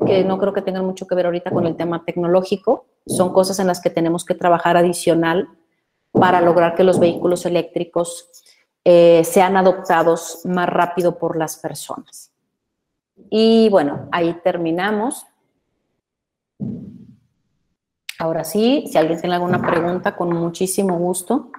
que 0.05 0.25
no 0.25 0.39
creo 0.39 0.53
que 0.53 0.63
tengan 0.63 0.85
mucho 0.85 1.07
que 1.07 1.15
ver 1.15 1.27
ahorita 1.27 1.51
con 1.51 1.67
el 1.67 1.77
tema 1.77 2.05
tecnológico. 2.05 2.87
Son 3.07 3.33
cosas 3.33 3.59
en 3.59 3.67
las 3.67 3.81
que 3.81 3.91
tenemos 3.91 4.25
que 4.25 4.35
trabajar 4.35 4.77
adicional 4.77 5.49
para 6.13 6.41
lograr 6.41 6.75
que 6.75 6.85
los 6.85 6.99
vehículos 6.99 7.45
eléctricos 7.45 8.31
eh, 8.85 9.23
sean 9.25 9.57
adoptados 9.57 10.41
más 10.45 10.69
rápido 10.69 11.19
por 11.19 11.37
las 11.37 11.57
personas. 11.57 12.33
Y 13.31 13.69
bueno, 13.71 14.09
ahí 14.13 14.35
terminamos. 14.43 15.27
Ahora 18.19 18.45
sí, 18.45 18.85
si 18.91 18.99
alguien 18.99 19.21
tiene 19.21 19.35
alguna 19.35 19.61
pregunta, 19.61 20.17
con 20.17 20.35
muchísimo 20.35 20.99
gusto. 20.99 21.51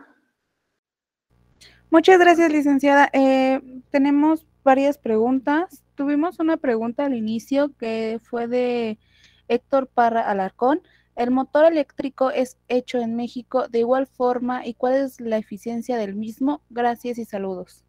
Muchas 1.90 2.20
gracias, 2.20 2.52
licenciada. 2.52 3.10
Eh, 3.14 3.62
tenemos 3.90 4.46
varias 4.64 4.98
preguntas. 4.98 5.85
Tuvimos 5.96 6.40
una 6.40 6.58
pregunta 6.58 7.06
al 7.06 7.14
inicio 7.14 7.72
que 7.80 8.20
fue 8.22 8.48
de 8.48 9.00
Héctor 9.48 9.88
Parra 9.88 10.30
Alarcón. 10.30 10.82
¿El 11.16 11.32
motor 11.32 11.66
eléctrico 11.66 12.30
es 12.32 12.58
hecho 12.68 13.00
en 13.00 13.16
México 13.16 13.68
de 13.70 13.80
igual 13.80 14.06
forma 14.06 14.66
y 14.66 14.74
cuál 14.74 14.96
es 14.96 15.22
la 15.22 15.38
eficiencia 15.38 15.98
del 15.98 16.16
mismo? 16.16 16.62
Gracias 16.70 17.18
y 17.18 17.26
saludos. 17.26 17.86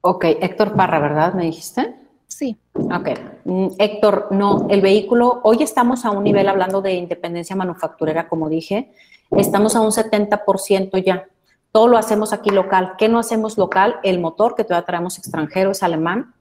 Ok, 0.00 0.24
Héctor 0.40 0.74
Parra, 0.74 0.98
¿verdad? 0.98 1.34
¿Me 1.34 1.44
dijiste? 1.44 1.94
Sí. 2.26 2.56
Ok. 2.74 3.10
Mm, 3.44 3.68
Héctor, 3.78 4.28
no, 4.30 4.66
el 4.70 4.80
vehículo, 4.80 5.40
hoy 5.44 5.62
estamos 5.62 6.06
a 6.06 6.10
un 6.10 6.24
nivel 6.24 6.48
hablando 6.48 6.80
de 6.80 6.94
independencia 6.94 7.54
manufacturera, 7.54 8.26
como 8.26 8.48
dije, 8.48 8.92
estamos 9.30 9.76
a 9.76 9.82
un 9.82 9.90
70% 9.90 11.04
ya. 11.04 11.28
Todo 11.72 11.88
lo 11.88 11.96
hacemos 11.96 12.32
aquí 12.32 12.50
local. 12.50 12.94
¿Qué 12.98 13.08
no 13.08 13.18
hacemos 13.18 13.58
local? 13.58 13.96
El 14.02 14.20
motor, 14.20 14.54
que 14.54 14.64
todavía 14.64 14.86
traemos 14.86 15.18
extranjero, 15.18 15.70
es 15.70 15.82
alemán. 15.82 16.34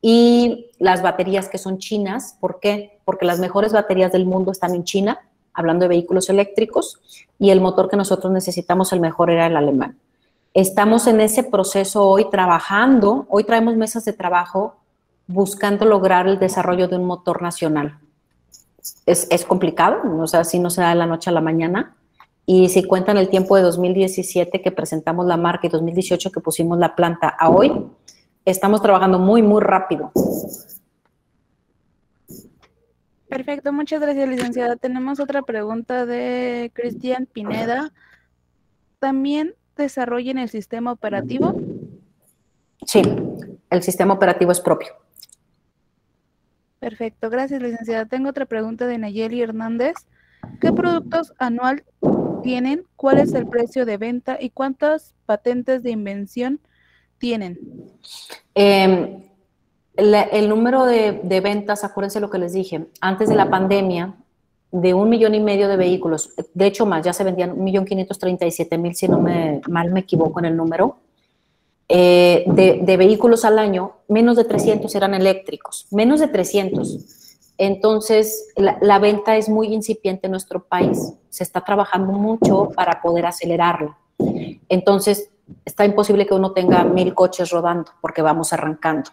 Y 0.00 0.70
las 0.78 1.02
baterías 1.02 1.48
que 1.48 1.58
son 1.58 1.78
chinas. 1.78 2.36
¿Por 2.40 2.60
qué? 2.60 3.00
Porque 3.04 3.26
las 3.26 3.40
mejores 3.40 3.72
baterías 3.72 4.12
del 4.12 4.24
mundo 4.24 4.52
están 4.52 4.74
en 4.74 4.84
China, 4.84 5.18
hablando 5.52 5.84
de 5.84 5.88
vehículos 5.88 6.30
eléctricos, 6.30 7.00
y 7.38 7.50
el 7.50 7.60
motor 7.60 7.88
que 7.88 7.96
nosotros 7.96 8.32
necesitamos, 8.32 8.92
el 8.92 9.00
mejor 9.00 9.30
era 9.30 9.46
el 9.46 9.56
alemán. 9.56 9.98
Estamos 10.54 11.06
en 11.06 11.20
ese 11.20 11.42
proceso 11.42 12.08
hoy 12.08 12.30
trabajando, 12.30 13.26
hoy 13.28 13.44
traemos 13.44 13.76
mesas 13.76 14.04
de 14.04 14.12
trabajo 14.12 14.76
buscando 15.26 15.84
lograr 15.84 16.28
el 16.28 16.38
desarrollo 16.38 16.88
de 16.88 16.96
un 16.96 17.04
motor 17.04 17.42
nacional. 17.42 17.98
Es, 19.04 19.44
complicado, 19.44 19.98
o 20.20 20.26
sea, 20.26 20.44
si 20.44 20.58
no 20.58 20.70
se 20.70 20.80
da 20.80 20.90
de 20.90 20.94
la 20.94 21.06
noche 21.06 21.30
a 21.30 21.32
la 21.32 21.40
mañana, 21.40 21.95
y 22.46 22.68
si 22.68 22.84
cuentan 22.84 23.18
el 23.18 23.28
tiempo 23.28 23.56
de 23.56 23.62
2017 23.62 24.62
que 24.62 24.70
presentamos 24.70 25.26
la 25.26 25.36
marca 25.36 25.66
y 25.66 25.70
2018 25.70 26.30
que 26.30 26.40
pusimos 26.40 26.78
la 26.78 26.94
planta 26.94 27.28
a 27.28 27.50
hoy, 27.50 27.72
estamos 28.44 28.80
trabajando 28.80 29.18
muy, 29.18 29.42
muy 29.42 29.60
rápido. 29.60 30.12
Perfecto, 33.28 33.72
muchas 33.72 34.00
gracias, 34.00 34.28
licenciada. 34.28 34.76
Tenemos 34.76 35.18
otra 35.18 35.42
pregunta 35.42 36.06
de 36.06 36.70
Cristian 36.72 37.26
Pineda. 37.26 37.92
¿También 39.00 39.54
desarrollen 39.76 40.38
el 40.38 40.48
sistema 40.48 40.92
operativo? 40.92 41.60
Sí, 42.86 43.02
el 43.70 43.82
sistema 43.82 44.14
operativo 44.14 44.52
es 44.52 44.60
propio. 44.60 44.92
Perfecto, 46.78 47.28
gracias, 47.28 47.60
licenciada. 47.60 48.06
Tengo 48.06 48.28
otra 48.28 48.46
pregunta 48.46 48.86
de 48.86 48.98
Nayeli 48.98 49.42
Hernández. 49.42 49.96
¿Qué 50.60 50.72
productos 50.72 51.34
anual 51.38 51.82
tienen, 52.42 52.84
cuál 52.96 53.18
es 53.18 53.34
el 53.34 53.46
precio 53.46 53.84
de 53.86 53.96
venta 53.96 54.38
y 54.40 54.50
cuántas 54.50 55.14
patentes 55.26 55.82
de 55.82 55.90
invención 55.90 56.60
tienen. 57.18 57.58
Em, 58.54 59.22
el 59.96 60.48
número 60.48 60.84
de, 60.84 61.40
ventas, 61.42 61.84
acuérdense 61.84 62.20
lo 62.20 62.30
que 62.30 62.38
les 62.38 62.52
dije, 62.52 62.86
antes 63.00 63.28
de 63.28 63.34
la 63.34 63.48
pandemia, 63.48 64.14
de 64.70 64.94
un 64.94 65.08
millón 65.08 65.34
y 65.34 65.40
medio 65.40 65.68
de 65.68 65.76
vehículos, 65.76 66.34
de 66.52 66.66
hecho 66.66 66.84
más, 66.84 67.04
ya 67.04 67.12
se 67.12 67.24
vendían 67.24 67.52
un 67.52 67.64
millón 67.64 67.84
quinientos 67.84 68.18
treinta 68.18 68.44
y 68.46 68.50
siete 68.50 68.76
mil, 68.76 68.94
si 68.94 69.08
no 69.08 69.20
me, 69.20 69.60
mal 69.68 69.90
me 69.90 70.00
equivoco 70.00 70.38
en 70.40 70.46
el 70.46 70.56
número, 70.56 70.98
eh, 71.88 72.44
de, 72.48 72.80
de, 72.82 72.96
vehículos 72.96 73.44
al 73.44 73.58
año, 73.58 73.92
menos 74.08 74.36
de 74.36 74.44
300 74.44 74.92
eran 74.96 75.14
eléctricos, 75.14 75.86
menos 75.92 76.18
de 76.18 76.26
300. 76.26 77.25
Entonces, 77.58 78.48
la, 78.56 78.98
venta 78.98 79.36
es 79.36 79.48
muy 79.48 79.68
incipiente 79.72 80.26
en 80.26 80.32
nuestro 80.32 80.64
país. 80.64 81.14
Se 81.30 81.42
está 81.42 81.62
trabajando 81.62 82.12
mucho 82.12 82.70
para 82.74 83.00
poder 83.00 83.26
acelerarla. 83.26 83.96
Entonces, 84.68 85.30
está 85.64 85.84
imposible 85.84 86.26
que 86.26 86.34
uno 86.34 86.52
tenga 86.52 86.84
mil 86.84 87.14
coches 87.14 87.50
rodando 87.50 87.92
porque 88.00 88.22
vamos 88.22 88.52
arrancando. 88.52 89.10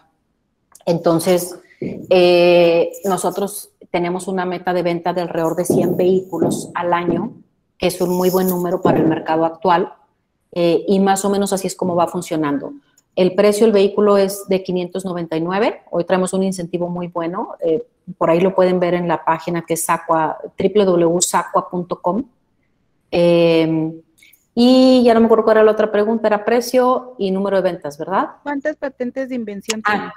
Entonces, 0.84 1.58
eh, 1.80 2.92
nosotros 3.04 3.70
tenemos 3.90 4.28
una 4.28 4.44
meta 4.44 4.72
de 4.72 4.82
venta 4.82 5.12
de 5.12 5.22
alrededor 5.22 5.56
de 5.56 5.64
100 5.64 5.96
vehículos 5.96 6.70
al 6.74 6.92
año, 6.92 7.32
que 7.78 7.86
es 7.86 8.00
un 8.00 8.14
muy 8.14 8.28
buen 8.28 8.48
número 8.48 8.82
para 8.82 8.98
el 8.98 9.06
mercado 9.06 9.44
actual, 9.44 9.94
eh, 10.52 10.84
y 10.86 11.00
más 11.00 11.24
o 11.24 11.30
menos 11.30 11.52
así 11.52 11.66
es 11.66 11.74
como 11.74 11.96
va 11.96 12.06
funcionando. 12.06 12.74
El 13.16 13.34
precio 13.34 13.66
del 13.66 13.72
vehículo 13.72 14.16
es 14.16 14.46
de 14.48 14.62
599. 14.62 15.82
Hoy 15.90 16.04
traemos 16.04 16.32
un 16.32 16.42
incentivo 16.42 16.88
muy 16.88 17.08
bueno. 17.08 17.56
Eh, 17.60 17.86
por 18.18 18.30
ahí 18.30 18.40
lo 18.40 18.54
pueden 18.54 18.80
ver 18.80 18.94
en 18.94 19.06
la 19.06 19.22
página 19.24 19.62
que 19.62 19.74
es 19.74 19.86
www.sacua.com. 19.86 22.24
Eh, 23.10 23.92
y 24.56 25.02
ya 25.04 25.14
no 25.14 25.20
me 25.20 25.26
acuerdo 25.26 25.44
cuál 25.44 25.58
era 25.58 25.64
la 25.64 25.72
otra 25.72 25.92
pregunta, 25.92 26.28
era 26.28 26.44
precio 26.44 27.14
y 27.18 27.30
número 27.30 27.56
de 27.56 27.62
ventas, 27.62 27.98
¿verdad? 27.98 28.30
¿Cuántas 28.42 28.76
patentes 28.76 29.28
de 29.28 29.34
invención 29.34 29.82
ah, 29.84 30.12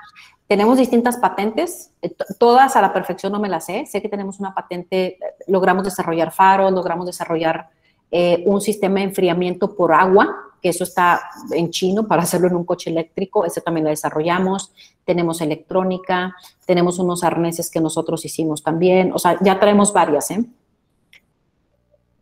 tenemos 0.48 0.78
distintas 0.78 1.18
patentes, 1.18 1.92
eh, 2.02 2.16
todas 2.40 2.76
a 2.76 2.82
la 2.82 2.94
perfección 2.94 3.32
no 3.32 3.40
me 3.40 3.50
las 3.50 3.66
sé. 3.66 3.86
Sé 3.86 4.02
que 4.02 4.10
tenemos 4.10 4.40
una 4.40 4.56
patente, 4.56 5.20
logramos 5.48 5.84
desarrollar 5.84 6.32
faros, 6.32 6.72
logramos 6.72 7.06
desarrollar 7.06 7.70
un 8.46 8.62
sistema 8.62 9.02
de 9.02 9.08
enfriamiento 9.08 9.76
por 9.76 9.92
agua, 9.92 10.47
que 10.68 10.72
eso 10.72 10.84
está 10.84 11.22
en 11.52 11.70
chino 11.70 12.10
para 12.10 12.24
hacerlo 12.24 12.50
en 12.50 12.56
un 12.58 12.66
coche 12.66 12.90
eléctrico, 12.90 13.46
ese 13.46 13.62
también 13.62 13.86
lo 13.86 13.90
desarrollamos, 13.90 14.74
tenemos 15.06 15.40
electrónica, 15.40 16.36
tenemos 16.66 17.00
unos 17.00 17.24
arneses 17.24 17.72
que 17.72 17.80
nosotros 17.80 18.26
hicimos 18.26 18.64
también, 18.64 19.14
o 19.14 19.18
sea, 19.18 19.38
ya 19.42 19.58
traemos 19.62 19.94
varias, 19.94 20.30
¿eh? 20.32 20.44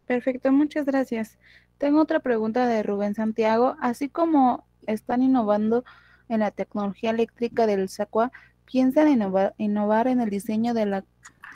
Perfecto, 0.06 0.52
muchas 0.52 0.86
gracias. 0.86 1.39
Tengo 1.80 2.00
otra 2.02 2.20
pregunta 2.20 2.68
de 2.68 2.84
Rubén 2.84 3.16
Santiago, 3.16 3.76
así 3.82 4.10
como 4.10 4.64
están 4.86 5.24
innovando 5.24 5.84
en 6.30 6.41
la 6.41 6.52
tecnología 6.52 7.10
eléctrica 7.10 7.66
del 7.66 7.89
SACUA, 7.89 8.32
¿piensan 8.66 9.08
innovar, 9.08 9.56
innovar 9.58 10.08
en 10.08 10.22
el 10.22 10.30
diseño 10.30 10.76
de 10.76 10.86
la 10.86 11.04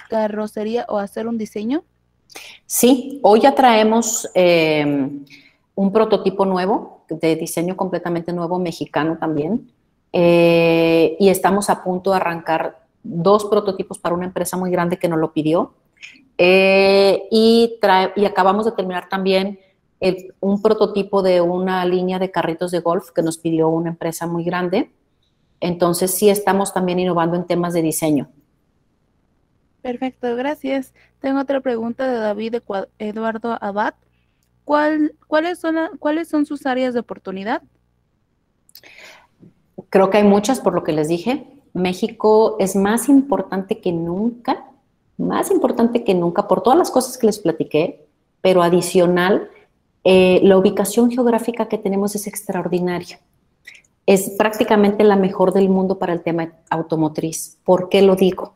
carrocería 0.10 0.88
o 0.90 0.98
hacer 0.98 1.28
un 1.28 1.38
diseño? 1.38 1.84
Sí, 2.66 3.20
hoy 3.22 3.42
ya 3.42 3.54
traemos... 3.54 4.28
Eh, 4.34 5.22
un 5.80 5.94
prototipo 5.94 6.44
nuevo, 6.44 7.06
de 7.10 7.38
diseño 7.38 7.78
completamente 7.78 8.34
nuevo, 8.34 8.60
mexicano 8.60 9.18
también. 9.18 9.72
Eh, 10.12 11.16
y 11.18 11.30
estamos 11.30 11.70
a 11.70 11.82
punto 11.86 12.10
de 12.12 12.18
arrancar 12.18 12.82
dos 13.02 13.46
prototipos 13.46 13.98
para 13.98 14.14
una 14.14 14.26
empresa 14.26 14.58
muy 14.58 14.72
grande 14.72 15.00
que 15.00 15.08
nos 15.08 15.20
lo 15.20 15.32
pidió. 15.32 15.74
Eh, 16.38 17.30
y, 17.32 17.80
y 18.18 18.26
acabamos 18.26 18.66
de 18.66 18.74
terminar 18.74 19.08
también 19.08 19.58
un 20.42 20.62
prototipo 20.62 21.22
de 21.22 21.40
una 21.40 21.86
línea 21.86 22.20
de 22.20 22.30
carritos 22.30 22.72
de 22.72 22.82
golf 22.82 23.12
que 23.12 23.22
nos 23.22 23.38
pidió 23.38 23.70
una 23.70 23.92
empresa 23.92 24.28
muy 24.28 24.44
grande. 24.44 24.92
Entonces 25.62 26.12
sí 26.12 26.30
estamos 26.30 26.74
también 26.74 27.00
innovando 27.00 27.38
en 27.38 27.48
temas 27.48 27.74
de 27.74 27.84
diseño. 27.84 28.30
Perfecto, 29.82 30.36
gracias. 30.36 30.94
Tengo 31.22 31.40
otra 31.40 31.62
pregunta 31.62 32.06
de 32.06 32.18
David 32.18 32.56
Eduardo 32.98 33.58
Abad. 33.62 33.94
¿Cuál, 34.70 35.15
cuáles, 35.26 35.57
son 35.57 35.78
¿Cuáles 35.97 36.30
son 36.30 36.45
sus 36.45 36.67
áreas 36.67 36.93
de 36.93 36.99
oportunidad? 36.99 37.63
Creo 39.89 40.11
que 40.11 40.17
hay 40.20 40.24
muchas, 40.24 40.59
por 40.59 40.76
lo 40.76 40.84
que 40.84 40.91
les 40.91 41.07
dije. 41.07 41.47
México 41.74 42.55
es 42.59 42.76
más 42.76 43.09
importante 43.09 43.80
que 43.80 43.91
nunca, 43.91 44.67
más 45.17 45.49
importante 45.49 46.03
que 46.03 46.13
nunca 46.13 46.47
por 46.47 46.61
todas 46.61 46.78
las 46.78 46.91
cosas 46.91 47.17
que 47.17 47.26
les 47.26 47.39
platiqué, 47.39 48.05
pero 48.41 48.61
adicional, 48.61 49.49
eh, 50.03 50.39
la 50.43 50.55
ubicación 50.55 51.09
geográfica 51.09 51.67
que 51.67 51.80
tenemos 51.80 52.13
es 52.13 52.28
extraordinaria. 52.28 53.20
Es 54.05 54.30
prácticamente 54.38 55.03
la 55.03 55.15
mejor 55.15 55.51
del 55.51 55.70
mundo 55.70 55.97
para 55.97 56.13
el 56.13 56.22
tema 56.22 56.53
automotriz. 56.70 57.57
¿Por 57.63 57.89
qué 57.89 58.03
lo 58.03 58.15
digo? 58.15 58.53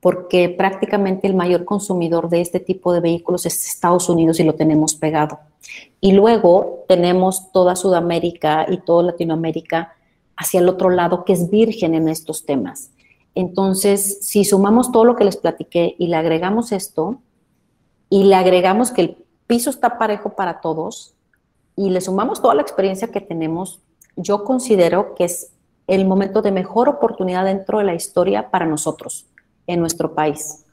Porque 0.00 0.48
prácticamente 0.48 1.26
el 1.26 1.34
mayor 1.34 1.64
consumidor 1.64 2.28
de 2.28 2.40
este 2.40 2.58
tipo 2.58 2.92
de 2.92 3.00
vehículos 3.00 3.44
es 3.46 3.66
Estados 3.66 4.08
Unidos 4.08 4.40
y 4.40 4.44
lo 4.44 4.54
tenemos 4.54 4.94
pegado. 4.94 5.40
Y 6.00 6.12
luego 6.12 6.84
tenemos 6.88 7.52
toda 7.52 7.76
Sudamérica 7.76 8.66
y 8.68 8.78
toda 8.78 9.02
Latinoamérica 9.04 9.94
hacia 10.36 10.60
el 10.60 10.68
otro 10.68 10.88
lado 10.88 11.24
que 11.24 11.34
es 11.34 11.50
virgen 11.50 11.94
en 11.94 12.08
estos 12.08 12.46
temas. 12.46 12.90
Entonces, 13.34 14.18
si 14.22 14.44
sumamos 14.44 14.90
todo 14.90 15.04
lo 15.04 15.16
que 15.16 15.24
les 15.24 15.36
platiqué 15.36 15.94
y 15.98 16.08
le 16.08 16.16
agregamos 16.16 16.72
esto, 16.72 17.20
y 18.08 18.24
le 18.24 18.34
agregamos 18.34 18.90
que 18.90 19.02
el 19.02 19.16
piso 19.46 19.70
está 19.70 19.98
parejo 19.98 20.30
para 20.30 20.60
todos, 20.60 21.14
y 21.76 21.90
le 21.90 22.00
sumamos 22.00 22.42
toda 22.42 22.54
la 22.54 22.62
experiencia 22.62 23.08
que 23.08 23.20
tenemos, 23.20 23.80
yo 24.16 24.44
considero 24.44 25.14
que 25.14 25.24
es 25.24 25.52
el 25.86 26.06
momento 26.06 26.42
de 26.42 26.52
mejor 26.52 26.88
oportunidad 26.88 27.44
dentro 27.44 27.78
de 27.78 27.84
la 27.84 27.94
historia 27.94 28.50
para 28.50 28.66
nosotros, 28.66 29.26
en 29.72 29.80
nuestro 29.80 30.14
país. 30.14 30.64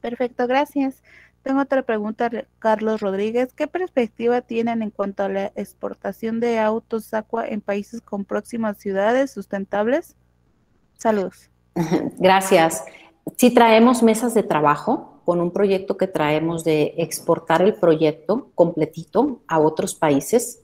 Perfecto, 0.00 0.46
gracias. 0.46 1.02
Tengo 1.42 1.60
otra 1.60 1.82
pregunta, 1.82 2.30
Carlos 2.58 3.00
Rodríguez. 3.00 3.52
¿Qué 3.52 3.66
perspectiva 3.66 4.42
tienen 4.42 4.82
en 4.82 4.90
cuanto 4.90 5.24
a 5.24 5.28
la 5.28 5.46
exportación 5.56 6.38
de 6.38 6.58
autos 6.58 7.14
Aqua 7.14 7.46
en 7.46 7.60
países 7.60 8.00
con 8.00 8.24
próximas 8.24 8.78
ciudades 8.78 9.32
sustentables? 9.32 10.14
Saludos. 10.98 11.50
Gracias. 12.18 12.84
Sí 13.36 13.52
traemos 13.52 14.02
mesas 14.02 14.34
de 14.34 14.42
trabajo 14.42 15.20
con 15.24 15.40
un 15.40 15.52
proyecto 15.52 15.96
que 15.96 16.06
traemos 16.06 16.64
de 16.64 16.94
exportar 16.96 17.62
el 17.62 17.74
proyecto 17.74 18.50
completito 18.54 19.40
a 19.46 19.60
otros 19.60 19.94
países 19.94 20.60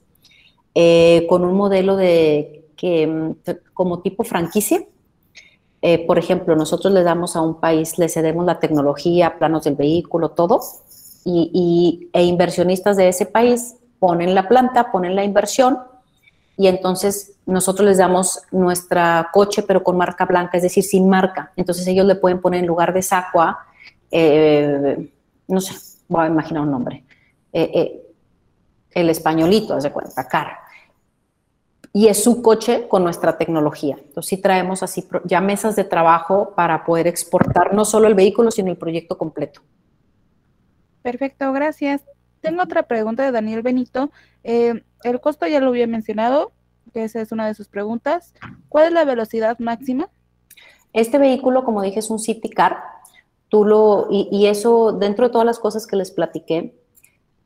eh, 0.75 1.25
con 1.29 1.43
un 1.45 1.55
modelo 1.55 1.95
de 1.95 2.65
que 2.75 3.07
mm, 3.07 3.35
como 3.73 4.01
tipo 4.01 4.23
franquicia 4.23 4.83
eh, 5.81 6.05
por 6.05 6.19
ejemplo, 6.19 6.55
nosotros 6.55 6.93
le 6.93 7.03
damos 7.03 7.35
a 7.35 7.41
un 7.41 7.59
país, 7.59 7.97
le 7.97 8.09
cedemos 8.09 8.45
la 8.45 8.59
tecnología, 8.59 9.37
planos 9.37 9.63
del 9.63 9.75
vehículo, 9.75 10.29
todo, 10.31 10.59
y, 11.23 12.09
e 12.11 12.23
inversionistas 12.23 12.97
de 12.97 13.07
ese 13.07 13.25
país 13.25 13.75
ponen 13.99 14.33
la 14.33 14.47
planta, 14.47 14.91
ponen 14.91 15.15
la 15.15 15.23
inversión, 15.23 15.79
y 16.57 16.67
entonces 16.67 17.33
nosotros 17.45 17.87
les 17.87 17.97
damos 17.97 18.41
nuestra 18.51 19.29
coche, 19.31 19.63
pero 19.63 19.83
con 19.83 19.97
marca 19.97 20.25
blanca, 20.25 20.57
es 20.57 20.63
decir, 20.63 20.83
sin 20.83 21.07
marca. 21.07 21.53
Entonces 21.55 21.87
ellos 21.87 22.05
le 22.05 22.15
pueden 22.15 22.41
poner 22.41 22.61
en 22.61 22.67
lugar 22.67 22.93
de 22.93 23.01
Sacua, 23.01 23.59
eh, 24.11 25.09
no 25.47 25.61
sé, 25.61 25.73
voy 26.09 26.25
a 26.25 26.27
imaginar 26.27 26.63
un 26.63 26.71
nombre, 26.71 27.05
eh, 27.53 28.03
el 28.91 29.09
españolito, 29.09 29.75
haz 29.75 29.83
de 29.83 29.91
cuenta, 29.91 30.27
cara 30.27 30.59
y 31.91 32.07
es 32.07 32.23
su 32.23 32.41
coche 32.41 32.87
con 32.87 33.03
nuestra 33.03 33.37
tecnología. 33.37 33.97
Entonces 33.99 34.29
sí 34.29 34.37
traemos 34.37 34.83
así 34.83 35.07
ya 35.25 35.41
mesas 35.41 35.75
de 35.75 35.83
trabajo 35.83 36.53
para 36.55 36.85
poder 36.85 37.07
exportar 37.07 37.73
no 37.73 37.85
solo 37.85 38.07
el 38.07 38.13
vehículo, 38.13 38.51
sino 38.51 38.69
el 38.69 38.77
proyecto 38.77 39.17
completo. 39.17 39.61
Perfecto, 41.01 41.51
gracias. 41.51 42.03
Tengo 42.41 42.63
otra 42.63 42.83
pregunta 42.83 43.23
de 43.23 43.31
Daniel 43.31 43.61
Benito. 43.61 44.11
Eh, 44.43 44.83
el 45.03 45.19
costo 45.19 45.47
ya 45.47 45.59
lo 45.59 45.69
había 45.69 45.87
mencionado, 45.87 46.51
que 46.93 47.03
esa 47.03 47.21
es 47.21 47.31
una 47.31 47.47
de 47.47 47.53
sus 47.53 47.67
preguntas. 47.67 48.33
¿Cuál 48.69 48.87
es 48.87 48.93
la 48.93 49.05
velocidad 49.05 49.57
máxima? 49.59 50.09
Este 50.93 51.17
vehículo, 51.17 51.63
como 51.63 51.81
dije, 51.81 51.99
es 51.99 52.09
un 52.09 52.19
City 52.19 52.49
Car. 52.49 52.77
Tú 53.49 53.65
lo, 53.65 54.07
y 54.11 54.45
eso, 54.45 54.91
dentro 54.91 55.25
de 55.25 55.31
todas 55.31 55.45
las 55.45 55.57
cosas 55.57 55.87
que 55.87 55.95
les 55.95 56.11
platiqué, 56.11 56.79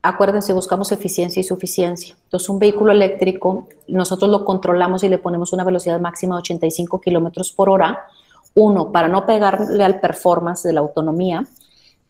acuérdense, 0.04 0.51
buscamos 0.51 0.91
eficiencia 0.91 1.39
y 1.39 1.43
suficiencia. 1.43 2.16
Entonces, 2.26 2.49
un 2.49 2.60
vehículo 2.60 2.91
eléctrico, 2.91 3.70
nosotros 3.88 4.30
lo 4.30 4.43
controlamos 4.43 5.04
y 5.04 5.10
le 5.10 5.18
ponemos 5.18 5.54
una 5.54 5.64
velocidad 5.64 5.99
máxima 5.99 6.36
de 6.36 6.39
85 6.39 6.99
kilómetros 6.99 7.54
por 7.54 7.70
hora. 7.70 8.06
Uno, 8.54 8.91
para 8.91 9.08
no 9.08 9.26
pegarle 9.26 9.84
al 9.84 10.01
performance 10.01 10.64
de 10.64 10.74
la 10.74 10.82
autonomía. 10.82 11.47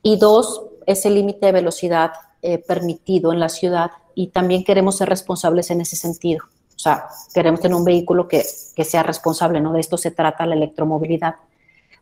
Y 0.02 0.18
dos, 0.18 0.64
ese 0.88 1.12
límite 1.12 1.46
de 1.46 1.52
velocidad 1.52 2.12
eh, 2.42 2.58
permitido 2.58 3.32
en 3.32 3.40
la 3.40 3.48
ciudad. 3.48 3.92
Y 4.16 4.28
también 4.28 4.64
queremos 4.64 4.98
ser 4.98 5.08
responsables 5.08 5.70
en 5.70 5.82
ese 5.82 5.96
sentido. 5.96 6.44
O 6.76 6.80
sea, 6.80 7.06
queremos 7.32 7.62
tener 7.62 7.78
un 7.78 7.86
vehículo 7.86 8.28
que, 8.28 8.44
que 8.76 8.84
sea 8.84 9.04
responsable, 9.04 9.62
¿no? 9.62 9.72
De 9.72 9.80
esto 9.80 9.98
se 9.98 10.10
trata 10.10 10.48
la 10.48 10.56
electromovilidad. 10.56 11.36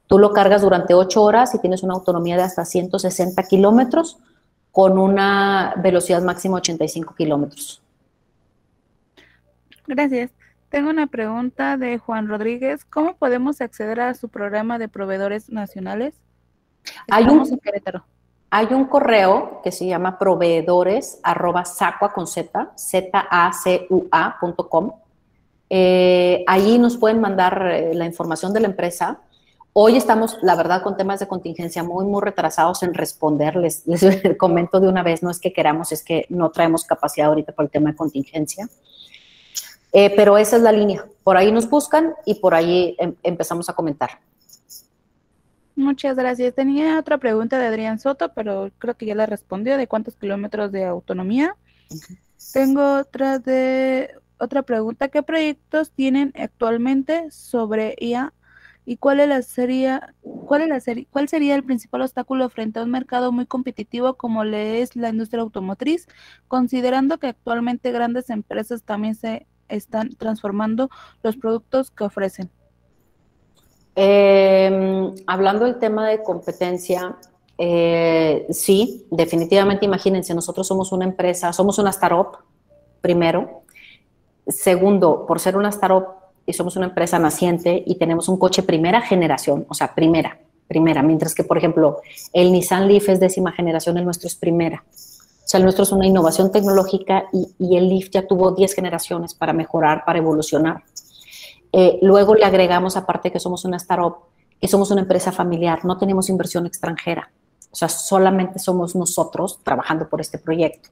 Tú 0.07 0.17
lo 0.19 0.31
cargas 0.31 0.61
durante 0.61 0.93
ocho 0.93 1.21
horas 1.21 1.53
y 1.53 1.59
tienes 1.59 1.83
una 1.83 1.95
autonomía 1.95 2.37
de 2.37 2.43
hasta 2.43 2.63
160 2.63 3.43
kilómetros 3.43 4.17
con 4.71 4.97
una 4.97 5.73
velocidad 5.77 6.21
máxima 6.21 6.57
85 6.57 7.15
kilómetros. 7.15 7.81
Gracias. 9.87 10.31
Tengo 10.69 10.89
una 10.89 11.07
pregunta 11.07 11.75
de 11.75 11.97
Juan 11.97 12.29
Rodríguez. 12.29 12.85
¿Cómo 12.85 13.15
podemos 13.15 13.59
acceder 13.59 13.99
a 13.99 14.13
su 14.13 14.29
programa 14.29 14.79
de 14.79 14.87
proveedores 14.87 15.49
nacionales? 15.49 16.13
hay 17.09 17.25
un, 17.25 17.59
Hay 18.49 18.67
un 18.71 18.85
correo 18.85 19.61
que 19.63 19.71
se 19.71 19.85
llama 19.85 20.17
proveedores 20.17 21.19
arroba 21.23 21.65
sacua 21.65 22.13
con 22.13 22.25
z, 22.25 22.71
z 22.75 23.09
a 23.13 23.51
c 23.53 23.87
u 23.89 24.07
eh, 25.73 26.43
ahí 26.47 26.77
nos 26.77 26.97
pueden 26.97 27.21
mandar 27.21 27.65
eh, 27.71 27.93
la 27.93 28.05
información 28.05 28.51
de 28.51 28.59
la 28.59 28.67
empresa 28.67 29.21
Hoy 29.73 29.95
estamos, 29.95 30.37
la 30.41 30.55
verdad, 30.55 30.83
con 30.83 30.97
temas 30.97 31.21
de 31.21 31.27
contingencia 31.27 31.81
muy, 31.81 32.03
muy 32.03 32.21
retrasados 32.21 32.83
en 32.83 32.93
responderles. 32.93 33.83
Les, 33.85 34.03
comento 34.37 34.81
de 34.81 34.89
una 34.89 35.01
vez, 35.01 35.23
no 35.23 35.29
es 35.29 35.39
que 35.39 35.53
queramos, 35.53 35.93
es 35.93 36.03
que 36.03 36.25
no 36.29 36.51
traemos 36.51 36.83
capacidad 36.83 37.27
ahorita 37.27 37.53
por 37.53 37.65
el 37.65 37.71
tema 37.71 37.91
de 37.91 37.95
contingencia. 37.95 38.67
Eh, 39.93 40.13
pero 40.15 40.37
esa 40.37 40.57
es 40.57 40.61
la 40.61 40.73
línea. 40.73 41.05
Por 41.23 41.37
ahí 41.37 41.51
nos 41.51 41.69
buscan 41.69 42.13
y 42.25 42.35
por 42.35 42.53
ahí 42.53 42.95
em, 42.99 43.15
empezamos 43.23 43.69
a 43.69 43.73
comentar. 43.73 44.19
Muchas 45.75 46.17
gracias. 46.17 46.53
Tenía 46.53 46.99
otra 46.99 47.17
pregunta 47.17 47.57
de 47.57 47.67
Adrián 47.67 47.97
Soto, 47.97 48.33
pero 48.33 48.71
creo 48.77 48.95
que 48.95 49.05
ya 49.05 49.15
la 49.15 49.25
respondió, 49.25 49.77
de 49.77 49.87
cuántos 49.87 50.15
kilómetros 50.15 50.71
de 50.73 50.83
autonomía. 50.83 51.55
Tengo 52.53 52.99
otra 52.99 53.39
de 53.39 54.15
otra 54.37 54.63
pregunta. 54.63 55.07
¿Qué 55.07 55.23
proyectos 55.23 55.91
tienen 55.91 56.33
actualmente 56.35 57.31
sobre 57.31 57.95
IA 57.99 58.33
¿Y 58.85 58.97
cuál, 58.97 59.43
sería, 59.43 60.15
cuál, 60.21 60.61
es 60.63 60.87
la 60.87 61.05
cuál 61.11 61.29
sería 61.29 61.55
el 61.55 61.63
principal 61.63 62.01
obstáculo 62.01 62.49
frente 62.49 62.79
a 62.79 62.83
un 62.83 62.89
mercado 62.89 63.31
muy 63.31 63.45
competitivo 63.45 64.15
como 64.15 64.43
le 64.43 64.81
es 64.81 64.95
la 64.95 65.09
industria 65.09 65.43
automotriz, 65.43 66.07
considerando 66.47 67.19
que 67.19 67.27
actualmente 67.27 67.91
grandes 67.91 68.29
empresas 68.29 68.83
también 68.83 69.15
se 69.15 69.45
están 69.69 70.09
transformando 70.15 70.89
los 71.21 71.37
productos 71.37 71.91
que 71.91 72.03
ofrecen? 72.03 72.49
Em, 73.95 75.13
hablando 75.27 75.65
del 75.65 75.77
tema 75.77 76.07
de 76.07 76.23
competencia, 76.23 77.17
eh, 77.57 78.47
sí, 78.49 79.05
definitivamente 79.11 79.85
imagínense, 79.85 80.33
nosotros 80.33 80.65
somos 80.65 80.91
una 80.91 81.05
empresa, 81.05 81.53
somos 81.53 81.77
una 81.77 81.89
startup, 81.91 82.37
primero. 83.01 83.63
Segundo, 84.47 85.25
por 85.27 85.39
ser 85.39 85.57
una 85.57 85.69
startup, 85.69 86.20
y 86.45 86.53
somos 86.53 86.75
una 86.75 86.87
empresa 86.87 87.19
naciente 87.19 87.83
y 87.85 87.95
tenemos 87.95 88.27
un 88.29 88.37
coche 88.37 88.63
primera 88.63 89.01
generación, 89.01 89.65
o 89.69 89.73
sea, 89.73 89.93
primera, 89.93 90.39
primera, 90.67 91.03
mientras 91.03 91.35
que, 91.35 91.43
por 91.43 91.57
ejemplo, 91.57 92.01
el 92.33 92.51
Nissan 92.51 92.87
Leaf 92.87 93.09
es 93.09 93.19
décima 93.19 93.51
generación, 93.51 93.97
el 93.97 94.05
nuestro 94.05 94.27
es 94.27 94.35
primera. 94.35 94.83
O 94.87 95.47
sea, 95.51 95.57
el 95.57 95.63
nuestro 95.63 95.83
es 95.83 95.91
una 95.91 96.07
innovación 96.07 96.51
tecnológica 96.51 97.25
y, 97.33 97.75
el 97.75 97.89
Leaf 97.89 98.09
ya 98.09 98.25
tuvo 98.25 98.51
10 98.51 98.73
generaciones 98.73 99.33
para 99.33 99.51
mejorar, 99.51 100.05
para 100.05 100.19
evolucionar. 100.19 100.83
Eh, 101.73 101.99
luego 102.01 102.35
le 102.35 102.45
agregamos, 102.45 102.95
aparte 102.95 103.31
que 103.31 103.39
somos 103.39 103.65
una 103.65 103.77
startup, 103.77 104.15
que 104.61 104.67
somos 104.67 104.91
una 104.91 105.01
empresa 105.01 105.31
familiar, 105.31 105.83
no 105.83 105.97
tenemos 105.97 106.29
inversión 106.29 106.65
extranjera. 106.65 107.31
O 107.71 107.75
sea, 107.75 107.89
solamente 107.89 108.59
somos 108.59 108.95
nosotros 108.95 109.59
trabajando 109.63 110.07
por 110.07 110.21
este 110.21 110.37
proyecto. 110.37 110.89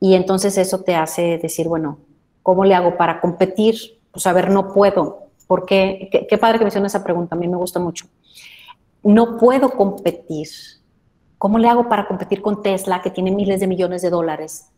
Y 0.00 0.14
entonces 0.14 0.58
eso 0.58 0.80
te 0.80 0.94
hace 0.94 1.38
decir, 1.38 1.68
bueno, 1.68 1.98
¿cómo 2.42 2.64
le 2.64 2.74
hago 2.74 2.96
para 2.96 3.20
competir 3.20 3.97
pues 4.12 4.26
a 4.26 4.32
ver, 4.32 4.50
no 4.50 4.72
puedo. 4.72 5.28
Porque, 5.46 6.08
qué, 6.12 6.26
qué 6.26 6.38
padre 6.38 6.58
que 6.58 6.64
menciona 6.64 6.88
esa 6.88 7.02
pregunta, 7.02 7.34
a 7.34 7.38
mí 7.38 7.48
me 7.48 7.56
gusta 7.56 7.80
mucho. 7.80 8.06
No 9.02 9.38
puedo 9.38 9.70
competir 9.70 10.48
¿Cómo 11.38 11.58
le 11.58 11.68
hago 11.68 11.88
para 11.88 12.08
competir 12.08 12.42
con 12.42 12.62
Tesla, 12.62 13.00
que 13.00 13.12
tiene 13.12 13.30
miles 13.30 13.60
de 13.60 13.68
millones 13.68 14.02
de 14.02 14.10
dólares 14.10 14.70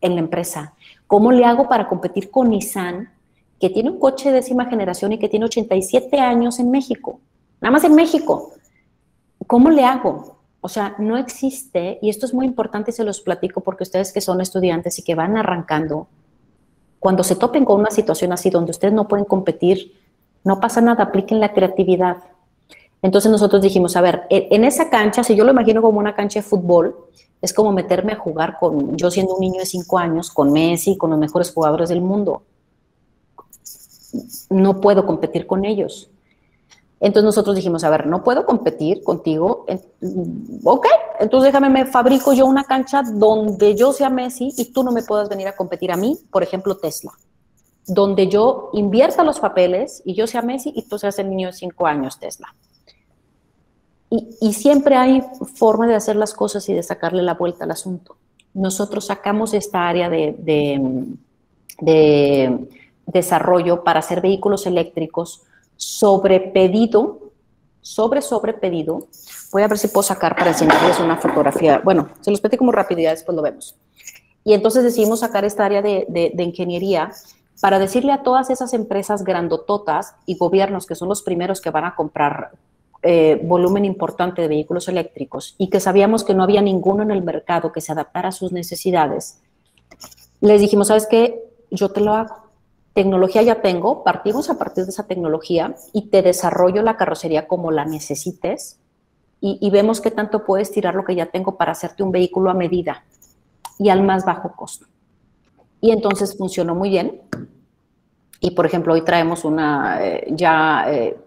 en 0.00 0.14
la 0.14 0.20
empresa? 0.20 0.74
¿Cómo 1.06 1.32
le 1.32 1.44
hago 1.44 1.68
para 1.68 1.86
competir 1.86 2.30
con 2.30 2.48
Nissan, 2.48 3.12
que 3.60 3.68
tiene 3.68 3.90
un 3.90 4.00
coche 4.00 4.30
de 4.30 4.36
décima 4.36 4.64
generación 4.66 5.12
y 5.12 5.18
que 5.18 5.28
tiene 5.28 5.44
87 5.44 6.18
años 6.18 6.58
en 6.58 6.70
México? 6.70 7.20
Nada 7.60 7.72
más 7.72 7.84
en 7.84 7.94
México. 7.94 8.54
¿Cómo 9.46 9.68
le 9.68 9.84
hago? 9.84 10.38
O 10.62 10.68
sea, 10.70 10.96
no 10.98 11.18
existe, 11.18 11.98
y 12.00 12.08
esto 12.08 12.24
es 12.24 12.32
muy 12.32 12.46
importante 12.46 12.90
y 12.90 12.94
se 12.94 13.04
los 13.04 13.20
platico 13.20 13.60
porque 13.60 13.82
ustedes 13.82 14.14
que 14.14 14.22
son 14.22 14.40
estudiantes 14.40 14.98
y 14.98 15.02
que 15.02 15.14
van 15.14 15.36
arrancando, 15.36 16.08
cuando 17.06 17.22
se 17.22 17.36
topen 17.36 17.64
con 17.64 17.78
una 17.78 17.92
situación 17.92 18.32
así 18.32 18.50
donde 18.50 18.72
ustedes 18.72 18.92
no 18.92 19.06
pueden 19.06 19.26
competir, 19.26 19.92
no 20.42 20.58
pasa 20.58 20.80
nada, 20.80 21.04
apliquen 21.04 21.38
la 21.38 21.52
creatividad. 21.52 22.16
Entonces 23.00 23.30
nosotros 23.30 23.62
dijimos, 23.62 23.94
a 23.94 24.00
ver, 24.00 24.22
en 24.28 24.64
esa 24.64 24.90
cancha, 24.90 25.22
si 25.22 25.36
yo 25.36 25.44
lo 25.44 25.52
imagino 25.52 25.80
como 25.82 26.00
una 26.00 26.16
cancha 26.16 26.40
de 26.40 26.42
fútbol, 26.42 26.96
es 27.40 27.52
como 27.52 27.70
meterme 27.70 28.14
a 28.14 28.16
jugar 28.16 28.56
con, 28.58 28.96
yo 28.96 29.12
siendo 29.12 29.34
un 29.36 29.40
niño 29.40 29.60
de 29.60 29.66
cinco 29.66 29.98
años, 29.98 30.32
con 30.32 30.50
Messi, 30.52 30.96
con 30.96 31.10
los 31.10 31.18
mejores 31.20 31.52
jugadores 31.52 31.90
del 31.90 32.00
mundo. 32.00 32.42
No 34.50 34.80
puedo 34.80 35.06
competir 35.06 35.46
con 35.46 35.64
ellos. 35.64 36.10
Entonces 36.98 37.24
nosotros 37.24 37.56
dijimos, 37.56 37.84
a 37.84 37.90
ver, 37.90 38.06
no 38.06 38.24
puedo 38.24 38.46
competir 38.46 39.02
contigo. 39.02 39.66
Ok, 40.64 40.86
entonces 41.20 41.52
déjame, 41.52 41.68
me 41.68 41.84
fabrico 41.84 42.32
yo 42.32 42.46
una 42.46 42.64
cancha 42.64 43.02
donde 43.02 43.74
yo 43.74 43.92
sea 43.92 44.08
Messi 44.08 44.52
y 44.56 44.72
tú 44.72 44.82
no 44.82 44.92
me 44.92 45.02
puedas 45.02 45.28
venir 45.28 45.46
a 45.46 45.56
competir 45.56 45.92
a 45.92 45.96
mí, 45.96 46.18
por 46.30 46.42
ejemplo, 46.42 46.78
Tesla. 46.78 47.12
Donde 47.86 48.28
yo 48.28 48.70
invierta 48.72 49.22
los 49.24 49.40
papeles 49.40 50.02
y 50.06 50.14
yo 50.14 50.26
sea 50.26 50.40
Messi 50.40 50.72
y 50.74 50.88
tú 50.88 50.98
seas 50.98 51.18
el 51.18 51.28
niño 51.28 51.48
de 51.48 51.52
cinco 51.52 51.86
años, 51.86 52.18
Tesla. 52.18 52.54
Y, 54.08 54.52
siempre 54.54 54.94
hay 54.94 55.22
forma 55.56 55.88
de 55.88 55.96
hacer 55.96 56.14
las 56.14 56.32
cosas 56.32 56.66
y 56.68 56.72
de 56.72 56.82
sacarle 56.82 57.22
la 57.22 57.34
vuelta 57.34 57.64
al 57.64 57.72
asunto. 57.72 58.16
Nosotros 58.54 59.06
sacamos 59.06 59.52
esta 59.52 59.88
área 59.88 60.08
de, 60.08 60.36
de 61.80 62.68
desarrollo 63.04 63.82
para 63.82 63.98
hacer 63.98 64.20
vehículos 64.20 64.64
eléctricos 64.66 65.42
sobre 65.76 66.40
pedido, 66.40 67.32
sobre 67.80 68.22
sobre 68.22 68.54
pedido. 68.54 69.06
Voy 69.52 69.62
a 69.62 69.68
ver 69.68 69.78
si 69.78 69.88
puedo 69.88 70.02
sacar 70.02 70.34
para 70.36 70.50
enseñarles 70.50 70.98
una 70.98 71.16
fotografía. 71.16 71.80
Bueno, 71.84 72.08
se 72.20 72.30
los 72.30 72.40
pedí 72.40 72.56
como 72.56 72.72
ya 72.72 73.10
después 73.10 73.36
lo 73.36 73.42
vemos. 73.42 73.76
Y 74.44 74.54
entonces 74.54 74.84
decidimos 74.84 75.20
sacar 75.20 75.44
esta 75.44 75.64
área 75.64 75.82
de, 75.82 76.32
ingeniería 76.38 77.12
para 77.60 77.78
decirle 77.78 78.12
a 78.12 78.22
todas 78.22 78.50
esas 78.50 78.74
empresas 78.74 79.24
grandototas 79.24 80.14
y 80.26 80.36
gobiernos 80.36 80.86
que 80.86 80.94
son 80.94 81.08
los 81.08 81.22
primeros 81.22 81.60
que 81.60 81.70
van 81.70 81.84
a 81.84 81.94
comprar 81.94 82.50
eh, 83.02 83.40
volumen 83.42 83.84
importante 83.84 84.42
de 84.42 84.48
vehículos 84.48 84.88
eléctricos 84.88 85.54
y 85.58 85.68
que 85.68 85.80
sabíamos 85.80 86.24
que 86.24 86.34
no 86.34 86.42
había 86.42 86.60
ninguno 86.60 87.02
en 87.02 87.10
el 87.10 87.22
mercado 87.22 87.72
que 87.72 87.80
se 87.80 87.92
adaptara 87.92 88.28
a 88.28 88.32
sus 88.32 88.52
necesidades, 88.52 89.40
les 90.40 90.60
dijimos, 90.60 90.88
¿sabes 90.88 91.06
qué? 91.06 91.42
Yo 91.70 91.90
te 91.90 92.00
lo 92.00 92.14
hago 92.14 92.45
tecnología 92.96 93.42
ya 93.42 93.60
tengo, 93.60 94.02
partimos 94.02 94.48
a 94.48 94.56
partir 94.56 94.84
de 94.84 94.90
esa 94.90 95.06
tecnología 95.06 95.76
y 95.92 96.08
te 96.08 96.22
desarrollo 96.22 96.80
la 96.80 96.96
carrocería 96.96 97.46
como 97.46 97.70
la 97.70 97.84
necesites 97.84 98.78
y, 99.38 99.68
vemos 99.70 100.00
qué 100.00 100.10
tanto 100.10 100.46
puedes 100.46 100.72
tirar 100.72 100.94
lo 100.94 101.04
que 101.04 101.14
ya 101.14 101.26
tengo 101.26 101.58
para 101.58 101.72
hacerte 101.72 102.02
un 102.02 102.10
vehículo 102.10 102.50
a 102.50 102.54
medida 102.54 103.04
y 103.78 103.90
al 103.90 104.02
más 104.02 104.24
bajo 104.24 104.56
costo. 104.56 104.86
Y 105.80 105.90
entonces 105.90 106.36
funcionó 106.38 106.74
muy 106.74 106.88
bien. 106.88 107.20
Y 108.40 108.52
por 108.52 108.64
ejemplo, 108.64 108.94
hoy 108.94 109.02
traemos 109.02 109.44
una, 109.44 110.02
eh, 110.02 110.26
ya 110.30 110.86
eh, 110.88 111.18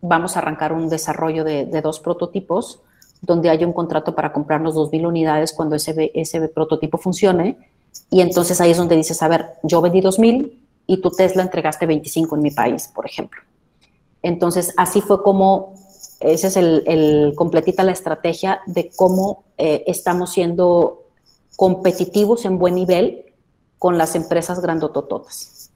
vamos 0.00 0.36
a 0.36 0.38
arrancar 0.38 0.72
un 0.72 0.88
desarrollo 0.88 1.42
de, 1.42 1.66
dos 1.82 1.98
prototipos 1.98 2.80
donde 3.20 3.50
hay 3.50 3.64
un 3.64 3.72
contrato 3.72 4.14
para 4.14 4.32
comprarnos 4.32 4.76
2.000 4.76 5.08
unidades 5.08 5.52
cuando 5.52 5.74
ese, 5.74 6.48
prototipo 6.54 6.98
funcione. 6.98 7.58
Y 8.10 8.20
entonces 8.20 8.60
ahí 8.60 8.70
es 8.70 8.76
donde 8.76 8.94
dices, 8.94 9.20
a 9.22 9.28
ver, 9.28 9.54
yo 9.64 9.82
vendí 9.82 10.00
2.000, 10.00 10.65
y 10.86 11.00
tu 11.00 11.10
Tesla 11.10 11.42
entregaste 11.42 11.86
25 11.86 12.36
en 12.36 12.42
mi 12.42 12.50
país, 12.50 12.88
por 12.88 13.06
ejemplo. 13.06 13.40
Entonces, 14.22 14.72
así 14.76 15.00
fue 15.00 15.22
como, 15.22 15.74
ese 16.20 16.48
es 16.48 16.56
el, 16.56 17.32
completita 17.36 17.84
la 17.84 17.92
estrategia 17.92 18.60
de 18.66 18.90
cómo 18.94 19.44
eh, 19.58 19.84
estamos 19.86 20.32
siendo 20.32 21.04
competitivos 21.56 22.44
en 22.44 22.58
buen 22.58 22.74
nivel 22.74 23.24
con 23.78 23.98
las 23.98 24.14
empresas 24.14 24.60
grandotototas. 24.60 25.70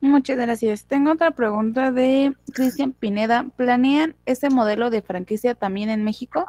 Muchas 0.00 0.36
gracias. 0.36 0.84
Tengo 0.84 1.12
otra 1.12 1.32
pregunta 1.32 1.90
de 1.90 2.32
Cristian 2.52 2.92
Pineda. 2.92 3.46
¿Planean 3.56 4.14
ese 4.26 4.48
modelo 4.48 4.90
de 4.90 5.02
franquicia 5.02 5.54
también 5.54 5.90
en 5.90 6.04
México? 6.04 6.46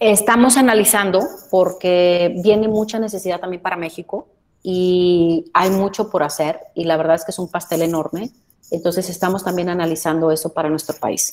Estamos 0.00 0.56
analizando 0.56 1.20
porque 1.50 2.34
viene 2.42 2.66
mucha 2.66 2.98
necesidad 2.98 3.38
también 3.38 3.62
para 3.62 3.76
México 3.76 4.26
y 4.62 5.50
hay 5.54 5.70
mucho 5.70 6.10
por 6.10 6.22
hacer 6.22 6.60
y 6.74 6.84
la 6.84 6.96
verdad 6.96 7.16
es 7.16 7.24
que 7.24 7.30
es 7.30 7.38
un 7.38 7.50
pastel 7.50 7.82
enorme. 7.82 8.30
Entonces 8.70 9.08
estamos 9.08 9.42
también 9.44 9.68
analizando 9.68 10.30
eso 10.30 10.52
para 10.52 10.68
nuestro 10.68 10.96
país. 10.96 11.30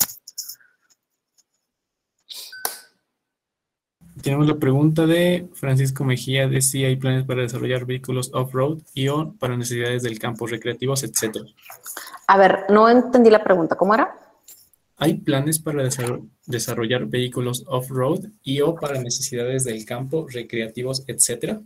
Tenemos 4.22 4.48
la 4.48 4.56
pregunta 4.56 5.06
de 5.06 5.48
Francisco 5.54 6.04
Mejía 6.04 6.48
de 6.48 6.62
si 6.62 6.84
hay 6.84 6.96
planes 6.96 7.26
para 7.26 7.44
desarrollar 7.44 7.86
vehículos 7.86 8.32
off-road 8.34 8.80
y 8.94 9.08
o 9.10 9.34
para 9.40 9.56
necesidades 9.56 10.02
del 10.02 10.18
campo, 10.18 10.48
recreativos, 10.48 11.04
etcétera. 11.04 11.46
A 12.26 12.38
ver, 12.38 12.66
no 12.70 12.90
entendí 12.90 13.30
la 13.30 13.44
pregunta. 13.44 13.76
¿Cómo 13.76 13.94
era? 13.94 14.16
¿Hay 14.98 15.14
planes 15.16 15.60
para 15.60 15.88
desarrollar 16.48 17.06
vehículos 17.06 17.64
off-road 17.68 18.26
y 18.42 18.62
o 18.62 18.74
para 18.74 19.00
necesidades 19.00 19.64
del 19.64 19.86
campo, 19.86 20.26
recreativos, 20.28 21.04
etcétera? 21.06 21.62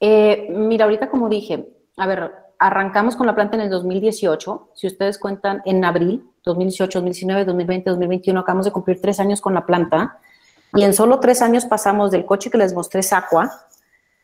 Eh, 0.00 0.48
mira, 0.50 0.84
ahorita 0.84 1.08
como 1.08 1.28
dije, 1.28 1.68
a 1.96 2.06
ver, 2.06 2.32
arrancamos 2.58 3.16
con 3.16 3.26
la 3.26 3.34
planta 3.34 3.56
en 3.56 3.62
el 3.62 3.70
2018. 3.70 4.70
Si 4.74 4.86
ustedes 4.86 5.18
cuentan 5.18 5.62
en 5.64 5.84
abril, 5.84 6.24
2018, 6.44 6.98
2019, 7.00 7.44
2020, 7.44 7.90
2021, 7.90 8.40
acabamos 8.40 8.66
de 8.66 8.72
cumplir 8.72 9.00
tres 9.00 9.18
años 9.20 9.40
con 9.40 9.54
la 9.54 9.66
planta. 9.66 10.18
Y 10.74 10.84
en 10.84 10.94
solo 10.94 11.20
tres 11.20 11.42
años 11.42 11.66
pasamos 11.66 12.10
del 12.10 12.24
coche 12.24 12.50
que 12.50 12.58
les 12.58 12.72
mostré, 12.72 13.02
Sacua, 13.02 13.50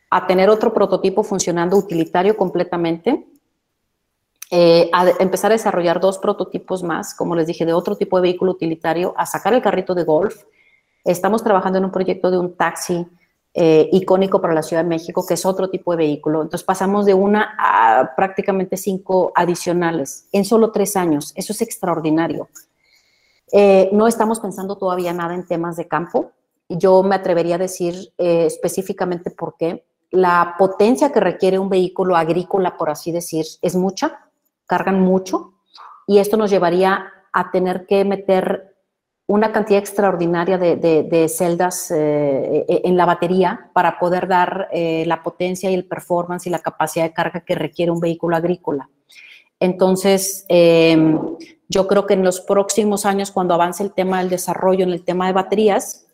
a 0.09 0.25
tener 0.25 0.49
otro 0.49 0.73
prototipo 0.73 1.23
funcionando 1.23 1.77
utilitario 1.77 2.35
completamente, 2.35 3.27
eh, 4.51 4.89
a 4.91 5.07
empezar 5.19 5.51
a 5.51 5.55
desarrollar 5.55 5.99
dos 5.99 6.17
prototipos 6.17 6.81
más, 6.81 7.13
como 7.13 7.35
les 7.35 7.45
dije, 7.45 7.65
de 7.65 7.73
otro 7.73 7.95
tipo 7.95 8.17
de 8.17 8.23
vehículo 8.23 8.53
utilitario, 8.53 9.13
a 9.17 9.25
sacar 9.25 9.53
el 9.53 9.61
carrito 9.61 9.93
de 9.93 10.03
golf. 10.03 10.43
Estamos 11.03 11.43
trabajando 11.43 11.77
en 11.77 11.85
un 11.85 11.91
proyecto 11.91 12.31
de 12.31 12.39
un 12.39 12.55
taxi 12.55 13.05
eh, 13.53 13.89
icónico 13.91 14.39
para 14.41 14.53
la 14.53 14.61
Ciudad 14.61 14.83
de 14.83 14.89
México, 14.89 15.25
que 15.25 15.33
es 15.33 15.45
otro 15.45 15.69
tipo 15.69 15.91
de 15.91 15.97
vehículo. 15.97 16.41
Entonces 16.41 16.65
pasamos 16.65 17.05
de 17.05 17.13
una 17.13 17.55
a 17.57 18.15
prácticamente 18.15 18.77
cinco 18.77 19.31
adicionales 19.35 20.27
en 20.31 20.45
solo 20.45 20.71
tres 20.71 20.95
años. 20.95 21.33
Eso 21.35 21.53
es 21.53 21.61
extraordinario. 21.61 22.47
Eh, 23.51 23.89
no 23.91 24.07
estamos 24.07 24.39
pensando 24.39 24.77
todavía 24.77 25.13
nada 25.13 25.33
en 25.33 25.47
temas 25.47 25.75
de 25.77 25.87
campo. 25.87 26.31
Yo 26.67 27.01
me 27.01 27.15
atrevería 27.15 27.55
a 27.55 27.59
decir 27.59 28.13
eh, 28.17 28.45
específicamente 28.45 29.31
por 29.31 29.55
qué. 29.57 29.83
La 30.11 30.55
potencia 30.57 31.11
que 31.11 31.19
requiere 31.19 31.57
un 31.57 31.69
vehículo 31.69 32.15
agrícola, 32.15 32.77
por 32.77 32.89
así 32.89 33.11
decir, 33.11 33.45
es 33.61 33.75
mucha, 33.75 34.27
cargan 34.67 35.01
mucho, 35.01 35.53
y 36.07 36.17
esto 36.19 36.37
nos 36.37 36.49
llevaría 36.49 37.11
a 37.31 37.51
tener 37.51 37.85
que 37.85 38.05
meter 38.05 38.75
una 39.29 39.51
cantidad 39.51 39.79
extraordinaria 39.79 40.57
de, 40.57 41.27
celdas 41.29 41.91
eh, 41.91 42.65
e, 42.67 42.81
en 42.83 42.97
la 42.97 43.05
batería 43.05 43.69
para 43.73 43.99
poder 43.99 44.27
dar 44.27 44.67
eh, 44.71 45.03
la 45.05 45.21
potencia 45.21 45.69
y 45.69 45.75
el 45.75 45.85
performance 45.85 46.47
y 46.47 46.49
la 46.49 46.57
capacidad 46.57 47.05
de 47.05 47.13
carga 47.13 47.41
que 47.41 47.53
requiere 47.53 47.91
un 47.91 47.99
vehículo 47.99 48.35
agrícola. 48.35 48.89
Entonces, 49.59 50.45
em, 50.49 51.19
yo 51.67 51.87
creo 51.87 52.07
que 52.07 52.15
en 52.15 52.23
los 52.23 52.41
próximos 52.41 53.05
años, 53.05 53.29
cuando 53.29 53.53
avance 53.53 53.83
el 53.83 53.93
tema 53.93 54.17
del 54.17 54.29
desarrollo 54.29 54.83
en 54.83 54.89
el 54.89 55.03
tema 55.03 55.27
de 55.27 55.33
baterías, 55.33 56.07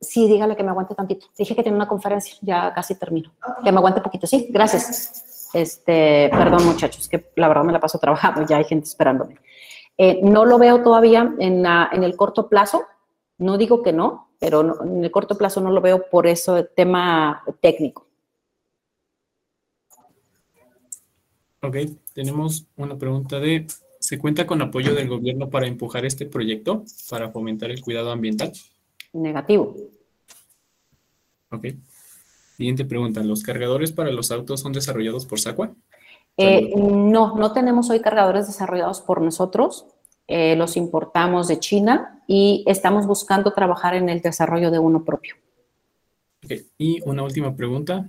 sí, 0.00 0.26
dígale 0.26 0.56
que 0.56 0.64
me 0.64 0.70
aguante 0.70 0.96
tantito. 0.96 1.26
Dije 1.38 1.54
que 1.54 1.62
tiene 1.62 1.76
una 1.76 1.86
conferencia, 1.86 2.34
ya 2.42 2.72
casi 2.74 2.96
termino. 2.96 3.30
Que 3.62 3.70
me 3.70 3.78
aguante 3.78 4.00
poquito, 4.00 4.26
sí, 4.26 4.48
gracias. 4.50 5.50
Este, 5.54 6.28
perdón 6.32 6.66
muchachos, 6.66 7.08
que 7.08 7.30
la 7.36 7.46
verdad 7.46 7.62
me 7.62 7.72
la 7.72 7.78
paso 7.78 8.00
trabajando, 8.00 8.44
ya 8.44 8.56
hay 8.56 8.64
gente 8.64 8.88
esperándome. 8.88 9.36
Eh, 9.98 10.20
no 10.22 10.44
lo 10.44 10.58
veo 10.58 10.82
todavía 10.82 11.34
en, 11.38 11.64
el 11.66 12.16
corto 12.16 12.48
plazo, 12.48 12.84
no 13.38 13.56
digo 13.56 13.82
que 13.82 13.92
no, 13.92 14.30
pero 14.38 14.84
en 14.84 15.04
el 15.04 15.10
corto 15.10 15.38
plazo 15.38 15.60
no 15.60 15.70
lo 15.70 15.80
veo 15.80 16.04
por 16.10 16.26
eso 16.26 16.64
tema 16.64 17.42
técnico. 17.60 18.06
Ok, 21.62 21.76
tenemos 22.12 22.66
una 22.76 22.96
pregunta 22.96 23.40
de, 23.40 23.66
¿se 23.98 24.18
cuenta 24.18 24.46
con 24.46 24.60
apoyo 24.60 24.94
del 24.94 25.08
gobierno 25.08 25.48
para 25.48 25.66
empujar 25.66 26.04
este 26.04 26.26
proyecto 26.26 26.84
para 27.08 27.30
fomentar 27.30 27.70
el 27.70 27.80
cuidado 27.80 28.12
ambiental? 28.12 28.52
Negativo. 29.14 29.74
Ok. 31.50 31.66
Siguiente 32.56 32.84
pregunta, 32.84 33.22
¿los 33.22 33.42
cargadores 33.42 33.92
para 33.92 34.10
los 34.10 34.30
autos 34.30 34.60
son 34.60 34.72
desarrollados 34.72 35.26
por 35.26 35.38
SACUA? 35.38 35.74
Eh, 36.36 36.74
no, 36.76 37.34
no 37.34 37.52
tenemos 37.52 37.88
hoy 37.90 38.00
cargadores 38.00 38.46
desarrollados 38.46 39.00
por 39.00 39.20
nosotros. 39.22 39.86
eh, 40.28 40.56
los 40.56 40.76
importamos 40.76 41.46
de 41.46 41.60
China 41.60 42.22
y 42.26 42.64
estamos 42.66 43.06
buscando 43.06 43.52
trabajar 43.52 43.94
en 43.94 44.08
el 44.08 44.20
desarrollo 44.20 44.70
de 44.72 44.78
uno 44.80 45.04
propio. 45.04 45.36
Y 46.78 47.00
una 47.08 47.22
última 47.22 47.54
pregunta. 47.54 48.06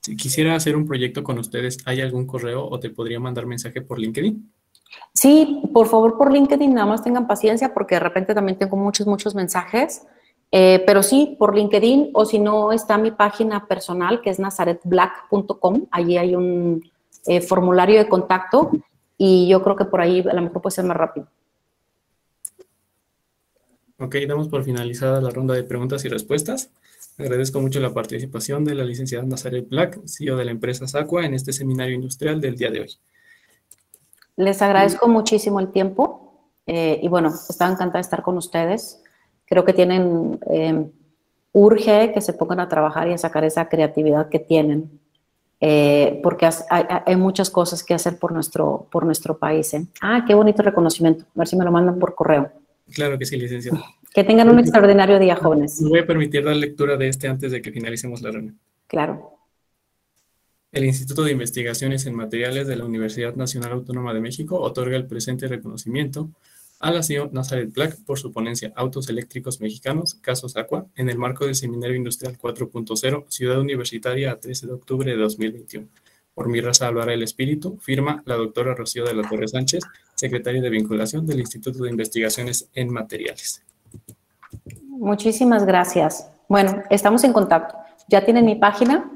Si 0.00 0.16
quisiera 0.16 0.54
hacer 0.54 0.74
un 0.76 0.86
proyecto 0.86 1.22
con 1.22 1.38
ustedes, 1.38 1.78
¿hay 1.84 2.00
algún 2.00 2.26
correo 2.26 2.66
o 2.68 2.80
te 2.80 2.90
podría 2.90 3.20
mandar 3.20 3.46
mensaje 3.46 3.82
por 3.82 3.98
LinkedIn? 3.98 4.52
Sí, 5.12 5.62
por 5.72 5.86
favor, 5.86 6.16
por 6.16 6.32
LinkedIn, 6.32 6.72
nada 6.74 6.86
más 6.86 7.02
tengan 7.02 7.26
paciencia 7.26 7.74
porque 7.74 7.96
de 7.96 8.00
repente 8.00 8.34
también 8.34 8.58
tengo 8.58 8.76
muchos, 8.76 9.06
muchos 9.06 9.34
mensajes. 9.34 10.06
Eh, 10.50 10.82
pero 10.86 11.02
sí, 11.02 11.36
por 11.38 11.54
LinkedIn 11.54 12.10
o 12.14 12.24
si 12.24 12.38
no, 12.38 12.72
está 12.72 12.96
mi 12.96 13.10
página 13.10 13.66
personal 13.66 14.22
que 14.22 14.30
es 14.30 14.38
nazaretblack.com. 14.38 15.86
Allí 15.90 16.16
hay 16.16 16.34
un 16.34 16.90
eh, 17.26 17.40
formulario 17.40 17.98
de 17.98 18.08
contacto 18.08 18.70
y 19.16 19.48
yo 19.48 19.62
creo 19.62 19.76
que 19.76 19.84
por 19.84 20.00
ahí 20.00 20.20
a 20.20 20.32
lo 20.32 20.42
mejor 20.42 20.62
puede 20.62 20.74
ser 20.74 20.84
más 20.84 20.96
rápido. 20.96 21.26
Ok, 24.00 24.14
damos 24.28 24.48
por 24.48 24.62
finalizada 24.62 25.20
la 25.20 25.30
ronda 25.30 25.54
de 25.54 25.64
preguntas 25.64 26.04
y 26.04 26.08
respuestas. 26.08 26.70
Agradezco 27.18 27.60
mucho 27.60 27.80
la 27.80 27.92
participación 27.92 28.64
de 28.64 28.76
la 28.76 28.84
licenciada 28.84 29.24
Nazaret 29.24 29.68
Black, 29.68 30.00
CEO 30.06 30.36
de 30.36 30.44
la 30.44 30.52
empresa 30.52 30.86
Sacua, 30.86 31.26
en 31.26 31.34
este 31.34 31.52
seminario 31.52 31.96
industrial 31.96 32.40
del 32.40 32.56
día 32.56 32.70
de 32.70 32.82
hoy. 32.82 32.90
Les 34.36 34.62
agradezco 34.62 35.08
muchísimo 35.08 35.58
el 35.58 35.72
tiempo 35.72 36.28
eh, 36.64 37.00
y 37.02 37.08
bueno, 37.08 37.28
estaba 37.28 37.72
encantada 37.72 37.98
de 37.98 38.02
estar 38.02 38.22
con 38.22 38.36
ustedes. 38.36 39.02
Creo 39.46 39.64
que 39.64 39.72
tienen, 39.72 40.38
eh, 40.48 40.86
urge 41.52 42.12
que 42.12 42.20
se 42.20 42.34
pongan 42.34 42.60
a 42.60 42.68
trabajar 42.68 43.08
y 43.08 43.14
a 43.14 43.18
sacar 43.18 43.42
esa 43.42 43.68
creatividad 43.68 44.28
que 44.28 44.38
tienen, 44.38 44.97
eh, 45.60 46.20
porque 46.22 46.48
hay, 46.70 47.16
muchas 47.16 47.50
cosas 47.50 47.82
que 47.82 47.94
hacer 47.94 48.18
por 48.18 48.32
nuestro, 48.32 48.86
por 48.90 49.04
nuestro 49.04 49.38
país. 49.38 49.74
Ah, 50.00 50.24
qué 50.26 50.34
bonito 50.34 50.62
reconocimiento. 50.62 51.24
A 51.24 51.38
ver 51.40 51.48
si 51.48 51.56
me 51.56 51.64
lo 51.64 51.72
mandan 51.72 51.98
por 51.98 52.14
correo. 52.14 52.52
Claro 52.92 53.18
que 53.18 53.26
sí, 53.26 53.36
licenciado. 53.36 53.82
Que 54.14 54.24
tengan 54.24 54.48
un 54.48 54.58
extraordinario 54.58 55.18
día, 55.18 55.36
jóvenes. 55.36 55.80
Me 55.82 55.90
voy 55.90 55.98
a 56.00 56.06
permitir 56.06 56.44
dar 56.44 56.56
lectura 56.56 56.96
de 56.96 57.08
este 57.08 57.28
antes 57.28 57.52
de 57.52 57.60
que 57.60 57.72
finalicemos 57.72 58.22
la 58.22 58.30
reunión. 58.30 58.58
Claro. 58.86 59.34
El 60.72 60.84
Instituto 60.84 61.24
de 61.24 61.32
Investigaciones 61.32 62.06
en 62.06 62.14
Materiales 62.14 62.66
de 62.66 62.76
la 62.76 62.84
Universidad 62.84 63.34
Nacional 63.34 63.72
Autónoma 63.72 64.14
de 64.14 64.20
México 64.20 64.60
otorga 64.60 64.96
el 64.96 65.06
presente 65.06 65.48
reconocimiento 65.48 66.30
a 66.80 66.90
la 66.90 67.02
señora 67.02 67.30
Nazaret 67.32 67.72
Black 67.72 67.98
por 68.04 68.18
su 68.18 68.32
ponencia 68.32 68.72
Autos 68.76 69.08
Eléctricos 69.08 69.60
Mexicanos, 69.60 70.14
Casos 70.14 70.56
Aqua, 70.56 70.86
en 70.94 71.08
el 71.08 71.18
marco 71.18 71.44
del 71.44 71.54
Seminario 71.54 71.96
Industrial 71.96 72.38
4.0, 72.38 73.24
Ciudad 73.28 73.60
Universitaria, 73.60 74.32
a 74.32 74.38
13 74.38 74.66
de 74.66 74.72
octubre 74.72 75.10
de 75.10 75.16
2021. 75.16 75.88
Por 76.34 76.48
mi 76.48 76.60
raza 76.60 76.86
hablará 76.86 77.14
el 77.14 77.22
espíritu, 77.24 77.78
firma 77.80 78.22
la 78.24 78.36
doctora 78.36 78.74
Rocío 78.74 79.04
de 79.04 79.14
la 79.14 79.28
Torre 79.28 79.48
Sánchez, 79.48 79.82
secretaria 80.14 80.62
de 80.62 80.70
vinculación 80.70 81.26
del 81.26 81.40
Instituto 81.40 81.82
de 81.82 81.90
Investigaciones 81.90 82.68
en 82.74 82.92
Materiales. 82.92 83.62
Muchísimas 84.84 85.66
gracias. 85.66 86.30
Bueno, 86.48 86.82
estamos 86.90 87.24
en 87.24 87.32
contacto. 87.32 87.76
Ya 88.08 88.24
tienen 88.24 88.44
mi 88.44 88.54
página 88.54 89.10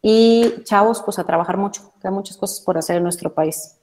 y 0.00 0.62
chavos, 0.64 1.02
pues 1.04 1.18
a 1.18 1.24
trabajar 1.24 1.58
mucho. 1.58 1.92
Hay 2.02 2.10
muchas 2.10 2.38
cosas 2.38 2.60
por 2.60 2.78
hacer 2.78 2.96
en 2.96 3.02
nuestro 3.02 3.32
país. 3.34 3.76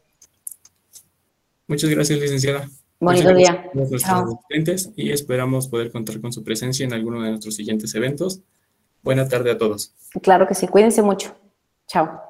Muchas 1.67 1.89
gracias, 1.91 2.19
licenciada. 2.19 2.67
Bonito 2.99 3.33
día. 3.33 3.71
y 4.95 5.11
esperamos 5.11 5.67
poder 5.67 5.91
contar 5.91 6.19
con 6.19 6.33
su 6.33 6.43
presencia 6.43 6.85
en 6.85 6.93
alguno 6.93 7.21
de 7.21 7.29
nuestros 7.29 7.55
siguientes 7.55 7.95
eventos. 7.95 8.41
Buena 9.01 9.27
tarde 9.27 9.51
a 9.51 9.57
todos. 9.57 9.93
Claro 10.21 10.47
que 10.47 10.53
sí, 10.53 10.67
cuídense 10.67 11.01
mucho. 11.01 11.33
Chao. 11.87 12.28